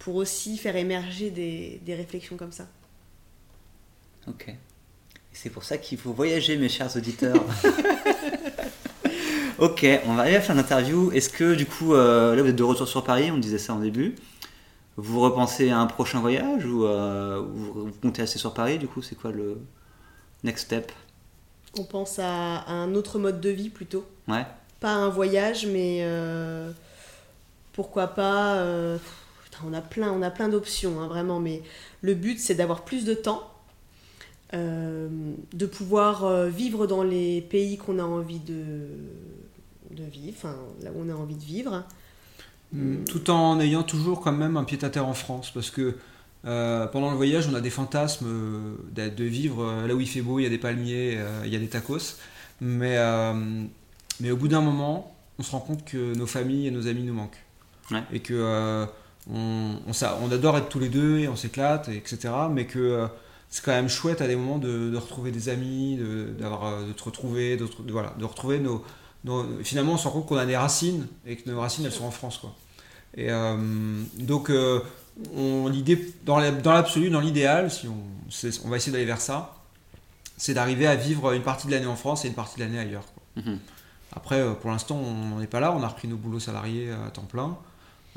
pour 0.00 0.16
aussi 0.16 0.56
faire 0.58 0.74
émerger 0.74 1.30
des, 1.30 1.78
des 1.84 1.94
réflexions 1.94 2.36
comme 2.36 2.52
ça. 2.52 2.66
Ok. 4.26 4.52
C'est 5.40 5.50
pour 5.50 5.62
ça 5.62 5.78
qu'il 5.78 5.98
faut 5.98 6.12
voyager, 6.12 6.56
mes 6.56 6.68
chers 6.68 6.96
auditeurs. 6.96 7.44
ok, 9.60 9.86
on 10.06 10.14
va 10.14 10.22
arriver 10.22 10.38
à 10.38 10.40
de 10.40 10.52
l'interview. 10.52 11.12
Est-ce 11.12 11.28
que, 11.28 11.54
du 11.54 11.64
coup, 11.64 11.94
euh, 11.94 12.34
là, 12.34 12.42
vous 12.42 12.48
êtes 12.48 12.56
de 12.56 12.62
retour 12.64 12.88
sur 12.88 13.04
Paris, 13.04 13.30
on 13.30 13.38
disait 13.38 13.58
ça 13.58 13.72
en 13.72 13.78
début. 13.78 14.16
Vous 14.96 15.20
repensez 15.20 15.70
à 15.70 15.78
un 15.78 15.86
prochain 15.86 16.18
voyage 16.18 16.66
ou 16.66 16.84
euh, 16.84 17.40
vous, 17.54 17.92
comptez 18.02 18.22
rester 18.22 18.40
sur 18.40 18.52
Paris 18.52 18.78
Du 18.78 18.88
coup, 18.88 19.00
c'est 19.00 19.14
quoi 19.14 19.30
le 19.30 19.60
next 20.42 20.64
step? 20.64 20.90
On 21.78 21.84
pense 21.84 22.18
à, 22.18 22.56
à 22.56 22.72
un 22.72 22.96
autre 22.96 23.20
mode 23.20 23.40
de 23.40 23.50
vie 23.50 23.68
plutôt. 23.68 24.04
Ouais. 24.26 24.44
Pas 24.80 24.90
un 24.90 25.08
voyage, 25.08 25.66
mais 25.66 26.00
euh, 26.00 26.72
pourquoi 27.74 28.08
pas. 28.08 28.56
euh, 28.56 28.98
putain, 29.44 29.58
on 29.68 29.72
a 29.72 29.82
plein, 29.82 30.10
on 30.10 30.22
a 30.22 30.30
plein 30.30 30.48
d'options, 30.48 31.00
hein, 31.00 31.06
vraiment. 31.06 31.38
Mais 31.38 31.62
le 32.02 32.14
but, 32.14 32.40
c'est 32.40 32.56
d'avoir 32.56 32.82
plus 32.82 33.04
de 33.04 33.14
temps, 33.14 33.48
euh, 34.54 35.08
de 35.52 35.66
pouvoir 35.66 36.24
euh, 36.24 36.48
vivre 36.48 36.86
dans 36.86 37.02
les 37.02 37.40
pays 37.42 37.76
qu'on 37.76 37.98
a 37.98 38.04
envie 38.04 38.40
de, 38.40 38.86
de 39.90 40.04
vivre, 40.04 40.36
enfin 40.36 40.56
là 40.82 40.90
où 40.94 41.02
on 41.04 41.10
a 41.10 41.14
envie 41.14 41.36
de 41.36 41.44
vivre. 41.44 41.84
Mm. 42.72 43.04
Tout 43.04 43.30
en 43.30 43.60
ayant 43.60 43.82
toujours 43.82 44.20
quand 44.20 44.32
même 44.32 44.56
un 44.56 44.64
pied 44.64 44.78
à 44.82 44.90
terre 44.90 45.06
en 45.06 45.14
France, 45.14 45.50
parce 45.52 45.70
que 45.70 45.96
euh, 46.44 46.86
pendant 46.86 47.10
le 47.10 47.16
voyage, 47.16 47.48
on 47.50 47.54
a 47.54 47.60
des 47.60 47.70
fantasmes 47.70 48.26
de, 48.92 49.08
de 49.08 49.24
vivre 49.24 49.86
là 49.86 49.94
où 49.94 50.00
il 50.00 50.08
fait 50.08 50.22
beau, 50.22 50.38
il 50.38 50.44
y 50.44 50.46
a 50.46 50.50
des 50.50 50.58
palmiers, 50.58 51.16
euh, 51.16 51.42
il 51.44 51.52
y 51.52 51.56
a 51.56 51.58
des 51.58 51.68
tacos, 51.68 52.16
mais, 52.60 52.96
euh, 52.96 53.64
mais 54.20 54.30
au 54.30 54.36
bout 54.36 54.48
d'un 54.48 54.60
moment, 54.60 55.14
on 55.38 55.42
se 55.42 55.50
rend 55.52 55.60
compte 55.60 55.84
que 55.84 56.14
nos 56.14 56.26
familles 56.26 56.66
et 56.66 56.70
nos 56.70 56.86
amis 56.86 57.02
nous 57.02 57.14
manquent. 57.14 57.44
Ouais. 57.90 58.02
Et 58.12 58.20
que 58.20 58.34
euh, 58.34 58.86
on, 59.30 59.76
on, 59.86 60.32
adore 60.32 60.58
être 60.58 60.68
tous 60.68 60.80
les 60.80 60.88
deux 60.88 61.18
et 61.18 61.28
on 61.28 61.36
s'éclate, 61.36 61.88
et 61.88 61.96
etc. 61.96 62.28
Mais 62.50 62.66
que 62.66 62.78
euh, 62.78 63.06
c'est 63.50 63.64
quand 63.64 63.72
même 63.72 63.88
chouette 63.88 64.20
à 64.20 64.26
des 64.26 64.36
moments 64.36 64.58
de, 64.58 64.90
de 64.90 64.96
retrouver 64.96 65.30
des 65.30 65.48
amis, 65.48 65.96
de, 65.96 66.34
d'avoir, 66.38 66.64
euh, 66.66 66.86
de 66.88 66.92
te 66.92 67.02
retrouver, 67.04 67.56
de, 67.56 67.66
de- 67.66 67.92
voilà, 67.92 68.14
de 68.18 68.24
retrouver 68.24 68.58
nos, 68.58 68.84
nos- 69.24 69.46
Finalement, 69.62 69.94
on 69.94 69.96
se 69.96 70.06
rend 70.06 70.12
compte 70.14 70.26
qu'on 70.26 70.36
a 70.36 70.46
des 70.46 70.56
racines 70.56 71.06
et 71.26 71.36
que 71.36 71.48
nos 71.50 71.60
racines, 71.60 71.84
elles 71.84 71.92
sont 71.92 72.04
en 72.04 72.10
France. 72.10 72.38
Quoi. 72.38 72.54
Et 73.16 73.30
euh, 73.30 73.56
donc, 74.18 74.50
euh, 74.50 74.80
on, 75.34 75.68
l'idée, 75.68 76.14
dans, 76.24 76.38
la- 76.38 76.50
dans 76.50 76.72
l'absolu, 76.72 77.10
dans 77.10 77.20
l'idéal, 77.20 77.70
si 77.70 77.88
on, 77.88 77.96
c'est- 78.30 78.60
on 78.64 78.68
va 78.68 78.76
essayer 78.76 78.92
d'aller 78.92 79.04
vers 79.06 79.20
ça, 79.20 79.54
c'est 80.36 80.54
d'arriver 80.54 80.86
à 80.86 80.94
vivre 80.94 81.32
une 81.32 81.42
partie 81.42 81.66
de 81.66 81.72
l'année 81.72 81.86
en 81.86 81.96
France 81.96 82.24
et 82.24 82.28
une 82.28 82.34
partie 82.34 82.56
de 82.56 82.64
l'année 82.64 82.78
ailleurs. 82.78 83.04
quoi. 83.34 83.42
Mhm. 83.44 83.58
Après, 84.14 84.54
pour 84.60 84.70
l'instant, 84.70 84.96
on 84.96 85.14
n'en 85.28 85.40
est 85.40 85.46
pas 85.46 85.60
là. 85.60 85.72
On 85.76 85.82
a 85.82 85.88
repris 85.88 86.06
nos 86.08 86.16
boulots 86.16 86.40
salariés 86.40 86.90
à 86.92 87.10
temps 87.10 87.22
plein. 87.22 87.56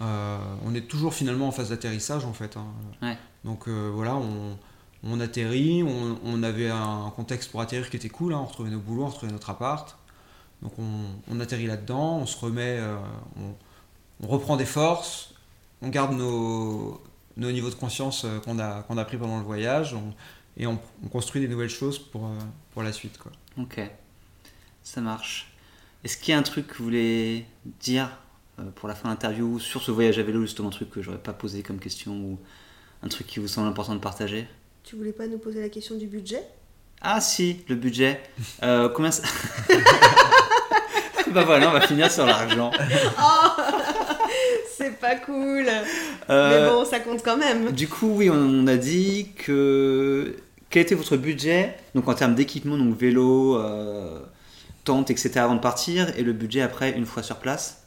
Euh, 0.02 0.38
on 0.66 0.74
est 0.74 0.88
toujours 0.88 1.14
finalement 1.14 1.48
en 1.48 1.52
phase 1.52 1.70
d'atterrissage 1.70 2.26
en 2.26 2.34
fait. 2.34 2.58
hein. 2.58 2.66
Ouais. 3.02 3.18
Donc 3.44 3.68
voilà, 3.68 4.16
on, 4.16 4.58
on 5.04 5.20
atterrit. 5.20 5.84
On, 5.84 6.44
avait 6.44 6.70
un 6.70 7.12
contexte 7.16 7.52
pour 7.52 7.62
atterrir 7.62 7.90
qui 7.90 7.98
était 7.98 8.10
cool. 8.10 8.34
hein. 8.34 8.40
On 8.42 8.46
retrouvait 8.46 8.70
nos 8.70 8.80
boulots, 8.80 9.04
on 9.04 9.08
retrouvait 9.08 9.32
notre 9.32 9.50
appart. 9.50 9.98
Donc 10.62 10.74
on, 11.30 11.40
atterrit 11.40 11.68
là-dedans. 11.68 12.18
On 12.18 12.26
se 12.26 12.38
remet, 12.38 12.78
euh, 12.80 12.96
on, 14.22 14.28
reprend 14.28 14.58
des 14.58 14.66
forces. 14.66 15.34
On 15.82 15.90
garde 15.90 16.14
nos, 16.14 17.02
nos 17.38 17.52
niveaux 17.52 17.70
de 17.70 17.76
conscience 17.76 18.26
euh, 18.26 18.40
qu'on 18.40 18.60
a, 18.60 18.86
a 18.88 19.06
pris 19.06 19.18
pendant 19.18 19.38
le 19.38 19.44
voyage. 19.44 19.96
et 20.58 20.68
on, 20.68 20.80
on 21.04 21.08
construit 21.08 21.42
des 21.42 21.48
nouvelles 21.48 21.70
choses 21.70 21.98
pour, 21.98 22.26
euh, 22.26 22.40
pour 22.72 22.84
la 22.84 22.94
suite. 22.94 23.18
Quoi. 23.18 23.32
Ok, 23.58 23.82
ça 24.84 25.02
marche. 25.02 25.52
Est-ce 26.04 26.18
qu'il 26.18 26.32
y 26.32 26.36
a 26.36 26.38
un 26.38 26.44
truc 26.44 26.68
que 26.68 26.78
vous 26.78 26.84
voulez 26.84 27.46
dire 27.80 28.10
pour 28.76 28.88
la 28.88 28.96
fin 28.96 29.10
de 29.10 29.14
l'interview 29.14 29.60
sur 29.60 29.82
ce 29.82 29.92
voyage 29.92 30.20
à 30.20 30.24
vélo, 30.24 30.42
justement, 30.42 30.68
un 30.68 30.72
truc 30.72 30.90
que 30.90 31.02
j'aurais 31.02 31.22
pas 31.22 31.34
posé 31.34 31.64
comme 31.64 31.80
question 31.80 32.14
ou 32.14 32.40
un 33.04 33.08
truc 33.08 33.26
qui 33.26 33.40
vous 33.40 33.48
semble 33.48 33.68
important 33.68 33.96
de 33.96 34.00
partager? 34.00 34.48
Tu 34.84 34.96
voulais 34.96 35.12
pas 35.12 35.28
nous 35.28 35.38
poser 35.38 35.62
la 35.62 35.70
question 35.70 35.96
du 35.96 36.08
budget? 36.08 36.44
Ah 37.02 37.22
si, 37.22 37.64
le 37.68 37.76
budget. 37.76 38.22
Euh, 38.64 38.90
combien 38.90 39.12
ça... 39.12 39.24
bah 41.32 41.44
voilà, 41.44 41.70
on 41.70 41.72
va 41.72 41.82
finir 41.82 42.12
sur 42.12 42.26
l'argent. 42.26 42.72
C'est 44.78 45.00
pas 45.00 45.16
cool. 45.16 45.66
Euh, 46.30 46.64
Mais 46.64 46.70
bon, 46.70 46.86
ça 46.86 47.00
compte 47.00 47.24
quand 47.24 47.38
même. 47.38 47.72
Du 47.72 47.88
coup, 47.88 48.12
oui, 48.16 48.30
on 48.32 48.68
a 48.68 48.78
dit 48.78 49.30
que... 49.36 50.36
Quel 50.70 50.84
était 50.84 50.96
votre 50.96 51.18
budget? 51.18 51.76
Donc 51.96 52.08
en 52.08 52.14
termes 52.14 52.36
d'équipement, 52.36 52.78
donc 52.78 52.98
vélo, 52.98 53.58
euh, 53.58 54.20
tente, 54.84 55.12
etc. 55.12 55.40
avant 55.40 55.56
de 55.56 55.60
partir, 55.60 56.08
et 56.18 56.24
le 56.24 56.34
budget 56.34 56.62
après, 56.62 56.92
une 56.92 57.06
fois 57.06 57.24
sur 57.24 57.38
place? 57.38 57.81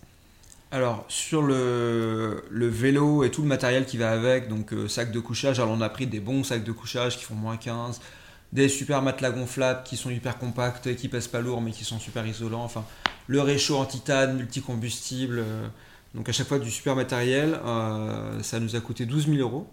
Alors, 0.74 1.04
sur 1.06 1.40
le, 1.40 2.42
le 2.50 2.66
vélo 2.66 3.22
et 3.22 3.30
tout 3.30 3.42
le 3.42 3.46
matériel 3.46 3.86
qui 3.86 3.96
va 3.96 4.10
avec, 4.10 4.48
donc 4.48 4.72
euh, 4.72 4.88
sac 4.88 5.12
de 5.12 5.20
couchage, 5.20 5.60
alors 5.60 5.72
on 5.72 5.80
a 5.80 5.88
pris 5.88 6.08
des 6.08 6.18
bons 6.18 6.42
sacs 6.42 6.64
de 6.64 6.72
couchage 6.72 7.16
qui 7.16 7.22
font 7.22 7.36
moins 7.36 7.56
15, 7.56 8.00
des 8.52 8.68
super 8.68 9.00
matelas 9.00 9.30
gonflables 9.30 9.84
qui 9.84 9.96
sont 9.96 10.10
hyper 10.10 10.36
compacts 10.36 10.88
et 10.88 10.96
qui 10.96 11.08
pèsent 11.08 11.28
pas 11.28 11.40
lourd 11.40 11.60
mais 11.60 11.70
qui 11.70 11.84
sont 11.84 12.00
super 12.00 12.26
isolants, 12.26 12.64
enfin, 12.64 12.84
le 13.28 13.40
réchaud 13.40 13.76
en 13.76 13.84
titane, 13.84 14.36
multicombustible, 14.36 15.38
euh, 15.38 15.68
donc 16.12 16.28
à 16.28 16.32
chaque 16.32 16.48
fois 16.48 16.58
du 16.58 16.72
super 16.72 16.96
matériel, 16.96 17.56
euh, 17.64 18.42
ça 18.42 18.58
nous 18.58 18.74
a 18.74 18.80
coûté 18.80 19.06
12 19.06 19.28
000 19.28 19.38
euros 19.38 19.68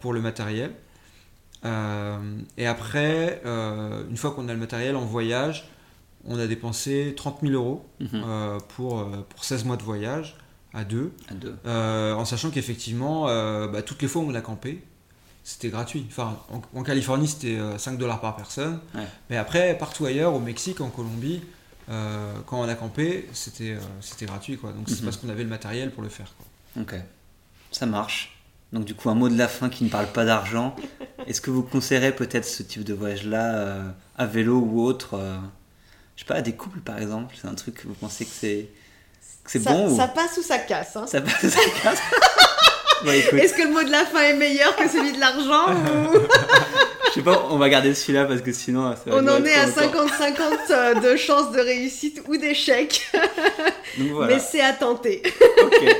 pour 0.00 0.12
le 0.12 0.20
matériel. 0.20 0.70
Et 2.56 2.66
après, 2.68 3.42
une 3.44 4.16
fois 4.16 4.30
qu'on 4.30 4.48
a 4.48 4.52
le 4.54 4.60
matériel 4.60 4.94
en 4.94 5.04
voyage, 5.04 5.68
on 6.26 6.38
a 6.38 6.46
dépensé 6.46 7.14
30 7.16 7.38
000 7.42 7.52
euros 7.54 7.84
Mhm. 8.00 8.08
euh, 8.14 8.58
pour, 8.76 9.00
euh, 9.00 9.26
pour 9.28 9.44
16 9.44 9.64
mois 9.64 9.76
de 9.76 9.82
voyage 9.82 10.36
à 10.74 10.84
deux, 10.84 11.12
À 11.30 11.34
deux. 11.34 11.56
euh, 11.66 12.14
en 12.14 12.24
sachant 12.24 12.50
qu'effectivement, 12.50 13.28
euh, 13.28 13.66
bah, 13.68 13.82
toutes 13.82 14.02
les 14.02 14.08
fois 14.08 14.22
où 14.22 14.30
on 14.30 14.34
a 14.34 14.40
campé, 14.40 14.82
c'était 15.42 15.68
gratuit. 15.70 16.04
Enfin, 16.08 16.38
en, 16.52 16.60
en 16.78 16.82
Californie, 16.82 17.26
c'était 17.26 17.58
euh, 17.58 17.78
5 17.78 17.98
dollars 17.98 18.20
par 18.20 18.36
personne. 18.36 18.78
Ouais. 18.94 19.06
Mais 19.30 19.36
après, 19.36 19.76
partout 19.78 20.04
ailleurs, 20.06 20.34
au 20.34 20.38
Mexique, 20.40 20.80
en 20.80 20.90
Colombie, 20.90 21.40
euh, 21.88 22.34
quand 22.46 22.60
on 22.60 22.68
a 22.68 22.74
campé, 22.74 23.28
c'était 23.32 23.72
euh, 23.72 23.80
c'était 24.00 24.26
gratuit. 24.26 24.58
Quoi. 24.58 24.72
Donc 24.72 24.88
c'est 24.88 24.98
Mhm. 25.00 25.04
parce 25.04 25.16
qu'on 25.16 25.28
avait 25.30 25.42
le 25.42 25.48
matériel 25.48 25.90
pour 25.90 26.02
le 26.02 26.08
faire. 26.08 26.32
Quoi. 26.36 26.82
Ok. 26.82 26.94
Ça 27.72 27.86
marche. 27.86 28.36
Donc 28.72 28.84
du 28.84 28.94
coup, 28.94 29.10
un 29.10 29.16
mot 29.16 29.28
de 29.28 29.36
la 29.36 29.48
fin 29.48 29.68
qui 29.70 29.82
ne 29.82 29.88
parle 29.88 30.06
pas 30.06 30.24
d'argent. 30.24 30.76
Est-ce 31.26 31.40
que 31.40 31.50
vous 31.50 31.62
conseillerez 31.64 32.14
peut-être 32.14 32.44
ce 32.44 32.62
type 32.62 32.84
de 32.84 32.94
voyage-là 32.94 33.54
euh, 33.56 33.90
à 34.16 34.26
vélo 34.26 34.60
ou 34.60 34.82
autre 34.84 35.14
euh, 35.14 35.36
Je 36.20 36.26
sais 36.26 36.28
pas, 36.28 36.34
à 36.34 36.42
des 36.42 36.52
couples 36.52 36.80
par 36.80 36.98
exemple 37.00 37.34
C'est 37.40 37.48
un 37.48 37.54
truc 37.54 37.76
que 37.76 37.88
vous 37.88 37.94
pensez 37.94 38.26
que 38.26 38.30
c'est 38.38 38.66
c'est 39.46 39.58
bon 39.60 39.88
ou 39.90 39.96
ça 39.96 40.06
passe 40.06 40.36
ou 40.36 40.42
ça 40.42 40.58
casse. 40.58 40.94
hein? 40.96 41.06
ça 41.06 41.22
passe 41.22 41.48
ça 41.48 41.60
casse? 41.82 41.98
Bon, 43.02 43.10
Est-ce 43.12 43.54
que 43.54 43.62
le 43.62 43.70
mot 43.70 43.82
de 43.82 43.90
la 43.90 44.04
fin 44.04 44.20
est 44.20 44.34
meilleur 44.34 44.76
que 44.76 44.86
celui 44.86 45.12
de 45.12 45.18
l'argent 45.18 45.72
ou? 45.72 46.18
Je 47.08 47.14
sais 47.14 47.22
pas, 47.22 47.46
on 47.48 47.56
va 47.56 47.70
garder 47.70 47.94
celui-là 47.94 48.26
parce 48.26 48.42
que 48.42 48.52
sinon 48.52 48.94
ça 48.94 49.10
va 49.10 49.16
on 49.16 49.26
en 49.26 49.42
est 49.42 49.54
à 49.54 49.66
trop 49.70 49.80
longtemps. 49.86 50.06
50-50 50.06 50.42
euh, 50.70 50.94
de 51.00 51.16
chances 51.16 51.50
de 51.52 51.60
réussite 51.60 52.22
ou 52.28 52.36
d'échec 52.36 53.10
voilà. 53.98 54.34
Mais 54.34 54.38
c'est 54.42 54.60
à 54.60 54.74
tenter. 54.74 55.22
Ok. 55.62 55.96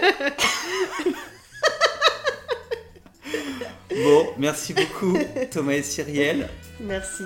bon, 3.90 4.28
merci 4.36 4.74
beaucoup 4.74 5.16
Thomas 5.50 5.72
et 5.72 5.82
Cyrielle. 5.82 6.50
Merci. 6.80 7.24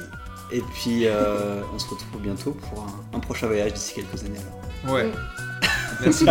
Et 0.55 0.61
puis 0.73 1.07
euh, 1.07 1.63
on 1.75 1.79
se 1.81 1.89
retrouve 1.89 2.21
bientôt 2.23 2.53
pour 2.53 2.85
un, 2.85 3.17
un 3.17 3.21
prochain 3.21 3.49
voyage 3.49 3.73
d'ici 3.73 3.95
quelques 3.97 4.23
années. 4.23 4.39
alors. 4.85 4.95
Ouais. 4.95 5.11
Merci. 6.01 6.25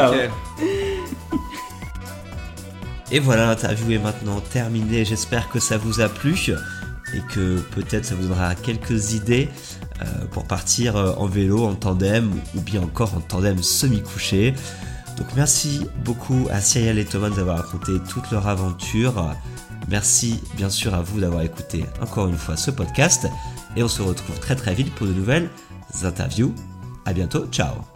Et 3.12 3.20
voilà, 3.20 3.48
l'interview 3.48 3.92
est 3.92 4.00
maintenant 4.00 4.40
terminée. 4.40 5.04
J'espère 5.04 5.50
que 5.50 5.60
ça 5.60 5.78
vous 5.78 6.00
a 6.00 6.08
plu 6.08 6.36
et 7.14 7.20
que 7.34 7.60
peut-être 7.76 8.06
ça 8.06 8.16
vous 8.16 8.24
donnera 8.24 8.56
quelques 8.56 9.12
idées 9.12 9.50
euh, 10.02 10.06
pour 10.32 10.46
partir 10.46 10.96
euh, 10.96 11.12
en 11.18 11.26
vélo, 11.26 11.66
en 11.66 11.76
tandem 11.76 12.32
ou 12.56 12.62
bien 12.62 12.82
encore 12.82 13.14
en 13.16 13.20
tandem 13.20 13.62
semi-couché. 13.62 14.54
Donc 15.18 15.28
merci 15.36 15.86
beaucoup 16.06 16.48
à 16.50 16.62
Cyril 16.62 16.98
et 16.98 17.06
Thomas 17.06 17.30
d'avoir 17.30 17.58
raconté 17.58 17.92
toute 18.10 18.32
leur 18.32 18.48
aventure. 18.48 19.36
Merci 19.90 20.42
bien 20.56 20.70
sûr 20.70 20.94
à 20.94 21.02
vous 21.02 21.20
d'avoir 21.20 21.42
écouté 21.42 21.86
encore 22.02 22.30
une 22.30 22.38
fois 22.38 22.56
ce 22.56 22.72
podcast 22.72 23.28
et 23.76 23.84
on 23.84 23.88
se 23.88 24.02
retrouve 24.02 24.40
très 24.40 24.56
très 24.56 24.74
vite 24.74 24.94
pour 24.96 25.08
de 25.08 25.14
nouvelles 25.14 25.50
interviews. 26.04 26.54
À 27.06 27.14
bientôt, 27.14 27.46
ciao 27.48 27.93